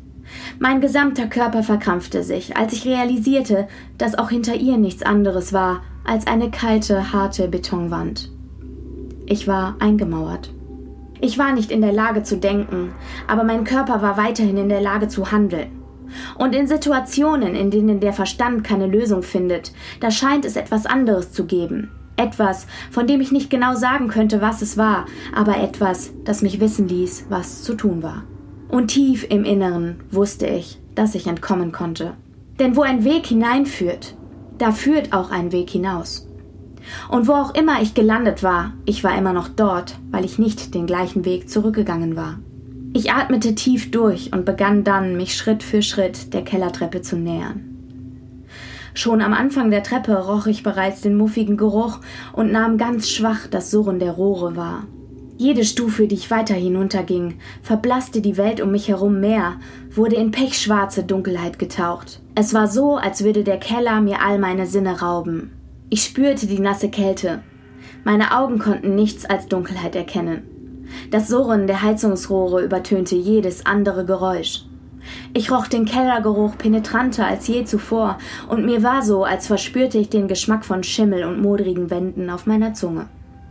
Mein 0.58 0.80
gesamter 0.80 1.26
Körper 1.26 1.62
verkrampfte 1.62 2.22
sich, 2.22 2.56
als 2.56 2.72
ich 2.72 2.86
realisierte, 2.86 3.68
dass 3.98 4.18
auch 4.18 4.30
hinter 4.30 4.54
ihr 4.54 4.78
nichts 4.78 5.02
anderes 5.02 5.52
war 5.52 5.82
als 6.02 6.26
eine 6.26 6.50
kalte, 6.50 7.12
harte 7.12 7.46
Betonwand. 7.48 8.34
Ich 9.26 9.48
war 9.48 9.76
eingemauert. 9.78 10.52
Ich 11.20 11.38
war 11.38 11.52
nicht 11.52 11.70
in 11.70 11.80
der 11.80 11.92
Lage 11.92 12.22
zu 12.22 12.36
denken, 12.36 12.92
aber 13.26 13.44
mein 13.44 13.64
Körper 13.64 14.02
war 14.02 14.18
weiterhin 14.18 14.58
in 14.58 14.68
der 14.68 14.82
Lage 14.82 15.08
zu 15.08 15.32
handeln. 15.32 15.68
Und 16.36 16.54
in 16.54 16.66
Situationen, 16.66 17.54
in 17.54 17.70
denen 17.70 18.00
der 18.00 18.12
Verstand 18.12 18.62
keine 18.62 18.86
Lösung 18.86 19.22
findet, 19.22 19.72
da 20.00 20.10
scheint 20.10 20.44
es 20.44 20.56
etwas 20.56 20.86
anderes 20.86 21.32
zu 21.32 21.46
geben. 21.46 21.90
Etwas, 22.16 22.66
von 22.90 23.06
dem 23.06 23.20
ich 23.20 23.32
nicht 23.32 23.50
genau 23.50 23.74
sagen 23.74 24.08
könnte, 24.08 24.40
was 24.40 24.62
es 24.62 24.76
war, 24.76 25.06
aber 25.34 25.56
etwas, 25.58 26.12
das 26.24 26.42
mich 26.42 26.60
wissen 26.60 26.86
ließ, 26.86 27.26
was 27.28 27.62
zu 27.62 27.74
tun 27.74 28.02
war. 28.02 28.22
Und 28.68 28.88
tief 28.88 29.26
im 29.28 29.44
Inneren 29.44 30.00
wusste 30.10 30.46
ich, 30.46 30.80
dass 30.94 31.14
ich 31.14 31.26
entkommen 31.26 31.72
konnte. 31.72 32.14
Denn 32.60 32.76
wo 32.76 32.82
ein 32.82 33.02
Weg 33.02 33.26
hineinführt, 33.26 34.16
da 34.58 34.70
führt 34.70 35.12
auch 35.12 35.30
ein 35.30 35.50
Weg 35.50 35.70
hinaus. 35.70 36.28
Und 37.09 37.28
wo 37.28 37.32
auch 37.32 37.55
immer 37.55 37.82
ich 37.82 37.95
gelandet 37.95 38.43
war, 38.43 38.72
ich 38.85 39.05
war 39.05 39.16
immer 39.16 39.32
noch 39.32 39.49
dort, 39.49 39.97
weil 40.11 40.24
ich 40.24 40.39
nicht 40.39 40.74
den 40.74 40.87
gleichen 40.87 41.24
Weg 41.24 41.49
zurückgegangen 41.49 42.16
war. 42.16 42.39
Ich 42.93 43.12
atmete 43.12 43.55
tief 43.55 43.91
durch 43.91 44.32
und 44.32 44.45
begann 44.45 44.85
dann, 44.85 45.16
mich 45.16 45.37
Schritt 45.37 45.62
für 45.62 45.82
Schritt 45.82 46.32
der 46.32 46.43
Kellertreppe 46.43 47.03
zu 47.03 47.16
nähern. 47.16 47.74
Schon 48.95 49.20
am 49.20 49.35
Anfang 49.35 49.72
der 49.72 49.82
Treppe 49.82 50.14
roch 50.16 50.47
ich 50.47 50.62
bereits 50.62 51.01
den 51.01 51.16
muffigen 51.16 51.57
Geruch 51.57 51.99
und 52.32 52.53
nahm 52.53 52.78
ganz 52.78 53.11
schwach 53.11 53.49
das 53.51 53.72
Surren 53.72 53.99
der 53.99 54.12
Rohre 54.12 54.55
wahr. 54.55 54.85
Jede 55.37 55.64
Stufe, 55.64 56.07
die 56.07 56.14
ich 56.14 56.30
weiter 56.30 56.55
hinunterging, 56.55 57.35
verblasste 57.61 58.20
die 58.20 58.37
Welt 58.37 58.61
um 58.61 58.70
mich 58.70 58.87
herum 58.87 59.18
mehr, 59.18 59.55
wurde 59.91 60.14
in 60.14 60.30
pechschwarze 60.30 61.03
Dunkelheit 61.03 61.59
getaucht. 61.59 62.20
Es 62.37 62.55
war 62.55 62.68
so, 62.68 62.97
als 62.97 63.24
würde 63.24 63.43
der 63.43 63.59
Keller 63.59 64.01
mir 64.01 64.22
all 64.22 64.39
meine 64.39 64.66
Sinne 64.66 65.01
rauben. 65.01 65.51
Ich 65.95 66.03
spürte 66.03 66.49
die 66.49 66.59
nasse 66.59 66.88
Kälte. 66.88 67.45
Meine 68.03 68.36
Augen 68.36 68.59
konnten 68.59 68.97
nichts 68.97 69.26
als 69.26 69.47
Dunkelheit 69.47 69.95
erkennen. 69.95 70.42
Das 71.12 71.28
Surren 71.28 71.68
der 71.68 71.82
Heizungsrohre 71.82 72.64
übertönte 72.64 73.14
jedes 73.14 73.64
andere 73.64 74.05
Geräusch. 74.05 74.64
Ich 75.34 75.53
roch 75.53 75.68
den 75.68 75.84
Kellergeruch 75.84 76.59
penetranter 76.59 77.24
als 77.24 77.47
je 77.47 77.62
zuvor, 77.62 78.18
und 78.49 78.66
mir 78.66 78.82
war 78.82 79.03
so, 79.03 79.22
als 79.22 79.47
verspürte 79.47 79.99
ich 79.99 80.09
den 80.09 80.26
Geschmack 80.26 80.64
von 80.64 80.82
Schimmel 80.82 81.22
und 81.22 81.40
modrigen 81.40 81.90
Wänden 81.90 82.28
auf 82.28 82.45
meiner 82.47 82.74
Zunge. 82.74 83.07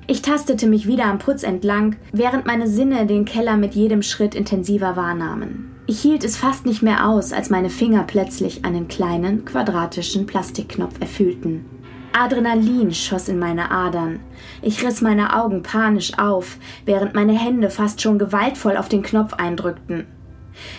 Ich 0.07 0.21
tastete 0.21 0.67
mich 0.67 0.85
wieder 0.85 1.05
am 1.05 1.19
Putz 1.19 1.43
entlang, 1.43 1.95
während 2.11 2.45
meine 2.45 2.67
Sinne 2.67 3.05
den 3.05 3.23
Keller 3.23 3.55
mit 3.55 3.73
jedem 3.73 4.01
Schritt 4.01 4.35
intensiver 4.35 4.97
wahrnahmen. 4.97 5.77
Ich 5.87 6.01
hielt 6.01 6.25
es 6.25 6.35
fast 6.35 6.65
nicht 6.65 6.83
mehr 6.83 7.07
aus, 7.07 7.31
als 7.31 7.49
meine 7.49 7.69
Finger 7.69 8.03
plötzlich 8.03 8.65
einen 8.65 8.89
kleinen, 8.89 9.45
quadratischen 9.45 10.25
Plastikknopf 10.25 10.99
erfüllten. 10.99 11.72
Adrenalin 12.13 12.93
schoss 12.93 13.27
in 13.27 13.39
meine 13.39 13.71
Adern. 13.71 14.19
Ich 14.61 14.85
riss 14.85 15.01
meine 15.01 15.35
Augen 15.35 15.63
panisch 15.63 16.17
auf, 16.17 16.57
während 16.85 17.15
meine 17.15 17.33
Hände 17.33 17.69
fast 17.69 18.01
schon 18.01 18.19
gewaltvoll 18.19 18.77
auf 18.77 18.87
den 18.87 19.01
Knopf 19.01 19.33
eindrückten. 19.33 20.05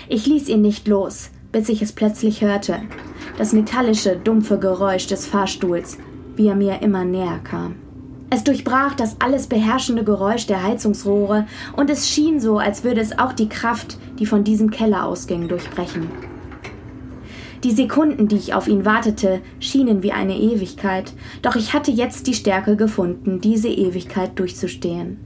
Ich 0.08 0.26
ließ 0.26 0.48
ihn 0.48 0.62
nicht 0.62 0.86
los, 0.86 1.30
bis 1.50 1.68
ich 1.68 1.82
es 1.82 1.92
plötzlich 1.92 2.40
hörte. 2.40 2.80
Das 3.36 3.52
metallische, 3.52 4.16
dumpfe 4.16 4.58
Geräusch 4.58 5.08
des 5.08 5.26
Fahrstuhls, 5.26 5.98
wie 6.36 6.46
er 6.46 6.54
mir 6.54 6.82
immer 6.82 7.04
näher 7.04 7.40
kam. 7.42 7.76
Es 8.30 8.44
durchbrach 8.44 8.94
das 8.94 9.20
alles 9.20 9.46
beherrschende 9.48 10.04
Geräusch 10.04 10.46
der 10.46 10.62
Heizungsrohre, 10.62 11.46
und 11.76 11.90
es 11.90 12.08
schien 12.08 12.40
so, 12.40 12.58
als 12.58 12.84
würde 12.84 13.00
es 13.00 13.18
auch 13.18 13.32
die 13.32 13.48
Kraft, 13.48 13.98
die 14.18 14.26
von 14.26 14.44
diesem 14.44 14.70
Keller 14.70 15.04
ausging, 15.04 15.48
durchbrechen. 15.48 16.33
Die 17.64 17.72
Sekunden, 17.72 18.28
die 18.28 18.36
ich 18.36 18.52
auf 18.52 18.68
ihn 18.68 18.84
wartete, 18.84 19.40
schienen 19.58 20.02
wie 20.02 20.12
eine 20.12 20.36
Ewigkeit, 20.36 21.14
doch 21.40 21.56
ich 21.56 21.72
hatte 21.72 21.90
jetzt 21.90 22.26
die 22.26 22.34
Stärke 22.34 22.76
gefunden, 22.76 23.40
diese 23.40 23.68
Ewigkeit 23.68 24.38
durchzustehen. 24.38 25.18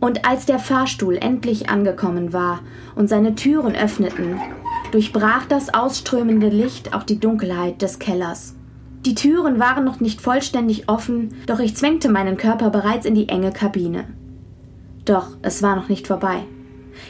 Und 0.00 0.28
als 0.28 0.44
der 0.44 0.58
Fahrstuhl 0.58 1.16
endlich 1.16 1.70
angekommen 1.70 2.34
war 2.34 2.60
und 2.94 3.08
seine 3.08 3.34
Türen 3.34 3.74
öffneten, 3.74 4.38
durchbrach 4.92 5.46
das 5.46 5.72
ausströmende 5.72 6.50
Licht 6.50 6.94
auch 6.94 7.04
die 7.04 7.18
Dunkelheit 7.18 7.80
des 7.80 7.98
Kellers. 7.98 8.54
Die 9.06 9.14
Türen 9.14 9.58
waren 9.58 9.84
noch 9.84 10.00
nicht 10.00 10.20
vollständig 10.20 10.90
offen, 10.90 11.36
doch 11.46 11.58
ich 11.58 11.74
zwängte 11.74 12.10
meinen 12.10 12.36
Körper 12.36 12.68
bereits 12.68 13.06
in 13.06 13.14
die 13.14 13.30
enge 13.30 13.50
Kabine. 13.50 14.04
Doch 15.06 15.38
es 15.40 15.62
war 15.62 15.74
noch 15.74 15.88
nicht 15.88 16.06
vorbei. 16.06 16.42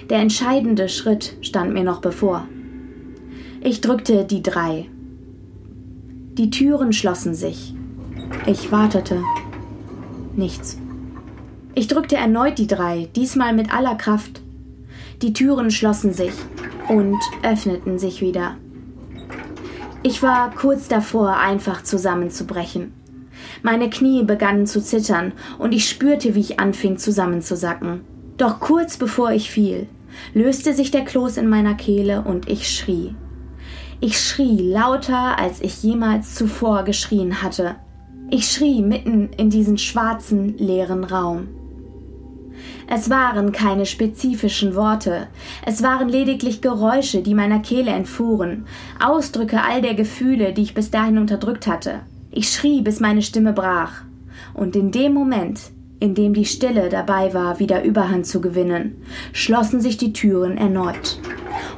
Der 0.08 0.18
entscheidende 0.18 0.88
Schritt 0.88 1.36
stand 1.40 1.72
mir 1.72 1.82
noch 1.82 2.00
bevor. 2.00 2.46
Ich 3.60 3.80
drückte 3.80 4.24
die 4.24 4.42
drei. 4.42 4.88
Die 6.34 6.50
Türen 6.50 6.92
schlossen 6.92 7.34
sich. 7.34 7.74
Ich 8.46 8.70
wartete. 8.70 9.22
Nichts. 10.34 10.78
Ich 11.74 11.88
drückte 11.88 12.16
erneut 12.16 12.58
die 12.58 12.66
drei, 12.66 13.08
diesmal 13.16 13.54
mit 13.54 13.72
aller 13.72 13.94
Kraft. 13.94 14.40
Die 15.22 15.32
Türen 15.32 15.70
schlossen 15.70 16.12
sich 16.12 16.32
und 16.88 17.18
öffneten 17.42 17.98
sich 17.98 18.20
wieder. 18.20 18.56
Ich 20.02 20.22
war 20.22 20.50
kurz 20.54 20.88
davor, 20.88 21.36
einfach 21.36 21.82
zusammenzubrechen. 21.82 22.92
Meine 23.62 23.90
Knie 23.90 24.22
begannen 24.22 24.66
zu 24.66 24.82
zittern 24.82 25.32
und 25.58 25.72
ich 25.72 25.88
spürte, 25.88 26.34
wie 26.34 26.40
ich 26.40 26.60
anfing 26.60 26.98
zusammenzusacken. 26.98 28.02
Doch 28.36 28.60
kurz 28.60 28.98
bevor 28.98 29.32
ich 29.32 29.50
fiel, 29.50 29.88
löste 30.34 30.74
sich 30.74 30.90
der 30.90 31.04
Kloß 31.04 31.38
in 31.38 31.48
meiner 31.48 31.74
Kehle 31.74 32.22
und 32.22 32.48
ich 32.48 32.68
schrie. 32.68 33.14
Ich 34.00 34.20
schrie 34.20 34.58
lauter, 34.58 35.38
als 35.38 35.62
ich 35.62 35.82
jemals 35.82 36.34
zuvor 36.34 36.82
geschrien 36.84 37.42
hatte. 37.42 37.76
Ich 38.28 38.50
schrie 38.50 38.82
mitten 38.82 39.30
in 39.38 39.48
diesen 39.48 39.78
schwarzen, 39.78 40.58
leeren 40.58 41.04
Raum. 41.04 41.48
Es 42.88 43.08
waren 43.08 43.52
keine 43.52 43.86
spezifischen 43.86 44.74
Worte, 44.74 45.28
es 45.64 45.82
waren 45.82 46.08
lediglich 46.08 46.60
Geräusche, 46.60 47.22
die 47.22 47.34
meiner 47.34 47.60
Kehle 47.60 47.90
entfuhren, 47.90 48.66
Ausdrücke 49.02 49.62
all 49.62 49.80
der 49.80 49.94
Gefühle, 49.94 50.52
die 50.52 50.62
ich 50.62 50.74
bis 50.74 50.90
dahin 50.90 51.18
unterdrückt 51.18 51.66
hatte. 51.66 52.00
Ich 52.30 52.50
schrie, 52.50 52.82
bis 52.82 53.00
meine 53.00 53.22
Stimme 53.22 53.52
brach. 53.52 54.02
Und 54.52 54.76
in 54.76 54.90
dem 54.90 55.14
Moment, 55.14 55.60
indem 56.00 56.34
die 56.34 56.44
Stille 56.44 56.90
dabei 56.90 57.32
war, 57.32 57.58
wieder 57.58 57.82
Überhand 57.82 58.26
zu 58.26 58.40
gewinnen, 58.40 59.02
schlossen 59.32 59.80
sich 59.80 59.96
die 59.96 60.12
Türen 60.12 60.56
erneut. 60.58 61.18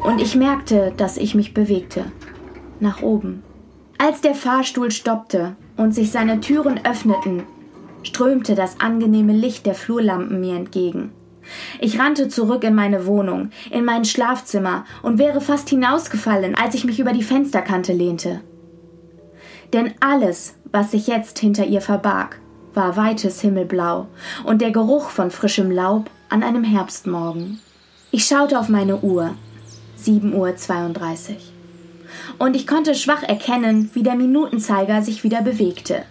Und 0.09 0.23
ich 0.23 0.35
merkte, 0.35 0.95
dass 0.97 1.19
ich 1.19 1.35
mich 1.35 1.53
bewegte. 1.53 2.07
Nach 2.81 3.03
oben. 3.03 3.43
Als 3.99 4.23
der 4.23 4.35
Fahrstuhl 4.35 4.91
stoppte 4.91 5.55
und 5.77 5.95
sich 5.95 6.11
seine 6.11 6.41
Türen 6.41 6.81
öffneten, 6.87 7.43
strömte 8.03 8.55
das 8.55 8.81
angenehme 8.81 9.35
Licht 9.35 9.67
der 9.67 9.75
Flurlampen 9.75 10.41
mir 10.41 10.57
entgegen. 10.57 11.13
Ich 11.79 11.99
rannte 11.99 12.29
zurück 12.29 12.65
in 12.65 12.75
meine 12.75 13.05
Wohnung, 13.05 13.51
in 13.71 13.85
mein 13.85 14.07
Schlafzimmer 14.07 14.87
und 15.03 15.19
wäre 15.19 15.43
fast 15.43 15.69
hinausgefallen, 15.69 16.55
als 16.55 16.75
ich 16.75 16.87
mich 16.87 17.01
über 17.01 17.13
die 17.13 17.23
Fensterkante 17.23 17.93
lehnte. 17.93 18.41
Denn 19.75 19.93
alles, 20.01 20.55
was 20.73 20.93
sich 20.93 21.07
jetzt 21.07 21.39
hinter 21.39 21.67
ihr 21.67 21.83
verbarg, 21.83 22.41
war 22.73 22.97
weites 22.97 23.43
Himmelblau 23.43 24.07
und 24.45 24.63
der 24.63 24.71
Geruch 24.71 25.11
von 25.11 25.31
frischem 25.31 25.71
Laub 25.71 26.09
an 26.31 26.43
einem 26.43 26.65
Herbstmorgen. 26.65 27.61
Ich 28.11 28.25
schaute 28.25 28.59
auf 28.59 28.71
meine 28.71 29.01
Uhr. 29.01 29.35
7.32 30.03 30.33
Uhr. 30.35 31.37
Und 32.39 32.57
ich 32.57 32.67
konnte 32.67 32.95
schwach 32.95 33.23
erkennen, 33.23 33.91
wie 33.95 34.03
der 34.03 34.15
Minutenzeiger 34.15 35.03
sich 35.03 35.25
wieder 35.25 35.43
bewegte. 35.43 36.05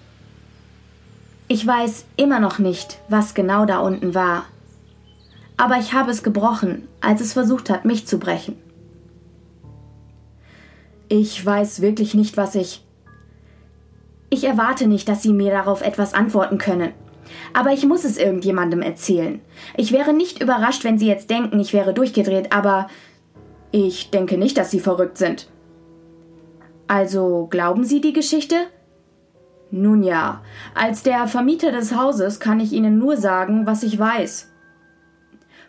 Ich 1.48 1.66
weiß 1.66 2.06
immer 2.18 2.40
noch 2.40 2.60
nicht, 2.60 3.00
was 3.08 3.34
genau 3.34 3.66
da 3.66 3.80
unten 3.80 4.14
war. 4.14 4.46
Aber 5.56 5.78
ich 5.78 5.94
habe 5.94 6.12
es 6.12 6.22
gebrochen, 6.22 6.88
als 7.02 7.22
es 7.22 7.34
versucht 7.34 7.70
hat, 7.70 7.86
mich 7.86 8.06
zu 8.06 8.20
brechen. 8.20 8.56
Ich 11.10 11.44
weiß 11.44 11.82
wirklich 11.82 12.14
nicht, 12.14 12.36
was 12.36 12.56
ich. 12.56 12.84
Ich 14.30 14.44
erwarte 14.44 14.88
nicht, 14.88 15.08
dass 15.08 15.24
Sie 15.24 15.32
mir 15.32 15.52
darauf 15.52 15.82
etwas 15.82 16.14
antworten 16.14 16.58
können. 16.58 16.92
Aber 17.54 17.72
ich 17.72 17.86
muss 17.86 18.04
es 18.04 18.18
irgendjemandem 18.18 18.82
erzählen. 18.82 19.40
Ich 19.78 19.94
wäre 19.94 20.14
nicht 20.14 20.42
überrascht, 20.42 20.84
wenn 20.84 21.00
Sie 21.00 21.08
jetzt 21.08 21.30
denken, 21.30 21.60
ich 21.60 21.74
wäre 21.74 21.94
durchgedreht, 21.94 22.52
aber 22.52 22.88
ich 23.72 24.12
denke 24.12 24.38
nicht, 24.38 24.58
dass 24.58 24.72
Sie 24.72 24.80
verrückt 24.80 25.18
sind. 25.18 25.48
Also 26.88 27.48
glauben 27.50 27.84
Sie 27.84 28.02
die 28.02 28.14
Geschichte? 28.14 28.56
Nun 29.72 30.04
ja, 30.04 30.42
als 30.74 31.04
der 31.04 31.28
Vermieter 31.28 31.72
des 31.72 31.94
Hauses 31.94 32.40
kann 32.40 32.62
ich 32.62 32.72
Ihnen 32.72 32.98
nur 32.98 33.18
sagen, 33.18 33.66
was 33.66 33.84
ich 33.84 34.00
weiß. 34.00 34.50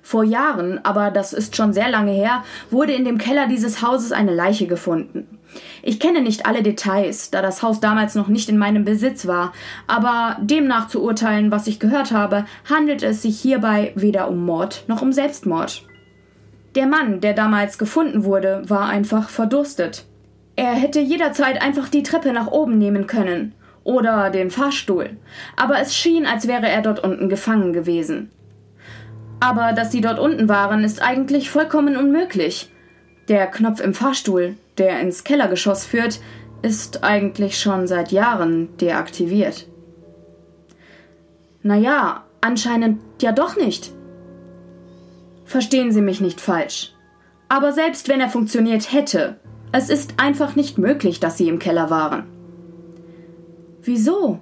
Vor 0.00 0.22
Jahren, 0.22 0.78
aber 0.84 1.10
das 1.10 1.32
ist 1.32 1.56
schon 1.56 1.72
sehr 1.72 1.90
lange 1.90 2.12
her, 2.12 2.44
wurde 2.70 2.92
in 2.92 3.04
dem 3.04 3.18
Keller 3.18 3.48
dieses 3.48 3.82
Hauses 3.82 4.12
eine 4.12 4.32
Leiche 4.32 4.68
gefunden. 4.68 5.38
Ich 5.82 5.98
kenne 5.98 6.22
nicht 6.22 6.46
alle 6.46 6.62
Details, 6.62 7.30
da 7.30 7.42
das 7.42 7.62
Haus 7.62 7.80
damals 7.80 8.14
noch 8.14 8.28
nicht 8.28 8.48
in 8.48 8.58
meinem 8.58 8.84
Besitz 8.84 9.26
war, 9.26 9.52
aber 9.88 10.36
demnach 10.40 10.86
zu 10.88 11.02
urteilen, 11.02 11.50
was 11.50 11.66
ich 11.66 11.80
gehört 11.80 12.12
habe, 12.12 12.46
handelt 12.70 13.02
es 13.02 13.22
sich 13.22 13.40
hierbei 13.40 13.92
weder 13.96 14.28
um 14.28 14.44
Mord 14.44 14.84
noch 14.86 15.02
um 15.02 15.12
Selbstmord. 15.12 15.87
Der 16.78 16.86
Mann, 16.86 17.20
der 17.20 17.34
damals 17.34 17.76
gefunden 17.76 18.22
wurde, 18.22 18.62
war 18.68 18.88
einfach 18.88 19.30
verdurstet. 19.30 20.04
Er 20.54 20.74
hätte 20.74 21.00
jederzeit 21.00 21.60
einfach 21.60 21.88
die 21.88 22.04
Treppe 22.04 22.32
nach 22.32 22.46
oben 22.46 22.78
nehmen 22.78 23.08
können 23.08 23.52
oder 23.82 24.30
den 24.30 24.52
Fahrstuhl, 24.52 25.16
aber 25.56 25.80
es 25.80 25.96
schien, 25.96 26.24
als 26.24 26.46
wäre 26.46 26.68
er 26.68 26.80
dort 26.80 27.02
unten 27.02 27.28
gefangen 27.28 27.72
gewesen. 27.72 28.30
Aber 29.40 29.72
dass 29.72 29.90
sie 29.90 30.00
dort 30.00 30.20
unten 30.20 30.48
waren, 30.48 30.84
ist 30.84 31.02
eigentlich 31.02 31.50
vollkommen 31.50 31.96
unmöglich. 31.96 32.70
Der 33.26 33.48
Knopf 33.48 33.80
im 33.80 33.92
Fahrstuhl, 33.92 34.54
der 34.78 35.00
ins 35.00 35.24
Kellergeschoss 35.24 35.84
führt, 35.84 36.20
ist 36.62 37.02
eigentlich 37.02 37.58
schon 37.58 37.88
seit 37.88 38.12
Jahren 38.12 38.76
deaktiviert. 38.76 39.66
Naja, 41.60 42.22
anscheinend 42.40 43.00
ja 43.20 43.32
doch 43.32 43.56
nicht. 43.56 43.97
Verstehen 45.48 45.92
Sie 45.92 46.02
mich 46.02 46.20
nicht 46.20 46.42
falsch. 46.42 46.92
Aber 47.48 47.72
selbst 47.72 48.10
wenn 48.10 48.20
er 48.20 48.28
funktioniert 48.28 48.92
hätte, 48.92 49.40
es 49.72 49.88
ist 49.88 50.14
einfach 50.18 50.56
nicht 50.56 50.76
möglich, 50.76 51.20
dass 51.20 51.38
Sie 51.38 51.48
im 51.48 51.58
Keller 51.58 51.88
waren. 51.88 52.24
Wieso? 53.82 54.40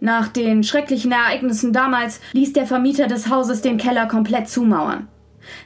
Nach 0.00 0.26
den 0.26 0.64
schrecklichen 0.64 1.12
Ereignissen 1.12 1.72
damals 1.72 2.20
ließ 2.32 2.52
der 2.52 2.66
Vermieter 2.66 3.06
des 3.06 3.30
Hauses 3.30 3.62
den 3.62 3.76
Keller 3.78 4.06
komplett 4.06 4.48
zumauern. 4.48 5.06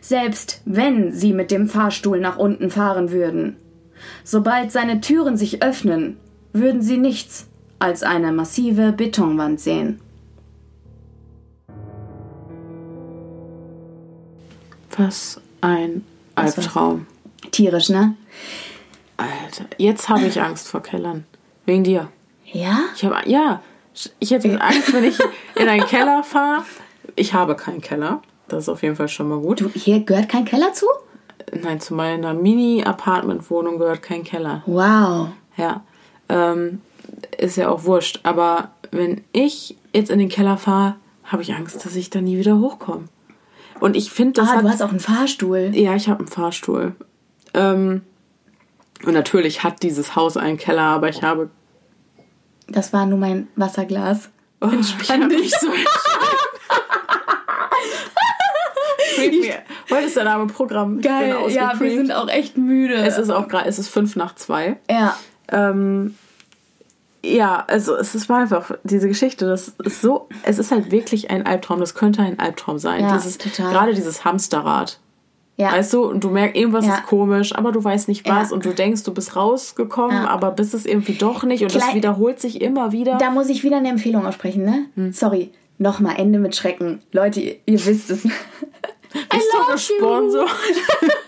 Selbst 0.03 0.61
wenn 0.67 1.11
sie 1.13 1.33
mit 1.33 1.51
dem 1.51 1.67
Fahrstuhl 1.67 2.21
nach 2.21 2.37
unten 2.37 2.69
fahren 2.69 3.11
würden. 3.11 3.57
Sobald 4.23 4.71
seine 4.71 5.01
Türen 5.01 5.39
sich 5.39 5.63
öffnen, 5.63 6.19
würden 6.53 6.83
sie 6.83 6.99
nichts 6.99 7.49
als 7.79 8.03
eine 8.03 8.33
massive 8.33 8.93
Betonwand 8.93 9.61
sehen. 9.61 9.99
Was 14.97 15.41
ein 15.61 16.05
Albtraum. 16.35 17.07
Tierisch, 17.51 17.89
ne? 17.89 18.15
Alter, 19.17 19.67
jetzt 19.79 20.09
habe 20.09 20.27
ich 20.27 20.41
Angst 20.41 20.69
vor 20.69 20.83
Kellern. 20.83 21.25
Wegen 21.67 21.85
dir. 21.85 22.09
Ja? 22.53 22.81
Ich 22.95 23.05
habe, 23.05 23.17
ja, 23.29 23.63
ich 24.19 24.31
hätte 24.31 24.61
Angst, 24.61 24.93
wenn 24.93 25.05
ich 25.05 25.19
in 25.55 25.69
einen 25.69 25.87
Keller 25.87 26.23
fahre. 26.25 26.65
Ich 27.17 27.35
habe 27.35 27.55
keinen 27.57 27.81
Keller. 27.81 28.23
Das 28.49 28.65
ist 28.65 28.69
auf 28.69 28.83
jeden 28.83 28.97
Fall 28.97 29.09
schon 29.09 29.29
mal 29.29 29.39
gut. 29.39 29.61
Du, 29.61 29.69
hier 29.71 30.01
gehört 30.01 30.29
kein 30.29 30.45
Keller 30.45 30.73
zu? 30.73 30.87
Nein, 31.53 31.81
zu 31.81 31.95
meiner 31.95 32.35
Mini-Apartment-Wohnung 32.35 33.79
gehört 33.79 34.03
kein 34.03 34.25
Keller. 34.25 34.63
Wow. 34.67 35.29
Ja. 35.57 35.83
Ähm, 36.29 36.81
ist 37.39 37.57
ja 37.57 37.69
auch 37.69 37.85
wurscht. 37.85 38.21
Aber 38.23 38.71
wenn 38.91 39.23
ich 39.33 39.77
jetzt 39.93 40.11
in 40.11 40.19
den 40.19 40.29
Keller 40.29 40.57
fahre, 40.57 40.97
habe 41.25 41.43
ich 41.43 41.55
Angst, 41.55 41.85
dass 41.85 41.97
ich 41.97 42.11
da 42.11 42.21
nie 42.21 42.39
wieder 42.39 42.59
hochkomme. 42.59 43.05
Und 43.83 43.97
ich 43.97 44.13
finde, 44.13 44.35
das 44.41 44.49
Ah, 44.49 44.53
hat, 44.57 44.63
du 44.65 44.69
hast 44.69 44.81
auch 44.81 44.91
einen 44.91 45.01
Fahrstuhl. 45.01 45.71
Ja, 45.75 45.97
ich 45.97 46.09
habe 46.09 46.21
einen 46.21 46.29
Fahrstuhl. 46.29 46.95
Ähm, 47.53 48.03
und 49.05 49.13
natürlich 49.13 49.65
hat 49.65 49.83
dieses 49.83 50.15
Haus 50.15 50.37
einen 50.37 50.57
Keller, 50.57 50.83
aber 50.83 51.09
ich 51.09 51.25
habe. 51.25 51.51
Das 52.69 52.93
war 52.93 53.07
nur 53.07 53.19
mein 53.19 53.49
Wasserglas. 53.57 54.29
Oh, 54.61 54.69
ich 54.79 55.11
hab 55.11 55.27
nicht 55.27 55.59
so. 55.59 55.67
Heute 59.91 60.07
ist 60.07 60.15
der 60.17 60.25
Name 60.25 60.47
Programm. 60.47 60.99
Bin 60.99 61.05
Ja, 61.51 61.79
wir 61.81 61.91
sind 61.91 62.13
auch 62.13 62.29
echt 62.29 62.57
müde. 62.57 62.95
Es 62.95 63.19
ist 63.19 63.31
auch 63.31 63.49
gerade, 63.49 63.69
es 63.69 63.81
ist 63.81 63.89
fünf 63.89 64.15
nach 64.15 64.37
zwei. 64.37 64.77
ja. 64.89 65.17
Ähm, 65.49 66.17
ja, 67.25 67.65
also 67.69 67.95
es 67.97 68.15
ist 68.15 68.29
war 68.29 68.39
einfach 68.39 68.73
diese 68.85 69.09
Geschichte, 69.09 69.47
das 69.47 69.69
ist 69.85 70.01
so, 70.03 70.29
es 70.43 70.59
ist 70.59 70.71
halt 70.73 70.91
wirklich 70.91 71.31
ein 71.31 71.47
Albtraum, 71.47 71.81
das 71.81 71.95
könnte 71.95 72.23
ein 72.23 72.39
Albtraum 72.39 72.79
sein. 72.79 73.03
Ja, 73.03 73.17
dieses, 73.17 73.39
total. 73.39 73.73
Gerade 73.73 73.95
dieses 73.95 74.25
Hamsterrad. 74.25 74.99
Ja. 75.59 75.73
Weißt 75.73 75.93
du, 75.93 76.05
und 76.07 76.25
du 76.25 76.31
merkst, 76.31 76.57
irgendwas 76.57 76.87
Ja. 76.87 76.95
ist 76.97 77.07
komisch, 77.07 77.55
aber 77.55 77.71
du 77.73 77.85
weißt 77.85 78.09
nicht 78.09 78.27
was 78.29 78.51
Ja. 78.51 78.55
und 78.55 78.65
du 78.65 78.73
denkst, 78.73 79.05
du 79.05 79.13
bist 79.15 79.37
rausgekommen, 79.37 80.27
aber 80.27 80.51
bist 80.51 80.73
es 80.75 80.87
irgendwie 80.87 81.13
doch 81.15 81.43
nicht 81.45 81.63
und 81.63 81.75
das 81.75 81.83
Klein- 81.83 81.95
wiederholt 81.97 82.41
sich 82.41 82.61
immer 82.61 82.91
wieder. 82.93 83.19
Da 83.19 83.31
muss 83.31 83.49
ich 83.51 83.63
wieder 83.63 83.77
eine 83.77 83.91
Empfehlung 83.91 84.27
aussprechen, 84.27 84.65
ne? 84.65 84.87
Hm. 84.97 85.13
Sorry. 85.13 85.53
Nochmal, 85.79 86.17
Ende 86.19 86.39
mit 86.39 86.57
Schrecken. 86.57 87.03
Leute, 87.13 87.41
ihr, 87.41 87.57
ihr 87.67 87.85
wisst 87.87 88.11
es. 88.11 88.23
Bist 89.13 89.49
du 89.53 89.73
gesponsert? 89.73 90.49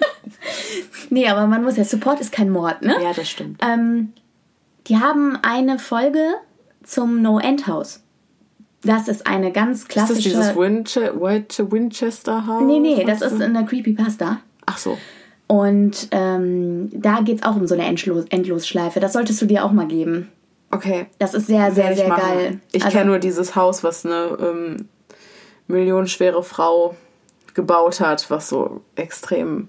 nee, 1.11 1.29
aber 1.29 1.47
man 1.47 1.63
muss 1.63 1.77
ja, 1.77 1.85
Support 1.85 2.21
ist 2.21 2.33
kein 2.33 2.51
Mord, 2.51 2.83
ne? 2.83 2.97
Ja, 3.03 3.13
das 3.13 3.29
stimmt. 3.29 3.61
Ähm, 3.63 4.13
die 4.87 4.99
haben 4.99 5.39
eine 5.43 5.79
Folge 5.79 6.23
zum 6.83 7.23
No-End-Haus. 7.23 8.01
Das 8.83 9.09
ist 9.09 9.27
eine 9.27 9.51
ganz 9.51 9.79
Ist 9.81 9.89
das 9.89 9.93
klassische... 9.95 10.29
dieses 10.29 10.57
Winche 10.57 11.19
White 11.21 11.73
Winchester 11.73 12.47
House? 12.47 12.63
nee, 12.65 12.79
nee, 12.81 13.05
das 13.05 13.23
ist 13.23 13.41
eine 13.41 13.65
Creepypasta. 13.65 14.41
Ach 14.67 14.79
so. 14.79 14.99
Und 15.47 16.09
ähm, 16.11 16.91
da 16.93 17.21
geht's 17.21 17.43
auch 17.43 17.57
um 17.57 17.67
so 17.67 17.75
eine 17.75 17.85
Endlos 17.87 18.27
Endlosschleife. 18.29 19.01
Das 19.01 19.13
solltest 19.15 19.41
du 19.41 19.47
dir 19.47 19.65
auch 19.65 19.73
mal 19.73 19.87
geben. 19.87 20.31
Okay. 20.71 21.07
Das 21.19 21.35
ist 21.35 21.47
sehr, 21.47 21.71
sehr, 21.73 21.95
sehr 21.95 22.09
machen. 22.09 22.23
geil. 22.23 22.61
Ich 22.73 22.85
Also- 22.85 22.97
kenne 22.97 23.11
nur 23.11 23.19
dieses 23.19 23.55
Haus, 23.57 23.85
was 23.85 24.05
eine 24.05 24.37
ähm, 24.41 24.89
millionenschwere 25.67 26.43
Frau 26.43 26.95
gebaut 27.55 28.01
hat, 28.01 28.29
was 28.31 28.49
so 28.49 28.83
extrem 28.97 29.69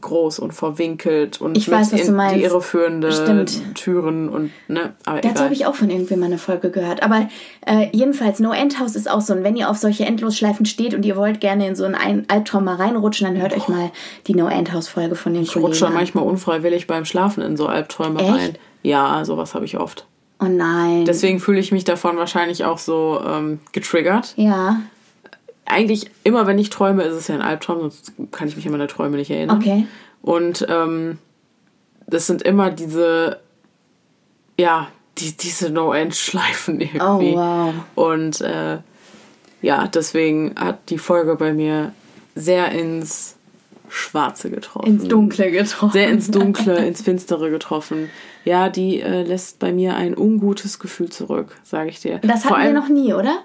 groß 0.00 0.38
und 0.38 0.52
verwinkelt 0.52 1.40
und 1.40 1.56
Ich 1.56 1.70
weiß, 1.70 1.92
was 1.92 2.06
du 2.06 2.12
meinst. 2.12 2.36
die 2.36 2.42
irreführende 2.42 3.12
Stimmt. 3.12 3.74
Türen 3.74 4.28
und 4.28 4.50
ne, 4.68 4.94
aber 5.04 5.20
Dazu 5.20 5.44
habe 5.44 5.54
ich 5.54 5.66
auch 5.66 5.74
von 5.74 5.90
irgendwem 5.90 6.20
mal 6.20 6.26
eine 6.26 6.38
Folge 6.38 6.70
gehört. 6.70 7.02
Aber 7.02 7.28
äh, 7.66 7.88
jedenfalls, 7.92 8.40
No 8.40 8.52
End 8.52 8.78
House 8.80 8.96
ist 8.96 9.10
auch 9.10 9.20
so. 9.20 9.32
Und 9.34 9.44
wenn 9.44 9.56
ihr 9.56 9.68
auf 9.70 9.76
solche 9.76 10.04
Endlosschleifen 10.04 10.66
steht 10.66 10.94
und 10.94 11.04
ihr 11.04 11.16
wollt 11.16 11.40
gerne 11.40 11.66
in 11.68 11.74
so 11.76 11.84
einen 11.84 11.94
Ein- 11.94 12.24
Albtraum 12.28 12.64
mal 12.64 12.76
reinrutschen, 12.76 13.26
dann 13.26 13.40
hört 13.40 13.54
euch 13.54 13.68
mal 13.68 13.90
die 14.26 14.34
No 14.34 14.48
End 14.48 14.72
House 14.72 14.88
Folge 14.88 15.14
von 15.16 15.34
den 15.34 15.42
ich 15.42 15.52
Kollegen 15.52 15.66
rutsche 15.68 15.86
an. 15.86 15.94
manchmal 15.94 16.24
unfreiwillig 16.24 16.86
beim 16.86 17.04
Schlafen 17.04 17.42
in 17.42 17.56
so 17.56 17.66
Albträume 17.66 18.20
Echt? 18.20 18.30
rein. 18.30 18.58
Ja, 18.82 19.24
sowas 19.24 19.54
habe 19.54 19.64
ich 19.64 19.78
oft. 19.78 20.06
Oh 20.38 20.44
nein. 20.44 21.06
Deswegen 21.06 21.40
fühle 21.40 21.58
ich 21.60 21.72
mich 21.72 21.84
davon 21.84 22.18
wahrscheinlich 22.18 22.64
auch 22.64 22.78
so 22.78 23.20
ähm, 23.26 23.60
getriggert. 23.72 24.34
ja, 24.36 24.76
Eigentlich 25.66 26.10
immer, 26.24 26.46
wenn 26.46 26.58
ich 26.58 26.70
träume, 26.70 27.02
ist 27.02 27.14
es 27.14 27.28
ja 27.28 27.34
ein 27.34 27.42
Albtraum, 27.42 27.80
sonst 27.80 28.12
kann 28.30 28.48
ich 28.48 28.56
mich 28.56 28.66
an 28.66 28.72
meine 28.72 28.86
Träume 28.86 29.16
nicht 29.16 29.30
erinnern. 29.30 29.58
okay. 29.58 29.86
Und 30.22 30.66
ähm, 30.68 31.18
das 32.06 32.26
sind 32.26 32.42
immer 32.42 32.70
diese, 32.70 33.40
ja, 34.58 34.88
die, 35.18 35.36
diese 35.36 35.70
No-End-Schleifen 35.70 36.80
irgendwie. 36.80 37.00
Oh, 37.34 37.36
wow. 37.36 37.74
Und 37.94 38.40
äh, 38.40 38.78
ja, 39.62 39.86
deswegen 39.88 40.54
hat 40.58 40.90
die 40.90 40.98
Folge 40.98 41.36
bei 41.36 41.52
mir 41.52 41.92
sehr 42.34 42.70
ins 42.72 43.36
Schwarze 43.88 44.50
getroffen. 44.50 44.86
Ins 44.88 45.08
Dunkle 45.08 45.50
getroffen. 45.50 45.92
Sehr 45.92 46.08
ins 46.08 46.30
Dunkle, 46.30 46.76
ins 46.86 47.02
Finstere 47.02 47.50
getroffen. 47.50 48.10
Ja, 48.44 48.68
die 48.68 49.00
äh, 49.00 49.22
lässt 49.22 49.58
bei 49.58 49.72
mir 49.72 49.94
ein 49.96 50.16
ungutes 50.16 50.78
Gefühl 50.78 51.10
zurück, 51.10 51.56
sage 51.62 51.90
ich 51.90 52.00
dir. 52.00 52.18
Das 52.18 52.44
hatten 52.44 52.54
wir 52.54 52.58
allem- 52.58 52.74
noch 52.74 52.88
nie, 52.88 53.14
oder? 53.14 53.38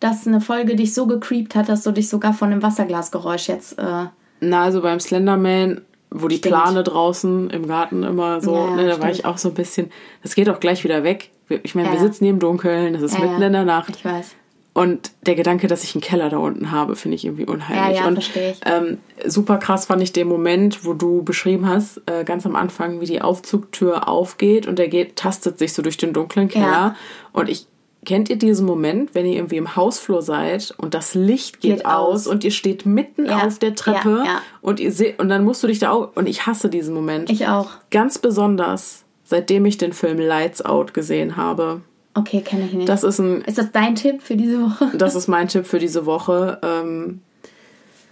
Dass 0.00 0.26
eine 0.26 0.40
Folge 0.40 0.76
dich 0.76 0.92
so 0.94 1.06
gecreept 1.06 1.54
hat, 1.54 1.68
dass 1.68 1.82
du 1.82 1.90
dich 1.92 2.08
sogar 2.08 2.34
von 2.34 2.50
einem 2.52 2.62
Wasserglasgeräusch 2.62 3.48
jetzt. 3.48 3.78
Äh, 3.78 4.06
Na, 4.40 4.62
also 4.62 4.82
beim 4.82 5.00
Slenderman, 5.00 5.80
wo 6.10 6.28
die 6.28 6.36
Stimmt. 6.36 6.54
Plane 6.54 6.82
draußen 6.82 7.50
im 7.50 7.66
Garten 7.66 8.02
immer 8.02 8.40
so, 8.40 8.54
Ja, 8.54 8.76
ne, 8.76 8.82
da 8.84 8.88
war 8.90 8.96
stimmt. 8.96 9.12
ich 9.12 9.24
auch 9.24 9.38
so 9.38 9.48
ein 9.48 9.54
bisschen, 9.54 9.90
das 10.22 10.34
geht 10.34 10.48
auch 10.50 10.60
gleich 10.60 10.84
wieder 10.84 11.02
weg. 11.04 11.30
Ich 11.62 11.74
meine, 11.74 11.88
Ja, 11.88 11.94
wir 11.94 12.00
sitzen 12.00 12.24
hier 12.24 12.32
im 12.32 12.38
Dunkeln, 12.38 12.94
es 12.94 13.02
ist 13.02 13.18
mitten 13.18 13.40
in 13.42 13.52
der 13.52 13.64
Nacht. 13.64 13.90
Ich 13.96 14.04
weiß. 14.04 14.34
Und 14.72 15.12
der 15.24 15.36
Gedanke, 15.36 15.68
dass 15.68 15.84
ich 15.84 15.94
einen 15.94 16.02
Keller 16.02 16.30
da 16.30 16.38
unten 16.38 16.72
habe, 16.72 16.96
finde 16.96 17.14
ich 17.14 17.24
irgendwie 17.24 17.46
unheimlich. 17.46 17.96
Ja, 17.96 18.02
ja, 18.02 18.08
und 18.08 18.14
verstehe 18.14 18.50
ich. 18.52 18.60
Ähm, 18.64 18.98
super 19.24 19.58
krass 19.58 19.86
fand 19.86 20.02
ich 20.02 20.12
den 20.12 20.26
Moment, 20.26 20.84
wo 20.84 20.94
du 20.94 21.22
beschrieben 21.22 21.68
hast, 21.68 22.02
äh, 22.06 22.24
ganz 22.24 22.44
am 22.44 22.56
Anfang, 22.56 23.00
wie 23.00 23.06
die 23.06 23.22
Aufzugtür 23.22 24.08
aufgeht 24.08 24.66
und 24.66 24.80
der 24.80 24.88
geht, 24.88 25.14
tastet 25.14 25.60
sich 25.60 25.74
so 25.74 25.82
durch 25.82 25.96
den 25.96 26.12
dunklen 26.12 26.48
Keller. 26.48 26.66
Ja. 26.66 26.96
Und 27.32 27.48
ich 27.48 27.68
kennt 28.04 28.28
ihr 28.30 28.36
diesen 28.36 28.66
Moment, 28.66 29.14
wenn 29.14 29.26
ihr 29.26 29.34
irgendwie 29.36 29.56
im 29.56 29.76
Hausflur 29.76 30.22
seid 30.22 30.72
und 30.76 30.94
das 30.94 31.14
Licht 31.14 31.60
geht, 31.60 31.76
Geht 31.78 31.86
aus 31.86 32.22
aus. 32.22 32.26
und 32.26 32.44
ihr 32.44 32.50
steht 32.50 32.86
mitten 32.86 33.26
Ja, 33.26 33.46
auf 33.46 33.58
der 33.58 33.74
Treppe 33.74 34.18
ja, 34.18 34.24
ja. 34.24 34.42
und 34.60 34.80
ihr 34.80 34.92
seht 34.92 35.18
und 35.20 35.28
dann 35.28 35.44
musst 35.44 35.62
du 35.62 35.66
dich 35.66 35.78
da 35.78 35.90
auch 35.90 36.10
und 36.14 36.28
ich 36.28 36.46
hasse 36.46 36.68
diesen 36.68 36.94
Moment. 36.94 37.30
Ich 37.30 37.46
auch. 37.48 37.70
Ganz 37.90 38.18
besonders, 38.18 39.04
seitdem 39.24 39.64
ich 39.66 39.78
den 39.78 39.92
Film 39.92 40.18
Lights 40.18 40.62
Out 40.62 40.94
gesehen 40.94 41.36
habe. 41.36 41.80
Okay, 42.14 42.42
kenne 42.42 42.66
ich 42.66 42.72
nicht. 42.72 42.88
Das 42.88 43.02
ist 43.02 43.18
ein 43.18 43.40
ist 43.42 43.58
das 43.58 43.72
dein 43.72 43.94
Tipp 43.96 44.22
für 44.22 44.36
diese 44.36 44.60
Woche? 44.62 44.90
das 44.96 45.14
ist 45.14 45.26
mein 45.28 45.48
Tipp 45.48 45.66
für 45.66 45.78
diese 45.78 46.06
Woche. 46.06 46.58
Ähm, 46.62 47.20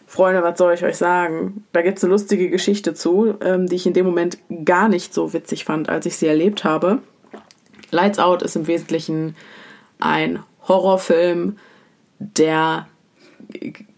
Freunde, 0.06 0.42
was 0.42 0.58
soll 0.58 0.74
ich 0.74 0.84
euch 0.84 0.96
sagen? 0.96 1.64
Da 1.72 1.80
gibt 1.80 1.96
es 1.98 2.04
eine 2.04 2.12
lustige 2.12 2.50
Geschichte 2.50 2.92
zu, 2.92 3.34
ähm, 3.42 3.66
die 3.66 3.76
ich 3.76 3.86
in 3.86 3.94
dem 3.94 4.04
Moment 4.04 4.36
gar 4.64 4.88
nicht 4.88 5.14
so 5.14 5.32
witzig 5.32 5.64
fand, 5.64 5.88
als 5.88 6.04
ich 6.04 6.16
sie 6.16 6.26
erlebt 6.26 6.64
habe. 6.64 6.98
Lights 7.90 8.18
Out 8.18 8.42
ist 8.42 8.56
im 8.56 8.66
Wesentlichen 8.66 9.36
ein 10.04 10.40
Horrorfilm, 10.68 11.56
der 12.18 12.86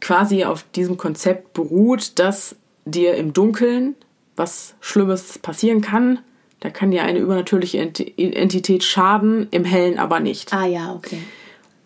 quasi 0.01 0.45
auf 0.45 0.65
diesem 0.75 0.97
Konzept 0.97 1.53
beruht, 1.53 2.19
dass 2.19 2.57
dir 2.85 3.15
im 3.15 3.33
Dunkeln 3.33 3.95
was 4.37 4.75
Schlimmes 4.81 5.39
passieren 5.39 5.81
kann. 5.81 6.19
Da 6.61 6.71
kann 6.71 6.91
dir 6.91 7.03
eine 7.05 7.19
übernatürliche 7.19 7.79
Ent- 7.79 8.01
Entität 8.19 8.83
schaden, 8.83 9.47
im 9.51 9.65
Hellen 9.65 9.99
aber 9.99 10.19
nicht. 10.21 10.53
Ah 10.53 10.67
ja, 10.67 10.93
okay. 10.95 11.19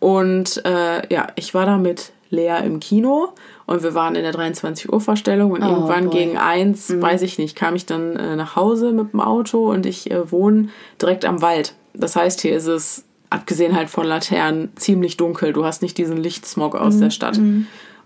Und 0.00 0.62
äh, 0.64 1.12
ja, 1.12 1.26
ich 1.34 1.52
war 1.54 1.66
da 1.66 1.76
mit 1.76 2.12
Lea 2.30 2.58
im 2.64 2.78
Kino 2.78 3.30
und 3.66 3.82
wir 3.82 3.94
waren 3.94 4.14
in 4.14 4.22
der 4.22 4.32
23 4.32 4.92
Uhr 4.92 5.00
Vorstellung 5.00 5.50
und 5.50 5.62
irgendwann 5.62 6.06
Oh, 6.06 6.10
boy. 6.10 6.18
gegen 6.24 6.38
eins, 6.38 6.92
weiß 7.00 7.22
ich 7.22 7.38
nicht, 7.38 7.56
kam 7.56 7.74
ich 7.74 7.86
dann 7.86 8.16
äh, 8.16 8.36
nach 8.36 8.54
Hause 8.54 8.92
mit 8.92 9.12
dem 9.12 9.20
Auto 9.20 9.70
und 9.70 9.84
ich 9.86 10.10
äh, 10.10 10.30
wohne 10.30 10.68
direkt 11.02 11.24
am 11.24 11.42
Wald. 11.42 11.74
Das 11.94 12.14
heißt, 12.16 12.40
hier 12.42 12.54
ist 12.56 12.66
es, 12.66 13.04
abgesehen 13.30 13.76
halt 13.76 13.90
von 13.90 14.06
Laternen, 14.06 14.70
ziemlich 14.76 15.16
dunkel. 15.16 15.52
Du 15.52 15.64
hast 15.64 15.82
nicht 15.82 15.98
diesen 15.98 16.16
Lichtsmog 16.16 16.74
aus 16.74 16.96
Mhm, 16.96 17.00
der 17.00 17.10
Stadt. 17.10 17.40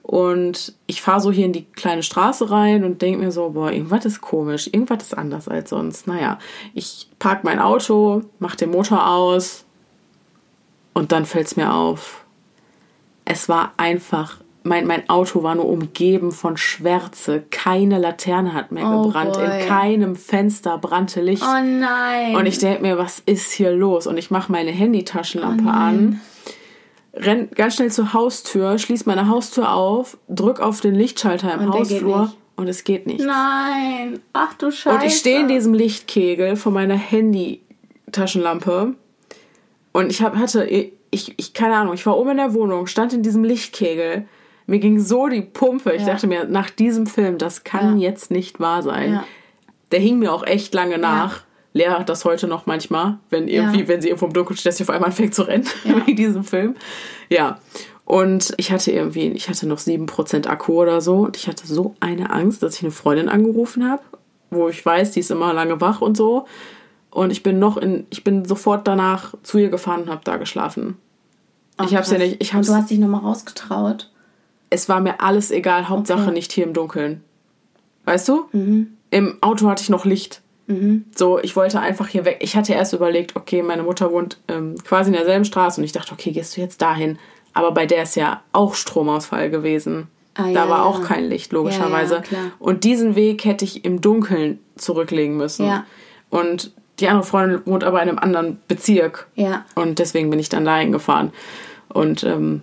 Und 0.03 0.75
ich 0.87 1.01
fahre 1.01 1.21
so 1.21 1.31
hier 1.31 1.47
in 1.47 1.53
die 1.53 1.65
kleine 1.65 2.03
Straße 2.03 2.51
rein 2.51 2.83
und 2.83 3.03
denke 3.03 3.21
mir 3.21 3.31
so, 3.31 3.51
boah, 3.51 3.71
irgendwas 3.71 4.05
ist 4.05 4.21
komisch, 4.21 4.67
irgendwas 4.67 5.05
ist 5.05 5.17
anders 5.17 5.47
als 5.47 5.71
sonst. 5.71 6.09
Naja, 6.09 6.39
ich 6.75 7.09
park 7.21 7.45
mein 7.45 7.61
Auto, 7.61 8.23
mach 8.41 8.57
den 8.57 8.71
Motor 8.71 9.09
aus 9.09 9.65
und 10.93 11.13
dann 11.13 11.25
fällt's 11.25 11.57
mir 11.57 11.73
auf. 11.73 12.25
Es 13.25 13.49
war 13.49 13.75
einfach, 13.77 14.39
mein, 14.65 14.87
mein 14.87 15.09
Auto 15.09 15.43
war 15.43 15.55
nur 15.55 15.67
umgeben 15.69 16.31
von 16.33 16.57
Schwärze. 16.57 17.43
Keine 17.51 17.99
Laterne 17.99 18.55
hat 18.55 18.73
mehr 18.73 18.87
Oh 18.87 19.07
gebrannt. 19.07 19.33
boy. 19.35 19.45
In 19.45 19.67
keinem 19.69 20.17
Fenster 20.17 20.79
brannte 20.79 21.21
Licht. 21.21 21.43
Oh 21.43 21.63
nein. 21.65 22.37
Und 22.37 22.47
ich 22.47 22.59
denke 22.59 22.83
mir, 22.83 22.99
was 22.99 23.21
ist 23.27 23.53
hier 23.53 23.73
los? 23.73 24.07
Und 24.07 24.19
ich 24.19 24.31
mache 24.31 24.51
meine 24.53 24.71
Handytaschenlampe 24.71 25.69
an, 25.69 26.21
renn 27.15 27.51
ganz 27.55 27.75
schnell 27.77 27.91
zur 27.91 28.13
Haustür, 28.13 28.79
schließe 28.79 29.05
meine 29.07 29.29
Haustür 29.29 29.73
auf, 29.73 30.17
drück 30.29 30.61
auf 30.61 30.81
den 30.81 30.95
Lichtschalter 30.95 31.53
im 31.55 31.61
Und 31.67 31.73
Hausflur 31.73 32.33
und 32.57 32.69
es 32.69 32.85
geht 32.85 33.07
nicht. 33.07 33.25
Nein. 33.25 34.21
Ach 34.33 34.55
du 34.55 34.71
Scheiße. 34.71 34.97
Und 34.97 35.05
ich 35.05 35.17
stehe 35.17 35.41
in 35.41 35.49
diesem 35.49 35.75
Lichtkegel 35.75 36.57
von 36.57 36.73
meiner 36.73 36.95
Handy-Taschenlampe 36.97 38.95
und 39.93 40.11
ich 40.11 40.23
hab, 40.23 40.37
hatte, 40.37 40.65
ich, 40.65 41.35
ich, 41.37 41.53
keine 41.55 41.75
Ahnung, 41.77 41.95
ich 41.95 42.07
war 42.07 42.17
oben 42.17 42.31
in 42.31 42.37
der 42.39 42.55
Wohnung, 42.55 42.87
stand 42.87 43.13
in 43.13 43.23
diesem 43.23 43.45
Lichtkegel. 43.45 44.27
Mir 44.73 44.79
ging 44.79 44.99
so 44.99 45.29
die 45.29 45.43
Pumpe. 45.43 45.93
Ich 45.93 46.01
Ja. 46.07 46.15
dachte 46.15 46.27
mir, 46.27 46.47
nach 46.47 46.71
diesem 46.71 47.07
Film, 47.07 47.37
das 47.37 47.63
kann 47.63 47.99
Ja. 47.99 48.09
jetzt 48.09 48.31
nicht 48.31 48.59
wahr 48.59 48.83
sein. 48.83 49.13
Ja. 49.13 49.25
Der 49.91 50.01
hing 50.01 50.19
mir 50.19 50.33
auch 50.33 50.45
echt 50.47 50.73
lange 50.73 50.97
nach. 50.97 51.43
Lea 51.75 51.89
hat 51.91 52.09
das 52.09 52.25
heute 52.25 52.47
noch 52.49 52.65
manchmal, 52.65 53.19
wenn 53.29 53.49
irgendwie, 53.49 53.81
Ja. 53.83 53.89
wenn 53.89 54.01
sie 54.01 54.09
irgendwo 54.09 54.25
im 54.29 54.33
Dunkeln 54.33 54.57
steht, 54.57 54.71
dass 54.71 54.79
sie 54.79 54.85
auf 54.85 54.89
einmal 54.89 55.11
anfängt 55.11 55.35
zu 55.35 55.43
rennen 55.43 55.67
Ja. 55.85 55.95
wegen 56.07 56.17
diesem 56.17 56.43
Film. 56.43 56.75
Ja. 57.29 57.59
Und 58.07 58.55
ich 58.57 58.73
hatte 58.73 58.91
irgendwie, 58.93 59.29
ich 59.33 59.51
hatte 59.51 59.69
noch 59.69 59.77
7% 59.79 60.47
Akku 60.47 60.81
oder 60.81 61.03
so 61.03 61.17
und 61.19 61.37
ich 61.37 61.49
hatte 61.49 61.67
so 61.67 61.95
eine 62.01 62.31
Angst, 62.31 62.63
dass 62.63 62.77
ich 62.77 62.83
eine 62.83 62.93
Freundin 62.93 63.29
angerufen 63.29 63.87
habe, 63.91 64.03
wo 64.51 64.71
ich 64.71 64.85
weiß, 64.87 65.11
die 65.11 65.21
ist 65.21 65.31
immer 65.31 65.53
lange 65.53 65.83
wach 65.83 66.01
und 66.01 66.17
so. 66.17 66.47
Und 67.11 67.31
ich 67.31 67.43
bin 67.43 67.59
noch 67.59 67.77
in, 67.77 68.07
ich 68.09 68.25
bin 68.25 68.47
sofort 68.47 68.89
danach 68.89 69.35
zu 69.43 69.59
ihr 69.59 69.69
gefahren 69.69 70.05
und 70.05 70.09
habe 70.09 70.23
da 70.25 70.39
geschlafen. 70.39 70.97
ich 71.85 71.95
hab's 71.95 72.11
ja 72.11 72.17
krass. 72.17 72.27
nicht, 72.29 72.41
ich 72.43 72.53
Und 72.53 72.57
hab's, 72.57 72.67
du 72.69 72.75
hast 72.75 72.91
dich 72.91 72.99
nochmal 72.99 73.21
rausgetraut. 73.21 74.09
Es 74.73 74.89
war 74.89 75.01
mir 75.01 75.21
alles 75.21 75.51
egal, 75.51 75.89
Hauptsache 75.89 76.23
Okay. 76.23 76.33
nicht 76.33 76.53
hier 76.53 76.65
im 76.65 76.73
Dunkeln. 76.73 77.23
Weißt 78.05 78.29
du? 78.29 78.47
Im 79.11 79.39
Auto 79.43 79.69
hatte 79.69 79.83
ich 79.83 79.91
noch 79.91 80.05
Licht. 80.05 80.41
So, 81.15 81.39
ich 81.39 81.55
wollte 81.55 81.81
einfach 81.81 82.09
hier 82.09 82.25
weg. 82.25 82.39
Ich 82.41 82.57
hatte 82.57 82.73
erst 82.73 82.95
überlegt, 82.95 83.37
okay, 83.37 83.63
meine 83.63 83.83
Mutter 83.83 84.11
wohnt 84.11 84.39
ähm, 84.49 84.77
quasi 84.85 85.11
in 85.11 85.17
derselben 85.17 85.45
Straße 85.45 85.79
und 85.81 85.85
ich 85.85 85.93
dachte, 85.93 86.13
okay, 86.13 86.31
gehst 86.31 86.57
du 86.57 86.63
jetzt 86.63 86.81
dahin? 86.81 87.19
Aber 87.53 87.73
bei 87.73 87.85
der 87.85 88.05
ist 88.05 88.17
ja 88.17 88.43
auch 88.53 88.75
Stromausfall 88.75 89.51
gewesen. 89.51 90.09
Ah, 90.35 90.45
da 90.45 90.49
ja, 90.49 90.69
war 90.71 90.79
ja. 90.79 90.85
auch 90.85 91.03
kein 91.03 91.25
Licht, 91.25 91.53
logischerweise. 91.53 92.23
Ja, 92.31 92.39
und 92.59 92.85
diesen 92.85 93.17
Weg 93.17 93.45
hätte 93.45 93.67
ich 93.67 93.85
im 93.85 94.01
Dunkeln 94.01 94.61
zurücklegen 94.77 95.37
müssen. 95.37 95.71
Und 96.31 96.73
die 97.01 97.09
andere 97.09 97.25
Freundin 97.27 97.61
wohnt 97.67 97.85
aber 97.85 98.03
in 98.03 98.09
einem 98.09 98.19
anderen 98.19 98.59
Bezirk. 98.67 99.27
Ja. 99.35 99.67
Und 99.75 99.99
deswegen 99.99 100.31
bin 100.31 100.39
ich 100.39 100.49
dann 100.49 100.65
dahin 100.65 100.91
gefahren. 100.91 101.33
Und 101.89 102.25
ähm, 102.25 102.63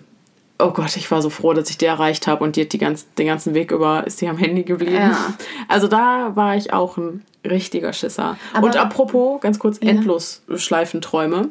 oh 0.59 0.71
Gott, 0.71 0.95
ich 0.97 1.09
war 1.09 1.21
so 1.21 1.29
froh, 1.29 1.53
dass 1.53 1.69
ich 1.69 1.77
die 1.77 1.85
erreicht 1.85 2.27
habe 2.27 2.43
und 2.43 2.55
die 2.55 2.61
hat 2.61 2.73
die 2.73 2.77
ganz, 2.77 3.07
den 3.13 3.27
ganzen 3.27 3.53
Weg 3.53 3.71
über 3.71 4.05
ist 4.05 4.19
die 4.21 4.27
am 4.27 4.37
Handy 4.37 4.63
geblieben. 4.63 4.93
Ja. 4.95 5.33
Also 5.67 5.87
da 5.87 6.35
war 6.35 6.55
ich 6.57 6.73
auch 6.73 6.97
ein 6.97 7.23
richtiger 7.45 7.93
Schisser. 7.93 8.37
Aber- 8.53 8.67
und 8.67 8.75
apropos, 8.77 9.39
ganz 9.41 9.57
kurz, 9.59 9.77
endlos 9.79 10.43
Schleifenträume. 10.55 11.49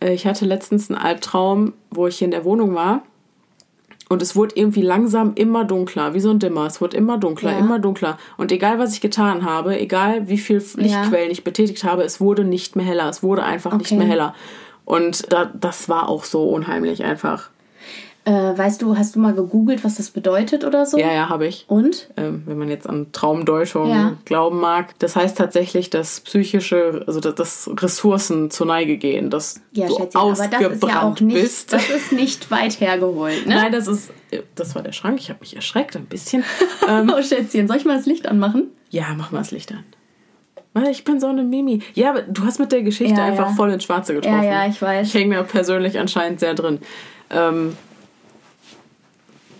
Äh, 0.00 0.14
Ich 0.14 0.26
hatte 0.26 0.46
letztens 0.46 0.90
einen 0.90 0.98
Albtraum, 0.98 1.74
wo 1.90 2.06
ich 2.06 2.16
hier 2.18 2.24
in 2.26 2.30
der 2.32 2.44
Wohnung 2.44 2.74
war. 2.74 3.02
Und 4.08 4.22
es 4.22 4.34
wurde 4.34 4.56
irgendwie 4.56 4.82
langsam 4.82 5.34
immer 5.36 5.64
dunkler, 5.64 6.14
wie 6.14 6.20
so 6.20 6.30
ein 6.30 6.40
Dimmer. 6.40 6.66
Es 6.66 6.80
wurde 6.80 6.96
immer 6.96 7.16
dunkler, 7.18 7.52
Ja. 7.52 7.58
immer 7.58 7.78
dunkler. 7.78 8.18
Und 8.38 8.50
egal, 8.50 8.78
was 8.80 8.92
ich 8.94 9.00
getan 9.00 9.44
habe, 9.44 9.78
egal 9.78 10.28
wie 10.28 10.38
viel 10.38 10.64
Lichtquellen 10.76 11.30
ich 11.30 11.44
betätigt 11.44 11.84
habe, 11.84 12.02
es 12.02 12.20
wurde 12.20 12.42
nicht 12.42 12.74
mehr 12.74 12.86
heller. 12.86 13.08
Es 13.08 13.22
wurde 13.22 13.44
einfach 13.44 13.72
nicht 13.76 13.86
Okay. 13.92 13.98
mehr 13.98 14.08
heller. 14.08 14.34
Und 14.84 15.32
da, 15.32 15.44
das 15.54 15.88
war 15.88 16.08
auch 16.08 16.24
so 16.24 16.48
unheimlich 16.48 17.04
einfach. 17.04 17.50
Äh, 18.26 18.32
weißt 18.32 18.82
du, 18.82 18.98
hast 18.98 19.16
du 19.16 19.18
mal 19.18 19.32
gegoogelt, 19.32 19.82
was 19.82 19.94
das 19.94 20.10
bedeutet 20.10 20.64
oder 20.64 20.84
so? 20.84 20.98
Ja, 20.98 21.10
ja, 21.10 21.28
habe 21.30 21.46
ich. 21.46 21.64
Und? 21.68 22.08
Ähm, 22.18 22.42
wenn 22.44 22.58
man 22.58 22.68
jetzt 22.68 22.86
an 22.86 23.12
Traumdeutung 23.12 23.88
Ja. 23.88 24.12
glauben 24.26 24.60
mag. 24.60 24.98
Das 24.98 25.16
heißt 25.16 25.38
tatsächlich, 25.38 25.88
dass 25.88 26.20
psychische, 26.20 27.02
also 27.06 27.18
dass, 27.20 27.34
dass 27.34 27.70
Ressourcen 27.82 28.50
zur 28.50 28.66
Neige 28.66 28.98
gehen, 28.98 29.30
dass 29.30 29.62
Ja, 29.72 29.86
du 29.86 29.94
Schätzchen, 29.94 30.06
ist 30.08 30.14
ja 30.14 30.20
auch 30.20 30.30
ausgebrannt 30.32 31.20
nicht, 31.22 31.40
bist. 31.40 31.72
das 31.72 31.88
ist 31.88 32.12
nicht 32.12 32.50
weit 32.50 32.78
hergeholt, 32.78 33.46
ne? 33.46 33.54
Nein, 33.54 33.72
das 33.72 33.86
ist, 33.88 34.10
das 34.54 34.74
war 34.74 34.82
der 34.82 34.92
Schrank. 34.92 35.18
Ich 35.18 35.30
habe 35.30 35.40
mich 35.40 35.56
erschreckt 35.56 35.96
ein 35.96 36.04
bisschen. 36.06 36.44
Oh, 36.86 37.22
Schätzchen, 37.22 37.68
soll 37.68 37.76
ich 37.78 37.84
mal 37.86 37.96
das 37.96 38.06
Licht 38.06 38.26
anmachen? 38.28 38.68
Ja, 38.90 39.06
mach 39.16 39.30
mal 39.32 39.38
das 39.38 39.50
Licht 39.52 39.72
an. 39.72 39.84
Weil 40.74 40.88
Ich 40.90 41.04
bin 41.04 41.20
so 41.20 41.26
eine 41.28 41.42
Mimi. 41.42 41.80
Ja, 41.94 42.10
aber 42.10 42.22
du 42.22 42.44
hast 42.44 42.58
mit 42.58 42.70
der 42.70 42.82
Geschichte 42.82 43.18
Ja, 43.18 43.24
einfach 43.26 43.54
voll 43.56 43.70
ins 43.70 43.84
Schwarze 43.84 44.12
getroffen. 44.14 44.42
Ja, 44.42 44.64
ja, 44.64 44.66
ich 44.66 44.80
weiß. 44.82 45.06
Ich 45.08 45.14
hänge 45.14 45.36
da 45.36 45.42
persönlich 45.42 45.98
anscheinend 45.98 46.40
sehr 46.40 46.54
drin. 46.54 46.80
Ähm, 47.30 47.76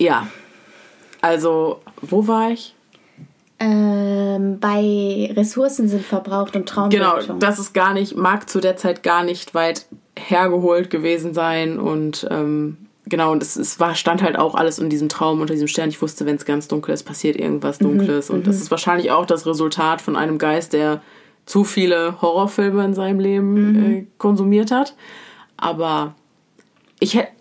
ja. 0.00 0.26
Also, 1.20 1.80
wo 2.00 2.26
war 2.26 2.50
ich? 2.50 2.74
Ähm, 3.58 4.58
bei 4.58 5.30
Ressourcen 5.36 5.86
sind 5.86 6.02
verbraucht 6.02 6.56
und 6.56 6.64
Genau, 6.64 7.10
Traumdeutung. 7.12 7.38
das 7.40 7.58
ist 7.58 7.74
gar 7.74 7.92
nicht, 7.92 8.16
mag 8.16 8.48
zu 8.48 8.60
der 8.60 8.76
Zeit 8.76 9.02
gar 9.02 9.22
nicht 9.22 9.54
weit 9.54 9.84
hergeholt 10.18 10.88
gewesen 10.88 11.34
sein 11.34 11.78
und 11.78 12.26
ähm, 12.30 12.78
genau, 13.04 13.32
und 13.32 13.42
es, 13.42 13.56
es 13.56 13.78
war, 13.78 13.94
stand 13.94 14.22
halt 14.22 14.38
auch 14.38 14.54
alles 14.54 14.78
in 14.78 14.88
diesem 14.88 15.10
Traum 15.10 15.42
unter 15.42 15.52
diesem 15.52 15.68
Stern. 15.68 15.90
Ich 15.90 16.00
wusste, 16.00 16.24
wenn 16.24 16.36
es 16.36 16.46
ganz 16.46 16.68
dunkel 16.68 16.94
ist, 16.94 17.02
passiert 17.02 17.36
irgendwas 17.36 17.78
Dunkles 17.78 18.30
und 18.30 18.46
das 18.46 18.56
ist 18.56 18.70
wahrscheinlich 18.70 19.10
auch 19.10 19.26
das 19.26 19.46
Resultat 19.46 20.00
von 20.00 20.16
einem 20.16 20.38
Geist, 20.38 20.72
der 20.72 21.02
zu 21.44 21.64
viele 21.64 22.22
Horrorfilme 22.22 22.82
in 22.82 22.94
seinem 22.94 23.20
Leben 23.20 23.76
äh, 23.98 24.06
konsumiert 24.16 24.70
hat. 24.70 24.94
Aber 25.58 26.14
ich 27.00 27.14
hätte, 27.14 27.32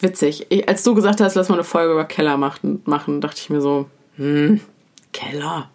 witzig, 0.00 0.46
ich, 0.48 0.68
als 0.68 0.82
du 0.84 0.94
gesagt 0.94 1.20
hast, 1.20 1.34
lass 1.34 1.48
mal 1.48 1.56
eine 1.56 1.64
Folge 1.64 1.92
über 1.92 2.04
Keller 2.04 2.36
machen, 2.36 2.82
machen 2.84 3.20
dachte 3.20 3.40
ich 3.40 3.50
mir 3.50 3.60
so, 3.60 3.86
hm, 4.16 4.60
Keller. 5.12 5.70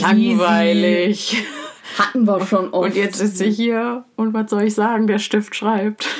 Langweilig. 0.00 1.36
Hatten 1.98 2.24
wir 2.24 2.44
schon 2.44 2.74
oft. 2.74 2.88
Und 2.88 2.96
jetzt 2.96 3.20
ist 3.20 3.38
sie 3.38 3.50
hier 3.50 4.04
und 4.16 4.34
was 4.34 4.50
soll 4.50 4.64
ich 4.64 4.74
sagen, 4.74 5.06
der 5.06 5.18
Stift 5.18 5.54
schreibt. 5.54 6.06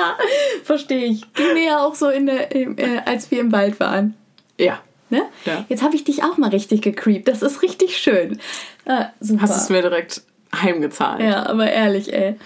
Ja, 0.00 0.16
verstehe 0.64 1.04
ich. 1.06 1.32
Ging 1.34 1.52
mir 1.52 1.64
ja 1.64 1.84
auch 1.84 1.94
so 1.94 2.08
in 2.08 2.26
der, 2.26 2.54
äh, 2.54 3.02
als 3.04 3.30
wir 3.30 3.40
im 3.40 3.52
Wald 3.52 3.80
waren. 3.80 4.14
Ja. 4.58 4.78
Ne? 5.10 5.22
Ja. 5.44 5.66
Jetzt 5.68 5.82
habe 5.82 5.94
ich 5.94 6.04
dich 6.04 6.22
auch 6.22 6.38
mal 6.38 6.50
richtig 6.50 6.80
gecreept. 6.80 7.28
Das 7.28 7.42
ist 7.42 7.62
richtig 7.62 7.98
schön. 7.98 8.40
Ah, 8.86 9.08
super. 9.20 9.42
Hast 9.42 9.56
es 9.56 9.68
mir 9.68 9.82
direkt 9.82 10.22
heimgezahlt. 10.54 11.20
Ja, 11.20 11.46
aber 11.46 11.70
ehrlich, 11.70 12.12
ey. 12.12 12.36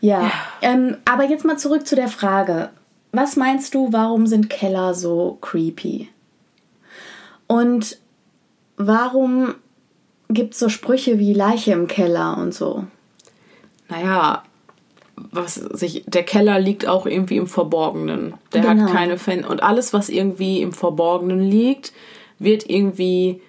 Ja, 0.00 0.30
Ähm, 0.62 0.96
aber 1.04 1.24
jetzt 1.24 1.44
mal 1.44 1.58
zurück 1.58 1.86
zu 1.86 1.96
der 1.96 2.08
Frage. 2.08 2.70
Was 3.12 3.36
meinst 3.36 3.74
du, 3.74 3.92
warum 3.92 4.26
sind 4.26 4.50
Keller 4.50 4.94
so 4.94 5.38
creepy? 5.40 6.08
Und 7.46 7.98
warum 8.76 9.54
gibt 10.28 10.54
es 10.54 10.60
so 10.60 10.68
Sprüche 10.68 11.18
wie 11.18 11.32
Leiche 11.32 11.72
im 11.72 11.88
Keller 11.88 12.36
und 12.38 12.52
so? 12.54 12.84
Naja, 13.88 14.42
was 15.16 15.54
sich, 15.54 16.04
der 16.06 16.22
Keller 16.22 16.60
liegt 16.60 16.86
auch 16.86 17.06
irgendwie 17.06 17.38
im 17.38 17.46
Verborgenen. 17.46 18.34
Der 18.52 18.62
Genau. 18.62 18.84
hat 18.84 18.92
keine 18.92 19.18
Fan. 19.18 19.44
Und 19.44 19.62
alles, 19.62 19.92
was 19.92 20.08
irgendwie 20.10 20.60
im 20.62 20.72
Verborgenen 20.72 21.40
liegt, 21.40 21.92
wird 22.38 22.68
irgendwie. 22.68 23.40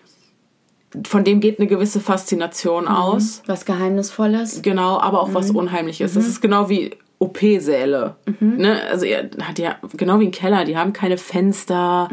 Von 1.06 1.24
dem 1.24 1.40
geht 1.40 1.60
eine 1.60 1.68
gewisse 1.68 2.00
Faszination 2.00 2.88
aus. 2.88 3.44
Was 3.46 3.66
Geheimnisvolles? 3.66 4.62
Genau, 4.62 5.00
aber 5.00 5.22
auch 5.22 5.34
was 5.34 5.52
Unheimliches. 5.52 6.16
Das 6.16 6.28
ist 6.28 6.42
genau 6.42 6.70
wie 6.70 6.92
OP-Säle. 7.20 8.16
Ne? 8.40 8.82
Also 8.90 9.06
er 9.06 9.30
hat 9.42 9.60
ja 9.60 9.76
genau 9.96 10.20
wie 10.22 10.28
ein 10.28 10.32
Keller, 10.32 10.64
die 10.64 10.78
haben 10.78 10.94
keine 10.94 11.18
Fenster, 11.18 12.10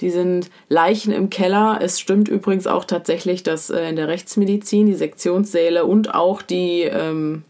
die 0.00 0.10
sind 0.10 0.50
Leichen 0.68 1.12
im 1.12 1.30
Keller. 1.30 1.78
Es 1.80 2.00
stimmt 2.00 2.28
übrigens 2.28 2.66
auch 2.66 2.84
tatsächlich, 2.84 3.44
dass 3.44 3.70
äh, 3.70 3.88
in 3.88 3.96
der 3.96 4.08
Rechtsmedizin 4.08 4.86
die 4.86 4.94
Sektionssäle 4.94 5.84
und 5.84 6.14
auch 6.14 6.42
die, 6.42 6.82
ähm, 6.82 7.44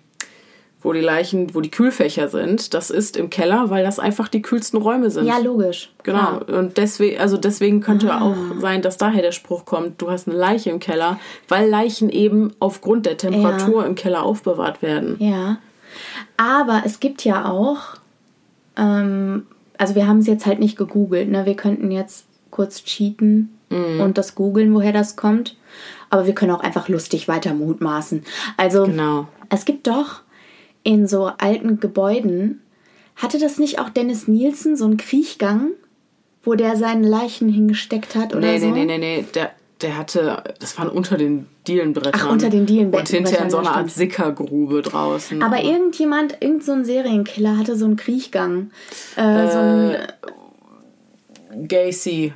wo 0.82 0.92
die 0.92 1.00
Leichen, 1.00 1.54
wo 1.54 1.60
die 1.60 1.70
Kühlfächer 1.70 2.28
sind, 2.28 2.72
das 2.74 2.90
ist 2.90 3.16
im 3.16 3.28
Keller, 3.28 3.68
weil 3.70 3.84
das 3.84 3.98
einfach 3.98 4.28
die 4.28 4.40
kühlsten 4.40 4.80
Räume 4.80 5.10
sind. 5.10 5.26
Ja, 5.26 5.38
logisch. 5.38 5.90
Genau. 6.04 6.38
Klar. 6.40 6.58
Und 6.58 6.78
deswegen, 6.78 7.20
also 7.20 7.36
deswegen 7.36 7.80
könnte 7.80 8.14
auch 8.20 8.34
sein, 8.58 8.80
dass 8.80 8.96
daher 8.96 9.20
der 9.22 9.32
Spruch 9.32 9.64
kommt, 9.66 10.00
du 10.00 10.10
hast 10.10 10.26
eine 10.28 10.38
Leiche 10.38 10.70
im 10.70 10.78
Keller, 10.78 11.18
weil 11.48 11.68
Leichen 11.68 12.08
eben 12.08 12.52
aufgrund 12.60 13.04
der 13.06 13.16
Temperatur 13.18 13.84
im 13.84 13.94
Keller 13.94 14.22
aufbewahrt 14.22 14.80
werden. 14.80 15.16
Ja. 15.18 15.58
Aber 16.38 16.82
es 16.86 16.98
gibt 17.00 17.24
ja 17.24 17.44
auch, 17.50 17.78
ähm, 18.76 19.46
also 19.78 19.94
wir 19.94 20.06
haben 20.06 20.18
es 20.18 20.26
jetzt 20.26 20.46
halt 20.46 20.60
nicht 20.60 20.76
gegoogelt, 20.76 21.28
ne? 21.30 21.46
Wir 21.46 21.56
könnten 21.56 21.90
jetzt 21.90 22.26
kurz 22.50 22.84
cheaten 22.84 23.56
Mhm. 23.70 24.00
und 24.00 24.18
das 24.18 24.34
googeln, 24.34 24.74
woher 24.74 24.92
das 24.92 25.14
kommt. 25.16 25.56
Aber 26.08 26.26
wir 26.26 26.34
können 26.34 26.50
auch 26.50 26.60
einfach 26.60 26.88
lustig 26.88 27.28
weiter 27.28 27.54
mutmaßen. 27.54 28.24
Also 28.56 28.84
Genau. 28.84 29.28
es 29.48 29.64
gibt 29.64 29.86
doch 29.86 30.22
in 30.82 31.06
so 31.06 31.30
alten 31.38 31.80
Gebäuden, 31.80 32.60
hatte 33.16 33.38
das 33.38 33.58
nicht 33.58 33.78
auch 33.78 33.90
Dennis 33.90 34.28
Nielsen 34.28 34.76
so 34.76 34.84
einen 34.86 34.96
Kriechgang, 34.96 35.72
wo 36.42 36.54
der 36.54 36.76
seine 36.76 37.06
Leichen 37.06 37.48
hingesteckt 37.50 38.14
hat 38.16 38.34
oder 38.34 38.46
Nee, 38.46 38.58
so? 38.58 38.66
nee, 38.70 38.84
nee, 38.86 38.98
nee, 38.98 39.18
nee. 39.18 39.24
Der, 39.34 39.50
der 39.82 39.98
hatte, 39.98 40.42
das 40.58 40.78
waren 40.78 40.88
unter 40.88 41.16
den 41.18 41.46
Dielenbrettern. 41.68 42.12
Ach, 42.14 42.30
unter 42.30 42.48
den 42.50 42.64
Dielenbrettern, 42.66 43.00
Und 43.06 43.08
hinterher 43.28 43.44
in 43.44 43.50
so 43.50 43.58
einer 43.58 43.76
Art. 43.76 43.90
Sickergrube 43.90 44.80
draußen. 44.82 45.42
Aber 45.42 45.62
irgendjemand, 45.62 46.38
irgend 46.40 46.64
so 46.64 46.72
ein 46.72 46.84
Serienkiller 46.84 47.58
hatte 47.58 47.76
so 47.76 47.84
einen 47.84 47.96
Kriechgang. 47.96 48.70
Äh, 49.16 49.48
so 49.50 49.58
ein 49.58 49.96
Gacy. 51.68 52.32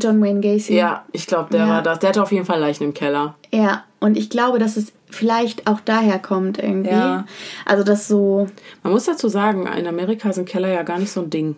John 0.00 0.22
Wayne 0.22 0.40
Gacy. 0.40 0.74
Ja, 0.74 1.04
ich 1.12 1.26
glaube, 1.26 1.50
der 1.50 1.60
Ja. 1.60 1.68
war 1.68 1.82
das. 1.82 1.98
Der 1.98 2.10
hatte 2.10 2.22
auf 2.22 2.32
jeden 2.32 2.44
Fall 2.46 2.60
Leichen 2.60 2.84
im 2.84 2.94
Keller. 2.94 3.34
Ja, 3.52 3.84
und 4.00 4.16
ich 4.16 4.30
glaube, 4.30 4.58
dass 4.58 4.76
es 4.76 4.92
vielleicht 5.14 5.66
auch 5.66 5.80
daher 5.80 6.18
kommt 6.18 6.58
irgendwie. 6.58 6.90
Ja. 6.90 7.26
Also 7.64 7.84
das 7.84 8.08
so, 8.08 8.46
Man 8.82 8.92
muss 8.92 9.04
dazu 9.04 9.28
sagen, 9.28 9.66
in 9.78 9.86
Amerika 9.86 10.32
sind 10.32 10.48
Keller 10.48 10.68
ja 10.72 10.82
gar 10.82 10.98
nicht 10.98 11.10
so 11.12 11.20
ein 11.22 11.30
Ding. 11.30 11.56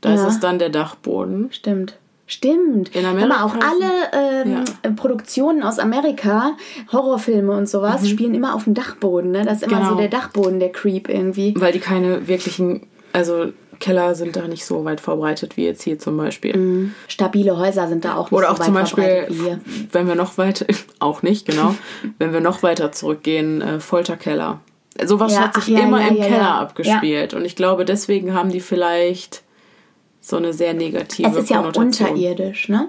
Da 0.00 0.10
Ja. 0.10 0.14
ist 0.16 0.34
es 0.34 0.40
dann 0.40 0.58
der 0.58 0.70
Dachboden. 0.70 1.48
stimmt. 1.52 1.98
Stimmt. 2.26 2.88
In 2.96 3.04
Hör 3.04 3.12
mal, 3.26 3.42
auch 3.44 3.52
Amerika 3.54 3.68
alle 4.16 4.42
ähm, 4.44 4.64
Ja. 4.82 4.90
Produktionen 4.92 5.62
aus 5.62 5.78
Amerika, 5.78 6.52
Horrorfilme 6.90 7.52
und 7.52 7.68
sowas, 7.68 8.08
spielen 8.08 8.34
immer 8.34 8.54
auf 8.54 8.64
dem 8.64 8.72
Dachboden. 8.72 9.30
Ne? 9.30 9.44
Das 9.44 9.56
ist 9.58 9.64
immer 9.64 9.76
Mhm. 9.76 9.80
Genau. 9.80 9.90
so 9.90 9.96
der 9.98 10.08
Dachboden, 10.08 10.58
der 10.58 10.72
Creep 10.72 11.10
irgendwie. 11.10 11.54
Weil 11.58 11.72
die 11.74 11.80
keine 11.80 12.26
wirklichen, 12.26 12.86
also 13.12 13.52
Keller 13.78 14.14
sind 14.14 14.36
da 14.36 14.48
nicht 14.48 14.64
so 14.64 14.84
weit 14.84 15.00
verbreitet 15.00 15.56
wie 15.56 15.64
jetzt 15.64 15.82
hier 15.82 15.98
zum 15.98 16.16
Beispiel. 16.16 16.92
Stabile 17.08 17.56
Häuser 17.56 17.88
sind 17.88 18.04
da 18.04 18.16
auch 18.16 18.30
nicht 18.30 18.38
Oder 18.38 18.48
so 18.48 18.54
auch 18.54 18.58
weit 18.58 18.64
zum 18.66 18.74
Beispiel, 18.74 19.04
verbreitet 19.04 19.38
wie 19.38 19.42
hier. 19.42 19.60
wenn 19.92 20.08
wir 20.08 20.14
noch 20.14 20.38
weiter, 20.38 20.66
auch 20.98 21.22
nicht, 21.22 21.46
genau, 21.46 21.74
wenn 22.18 22.32
wir 22.32 22.40
noch 22.40 22.62
weiter 22.62 22.92
zurückgehen, 22.92 23.60
äh, 23.60 23.80
Folterkeller. 23.80 24.60
Sowas 25.04 25.32
Ja, 25.32 25.40
hat 25.40 25.54
sich 25.54 25.64
ach 25.64 25.68
ja, 25.68 25.80
immer 25.80 26.00
ja, 26.00 26.08
im 26.08 26.16
Keller 26.16 26.54
abgespielt. 26.54 27.34
Und 27.34 27.44
ich 27.44 27.56
glaube, 27.56 27.84
deswegen 27.84 28.32
haben 28.32 28.50
die 28.50 28.60
vielleicht 28.60 29.42
so 30.20 30.36
eine 30.36 30.52
sehr 30.52 30.72
negative 30.72 31.28
Es 31.28 31.36
ist 31.36 31.50
ja 31.50 31.60
auch 31.60 31.76
unterirdisch, 31.76 32.68
ne? 32.68 32.88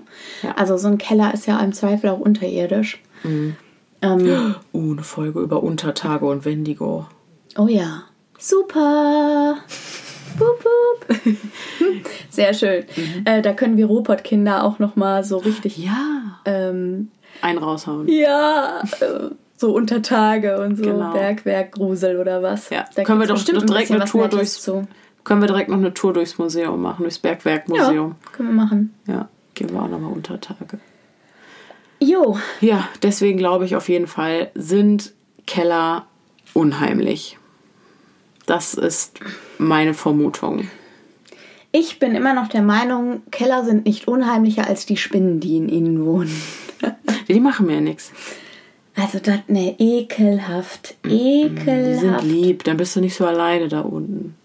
Also 0.56 0.78
so 0.78 0.88
ein 0.88 0.98
Keller 0.98 1.34
ist 1.34 1.48
ja 1.48 1.60
im 1.60 1.74
Zweifel 1.74 2.12
auch 2.12 2.20
unterirdisch. 2.20 3.02
Mhm. 3.24 3.56
Ähm, 4.02 4.56
Uh, 4.74 4.92
eine 4.94 5.04
Folge 5.04 5.40
über 5.40 5.64
Untertage 5.64 6.26
und 6.26 6.46
Wendigo. 6.46 7.08
Oh 7.58 7.68
ja. 7.68 8.04
Super. 8.38 9.58
Boop, 10.38 10.64
boop. 10.64 11.18
Sehr 12.30 12.54
schön. 12.54 12.86
Mhm. 12.96 13.26
Äh, 13.26 13.42
da 13.42 13.54
können 13.54 13.78
wir 13.78 13.86
Robotkinder 13.86 14.64
auch 14.64 14.80
noch 14.80 14.96
mal 14.96 15.24
so 15.24 15.38
richtig. 15.38 15.78
Ja. 15.78 16.40
Ähm, 16.46 17.10
Einen 17.42 17.58
raushauen. 17.60 18.08
ja. 18.08 18.82
Äh, 19.00 19.30
so 19.58 19.74
unter 19.74 20.02
Tage 20.02 20.60
und 20.60 20.76
so 20.76 20.84
Genau. 20.84 21.14
Bergwerkgrusel 21.14 22.20
oder 22.20 22.44
was. 22.44 22.70
Ja. 22.70 22.84
Da 22.96 23.04
Können 23.04 23.22
wir 23.22 23.28
doch 23.28 23.36
bestimmt 23.36 23.70
direkt 23.70 23.90
ein 23.90 24.02
eine 24.02 24.10
Tour 24.10 24.28
durchs- 24.28 24.62
zu. 24.62 24.86
Können 25.24 25.42
wir 25.42 25.48
direkt 25.48 25.70
noch 25.70 25.78
eine 25.78 25.94
Tour 25.94 26.12
durchs 26.14 26.38
Museum 26.38 26.82
machen, 26.82 27.04
durchs 27.04 27.22
Ja, 27.24 27.30
Bergwerkmuseum. 27.32 28.16
können 28.34 28.50
wir 28.50 28.56
machen. 28.56 28.94
Ja, 29.08 29.30
gehen 29.54 29.72
wir 29.74 29.82
auch 29.82 29.88
nochmal 29.88 30.12
Untertage. 30.12 30.78
Jo, 32.00 32.38
Ja, 32.60 32.88
deswegen 33.02 33.38
glaube 33.38 33.64
ich 33.66 33.76
auf 33.78 33.88
jeden 33.90 34.08
Fall, 34.08 34.52
sind 34.54 35.14
Keller 35.48 36.06
unheimlich. 36.54 37.38
Das 38.46 38.74
ist 38.74 39.20
meine 39.58 39.94
Vermutung. 39.94 40.68
ich 41.72 42.00
bin 42.00 42.16
immer 42.16 42.34
noch 42.34 42.48
der 42.48 42.62
Meinung, 42.62 43.22
Keller 43.32 43.64
sind 43.66 43.86
nicht 43.86 44.08
unheimlicher 44.08 44.68
als 44.68 44.86
die 44.86 44.98
Spinnen, 44.98 45.40
die 45.40 45.58
in 45.58 45.70
ihnen 45.70 46.06
wohnen. 46.06 46.32
Die 47.28 47.40
machen 47.40 47.66
mir 47.66 47.82
nichts. 47.82 48.12
Also 48.96 49.18
das, 49.20 49.40
ne, 49.48 49.76
ekelhaft. 49.80 50.96
Die 51.06 51.44
sind 51.44 51.58
Ekelhaft. 51.68 52.24
lieb, 52.24 52.64
dann 52.66 52.78
bist 52.78 52.96
du 52.96 53.02
nicht 53.02 53.16
so 53.16 53.26
alleine 53.26 53.68
da 53.68 53.82
unten. 53.82 54.36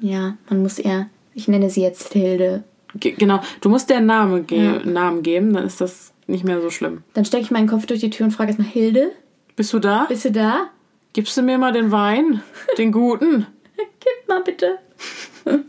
Ja, 0.00 0.36
man 0.48 0.62
muss 0.62 0.78
eher, 0.78 1.08
ich 1.34 1.48
nenne 1.48 1.68
sie 1.68 1.82
jetzt 1.82 2.12
Hilde. 2.12 2.62
Ge 2.94 3.12
genau, 3.18 3.40
du 3.60 3.68
musst 3.70 3.90
einen 3.90 4.06
Namen, 4.06 4.46
ge 4.46 4.64
Ja. 4.64 4.78
Namen 4.84 5.22
geben, 5.22 5.52
dann 5.52 5.66
ist 5.66 5.80
das 5.80 6.12
nicht 6.28 6.44
mehr 6.44 6.60
so 6.60 6.70
schlimm. 6.70 7.02
Dann 7.14 7.24
stecke 7.24 7.42
ich 7.44 7.50
meinen 7.50 7.66
Kopf 7.68 7.86
durch 7.86 8.00
die 8.00 8.10
Tür 8.10 8.26
und 8.26 8.32
frage 8.32 8.50
erstmal, 8.50 8.68
Hilde, 8.68 9.10
Bist 9.56 9.72
du 9.72 9.78
da? 9.80 10.06
bist 10.08 10.24
du 10.26 10.30
da? 10.30 10.70
Gibst 11.12 11.36
du 11.36 11.42
mir 11.42 11.58
mal 11.58 11.72
den 11.72 11.90
Wein? 11.90 12.42
Den 12.78 12.90
guten? 12.90 13.46
Gib 13.76 14.28
mal 14.28 14.42
bitte. 14.42 14.78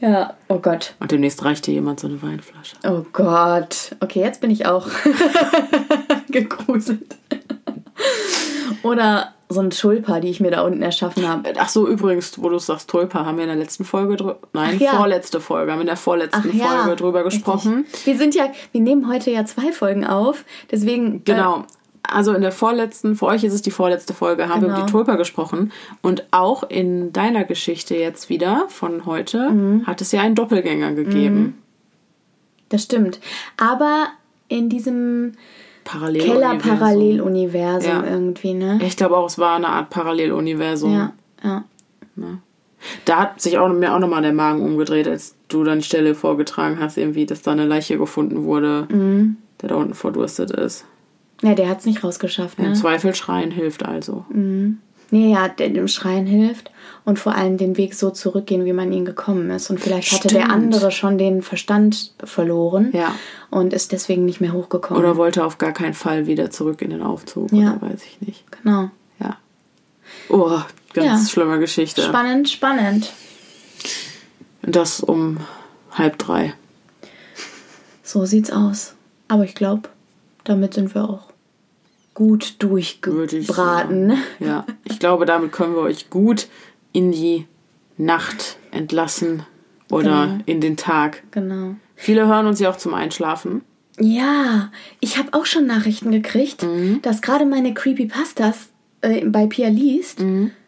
ja, 0.00 0.34
oh 0.48 0.58
Gott. 0.58 0.94
Und 0.98 1.12
demnächst 1.12 1.44
reicht 1.44 1.68
dir 1.68 1.74
jemand 1.74 2.00
so 2.00 2.08
eine 2.08 2.20
Weinflasche. 2.20 2.76
Oh 2.82 3.04
Gott. 3.12 3.94
Okay, 4.00 4.20
jetzt 4.20 4.40
bin 4.40 4.50
ich 4.50 4.66
auch 4.66 4.88
gegruselt. 6.30 7.16
Oder 8.82 9.34
so 9.48 9.60
ein 9.60 9.70
Tulpa, 9.70 10.18
die 10.18 10.28
ich 10.28 10.40
mir 10.40 10.50
da 10.50 10.62
unten 10.62 10.82
erschaffen 10.82 11.26
habe. 11.26 11.52
Ach 11.56 11.68
so, 11.68 11.86
übrigens, 11.86 12.42
wo 12.42 12.48
du 12.48 12.58
sagst, 12.58 12.90
Tulpa, 12.90 13.24
haben 13.24 13.36
wir 13.36 13.44
in 13.44 13.50
der 13.50 13.56
letzten 13.58 13.84
Folge 13.84 14.16
drüber. 14.16 14.40
Nein, 14.52 14.74
Ach 14.76 14.80
ja. 14.80 14.92
vorletzte 14.96 15.40
Folge, 15.40 15.70
haben 15.70 15.78
wir 15.78 15.82
in 15.82 15.86
der 15.86 15.96
vorletzten 15.96 16.52
Folge 16.52 16.96
drüber 16.96 17.24
richtig. 17.24 17.44
gesprochen. 17.44 17.86
Wir 18.04 18.18
sind 18.18 18.34
ja, 18.34 18.50
wir 18.72 18.80
nehmen 18.80 19.08
heute 19.08 19.30
ja 19.30 19.44
zwei 19.44 19.70
Folgen 19.72 20.04
auf, 20.04 20.44
deswegen. 20.72 21.22
Genau. 21.24 21.64
Also 22.10 22.32
in 22.32 22.40
der 22.40 22.52
vorletzten, 22.52 23.14
für 23.16 23.26
euch 23.26 23.44
ist 23.44 23.52
es 23.52 23.62
die 23.62 23.70
vorletzte 23.70 24.14
Folge, 24.14 24.48
haben 24.48 24.62
wir 24.62 24.68
Genau. 24.68 24.78
über 24.78 24.86
die 24.86 24.92
Tulpa 24.92 25.16
gesprochen. 25.16 25.72
Und 26.02 26.24
auch 26.30 26.62
in 26.68 27.12
deiner 27.12 27.44
Geschichte 27.44 27.94
jetzt 27.96 28.28
wieder 28.30 28.64
von 28.68 29.04
heute 29.06 29.50
Mhm. 29.50 29.86
hat 29.86 30.00
es 30.00 30.10
ja 30.12 30.22
einen 30.22 30.34
Doppelgänger 30.34 30.92
gegeben. 30.94 31.54
Äh, 31.58 31.62
das 32.70 32.82
stimmt. 32.84 33.20
Aber 33.58 34.08
in 34.48 34.68
diesem 34.70 35.32
Paralleluniversum. 35.84 36.58
Keller-Paralleluniversum 36.58 37.90
Ja. 37.90 38.04
irgendwie, 38.04 38.54
ne? 38.54 38.78
Ich 38.82 38.96
glaube 38.96 39.16
auch, 39.16 39.26
es 39.26 39.38
war 39.38 39.56
eine 39.56 39.68
Art 39.68 39.90
Paralleluniversum. 39.90 40.92
Ja, 40.92 41.12
ja. 41.42 41.64
Da 43.04 43.18
hat 43.20 43.40
sich 43.40 43.58
auch, 43.58 43.68
mir 43.68 43.94
auch 43.94 43.98
nochmal 43.98 44.22
der 44.22 44.32
Magen 44.32 44.62
umgedreht, 44.62 45.08
als 45.08 45.34
du 45.48 45.64
dann 45.64 45.82
Stelle 45.82 46.14
vorgetragen 46.14 46.78
hast, 46.80 46.96
irgendwie, 46.96 47.26
dass 47.26 47.42
da 47.42 47.52
eine 47.52 47.64
Leiche 47.66 47.98
gefunden 47.98 48.44
wurde, 48.44 48.86
Mhm. 48.90 49.36
der 49.60 49.70
da 49.70 49.74
unten 49.76 49.94
verdurstet 49.94 50.50
ist. 50.52 50.84
Ja, 51.42 51.54
der 51.54 51.68
hat 51.68 51.80
es 51.80 51.86
nicht 51.86 52.02
rausgeschafft, 52.02 52.58
Im 52.58 52.66
ne? 52.70 52.72
Zweifel 52.74 53.14
schreien 53.14 53.50
hilft 53.50 53.84
also. 53.84 54.24
Nee, 55.10 55.32
ja, 55.32 55.48
der 55.48 55.70
dem 55.70 55.88
Schreien 55.88 56.26
hilft 56.26 56.70
und 57.06 57.18
vor 57.18 57.34
allem 57.34 57.56
den 57.56 57.76
Weg 57.78 57.94
so 57.94 58.10
zurückgehen, 58.10 58.66
wie 58.66 58.74
man 58.74 58.92
ihn 58.92 59.04
gekommen 59.06 59.48
ist. 59.50 59.70
Und 59.70 59.80
vielleicht 59.80 60.12
hatte 60.12 60.28
der 60.28 60.40
Stimmt. 60.42 60.52
andere 60.52 60.90
schon 60.90 61.16
den 61.16 61.40
Verstand 61.42 62.12
verloren 62.24 62.90
Ja. 62.92 63.14
und 63.50 63.72
ist 63.72 63.92
deswegen 63.92 64.26
nicht 64.26 64.40
mehr 64.42 64.52
hochgekommen. 64.52 65.02
Oder 65.02 65.16
wollte 65.16 65.44
auf 65.46 65.56
gar 65.56 65.72
keinen 65.72 65.94
Fall 65.94 66.26
wieder 66.26 66.50
zurück 66.50 66.82
in 66.82 66.90
den 66.90 67.02
Aufzug. 67.02 67.50
Ja. 67.52 67.78
Oder 67.80 67.90
weiß 67.92 68.02
ich 68.04 68.20
nicht. 68.26 68.44
genau. 68.52 68.90
Ja. 69.20 69.38
Oh, 70.28 70.58
ganz 70.92 71.22
Ja. 71.22 71.28
schlimme 71.30 71.58
Geschichte. 71.58 72.02
Spannend, 72.02 72.50
spannend. 72.50 73.10
Das 74.62 75.00
um 75.00 75.38
halb 75.92 76.18
drei. 76.18 76.52
So 78.02 78.26
sieht's 78.26 78.50
aus. 78.50 78.94
Aber 79.28 79.44
ich 79.44 79.54
glaube, 79.54 79.88
damit 80.48 80.74
sind 80.74 80.94
wir 80.94 81.04
auch 81.08 81.28
gut 82.14 82.44
ich 82.44 82.58
durchgebraten. 82.58 83.44
sagen. 84.10 84.18
Ja. 84.40 84.66
Ich 84.84 84.98
glaube, 84.98 85.24
damit 85.26 85.52
können 85.52 85.74
wir 85.74 85.82
euch 85.82 86.10
gut 86.10 86.48
in 86.92 87.12
die 87.12 87.46
Nacht 87.96 88.56
entlassen 88.72 89.44
oder 89.90 90.26
Genau. 90.26 90.42
in 90.46 90.60
den 90.60 90.76
Tag. 90.76 91.22
Genau. 91.30 91.76
Viele 91.94 92.26
hören 92.26 92.46
uns 92.46 92.60
ja 92.60 92.70
auch 92.70 92.76
zum 92.76 92.94
Einschlafen. 92.94 93.62
Ja, 94.00 94.70
ich 95.00 95.18
habe 95.18 95.30
auch 95.32 95.46
schon 95.46 95.66
Nachrichten 95.66 96.10
gekriegt, 96.12 96.62
Mhm. 96.62 97.00
dass 97.02 97.20
gerade 97.22 97.44
meine 97.46 97.74
Creepypastas 97.74 98.68
äh, 99.00 99.24
bei 99.26 99.46
Pia 99.46 99.68
liest, 99.68 100.20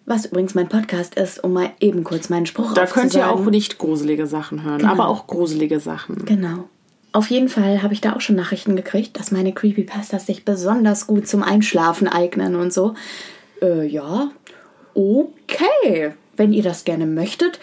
was 0.07 0.27
übrigens 0.27 0.55
mein 0.55 0.69
Podcast 0.69 1.17
ist, 1.17 1.43
um 1.43 1.53
mal 1.53 1.71
eben 1.81 2.05
kurz 2.05 2.29
meinen 2.29 2.47
Spruch 2.47 2.71
Mhm. 2.71 2.75
Da 2.75 2.87
könnt 2.87 3.15
ihr 3.15 3.29
auch 3.31 3.45
nicht 3.47 3.79
gruselige 3.79 4.27
Sachen 4.27 4.63
hören, 4.63 4.79
Genau. 4.79 4.93
aber 4.93 5.09
auch 5.09 5.27
gruselige 5.27 5.81
Sachen. 5.81 6.25
Genau. 6.25 6.69
Auf 7.13 7.31
jeden 7.31 7.49
Fall 7.49 7.83
habe 7.83 7.93
ich 7.93 8.01
da 8.01 8.15
auch 8.15 8.21
schon 8.21 8.37
Nachrichten 8.37 8.77
gekriegt, 8.77 9.19
dass 9.19 9.33
meine 9.33 9.53
Creepypastas 9.53 10.27
sich 10.27 10.45
besonders 10.45 11.07
gut 11.07 11.27
zum 11.27 11.43
Einschlafen 11.43 12.07
eignen 12.07 12.55
und 12.55 12.73
so. 12.73 12.95
Äh, 13.61 13.87
ja, 13.87 14.31
okay. 14.95 16.15
Wenn 16.37 16.53
ihr 16.53 16.63
das 16.63 16.85
gerne 16.85 17.07
möchtet, 17.07 17.59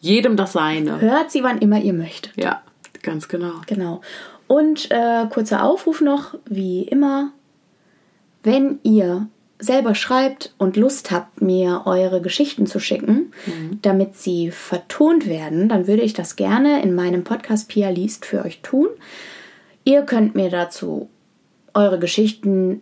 Jedem 0.00 0.36
das 0.36 0.52
seine. 0.52 1.00
hört 1.00 1.30
sie, 1.30 1.42
wann 1.42 1.58
immer 1.58 1.80
ihr 1.80 1.94
möchtet. 1.94 2.32
Ja, 2.36 2.62
ganz 3.02 3.28
genau. 3.28 3.54
Genau. 3.66 4.02
Und 4.46 4.90
äh, 4.90 5.26
kurzer 5.30 5.64
Aufruf 5.64 6.00
noch, 6.00 6.34
wie 6.46 6.82
immer, 6.82 7.32
wenn 8.42 8.78
ihr 8.82 9.28
selber 9.58 9.94
schreibt 9.94 10.54
und 10.58 10.76
Lust 10.76 11.10
habt, 11.10 11.42
mir 11.42 11.82
eure 11.84 12.20
Geschichten 12.20 12.66
zu 12.66 12.78
schicken, 12.78 13.32
damit 13.82 14.16
sie 14.16 14.50
vertont 14.50 15.26
werden, 15.26 15.68
dann 15.68 15.86
würde 15.86 16.02
ich 16.02 16.12
das 16.12 16.36
gerne 16.36 16.82
in 16.82 16.94
meinem 16.94 17.24
Podcast 17.24 17.68
Pia 17.68 17.90
liest 17.90 18.24
für 18.24 18.44
euch 18.44 18.60
tun. 18.62 18.88
Ihr 19.84 20.02
könnt 20.02 20.34
mir 20.34 20.50
dazu 20.50 21.08
eure 21.74 21.98
Geschichten 21.98 22.80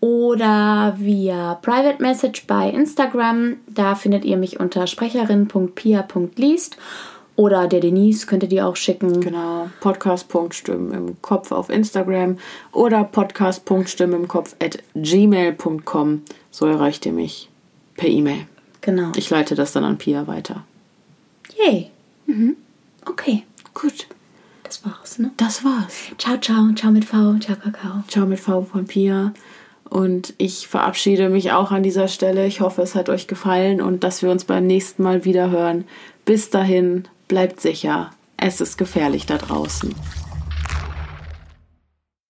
oder 0.00 0.94
via 0.98 1.54
Private 1.62 2.02
Message 2.02 2.46
bei 2.46 2.68
Instagram. 2.68 3.56
Da 3.66 3.94
findet 3.94 4.24
ihr 4.24 4.36
mich 4.36 4.60
unter 4.60 4.86
sprecherin.pia.liest 4.86 6.76
oder 7.36 7.66
der 7.66 7.80
Denise 7.80 8.26
könntet 8.26 8.52
ihr 8.52 8.66
auch 8.66 8.76
schicken. 8.76 9.20
Genau. 9.20 9.68
Podcast.stimmen 9.80 10.92
im 10.92 11.22
Kopf 11.22 11.52
auf 11.52 11.70
Instagram 11.70 12.38
oder 12.72 13.04
podcast.stimmen 13.04 14.22
im 14.22 14.28
Kopf 14.28 14.54
at 14.62 14.78
gmail.com. 14.94 16.22
So 16.50 16.66
erreicht 16.66 17.06
ihr 17.06 17.12
mich 17.12 17.48
per 17.96 18.08
E-Mail. 18.08 18.46
Genau. 18.80 19.12
Ich 19.16 19.30
leite 19.30 19.54
das 19.54 19.72
dann 19.72 19.84
an 19.84 19.98
Pia 19.98 20.26
weiter. 20.26 20.64
Yay. 21.56 21.90
Okay, 23.06 23.44
Gut, 23.74 24.06
das 24.62 24.84
war's, 24.84 25.18
ne? 25.18 25.32
das 25.36 25.64
war's. 25.64 26.12
Ciao, 26.16 26.38
ciao. 26.38 26.72
Ciao 26.74 26.92
mit 26.92 27.04
V. 27.04 27.38
Ciao, 27.40 27.56
Kakao. 27.56 28.04
Ciao 28.06 28.24
mit 28.24 28.38
V 28.38 28.62
von 28.62 28.86
Pia. 28.86 29.34
Und 29.90 30.32
ich 30.38 30.68
verabschiede 30.68 31.28
mich 31.28 31.52
auch 31.52 31.72
an 31.72 31.82
dieser 31.82 32.08
Stelle. 32.08 32.46
Ich 32.46 32.60
hoffe, 32.60 32.82
es 32.82 32.94
hat 32.94 33.08
euch 33.08 33.26
gefallen 33.26 33.82
und 33.82 34.04
dass 34.04 34.22
wir 34.22 34.30
uns 34.30 34.44
beim 34.44 34.66
nächsten 34.66 35.02
Mal 35.02 35.24
wieder 35.24 35.50
hören. 35.50 35.84
Bis 36.24 36.50
dahin, 36.50 37.08
bleibt 37.34 37.60
sicher. 37.60 38.12
Es 38.36 38.60
ist 38.60 38.78
gefährlich 38.78 39.26
da 39.26 39.38
draußen. 39.38 39.92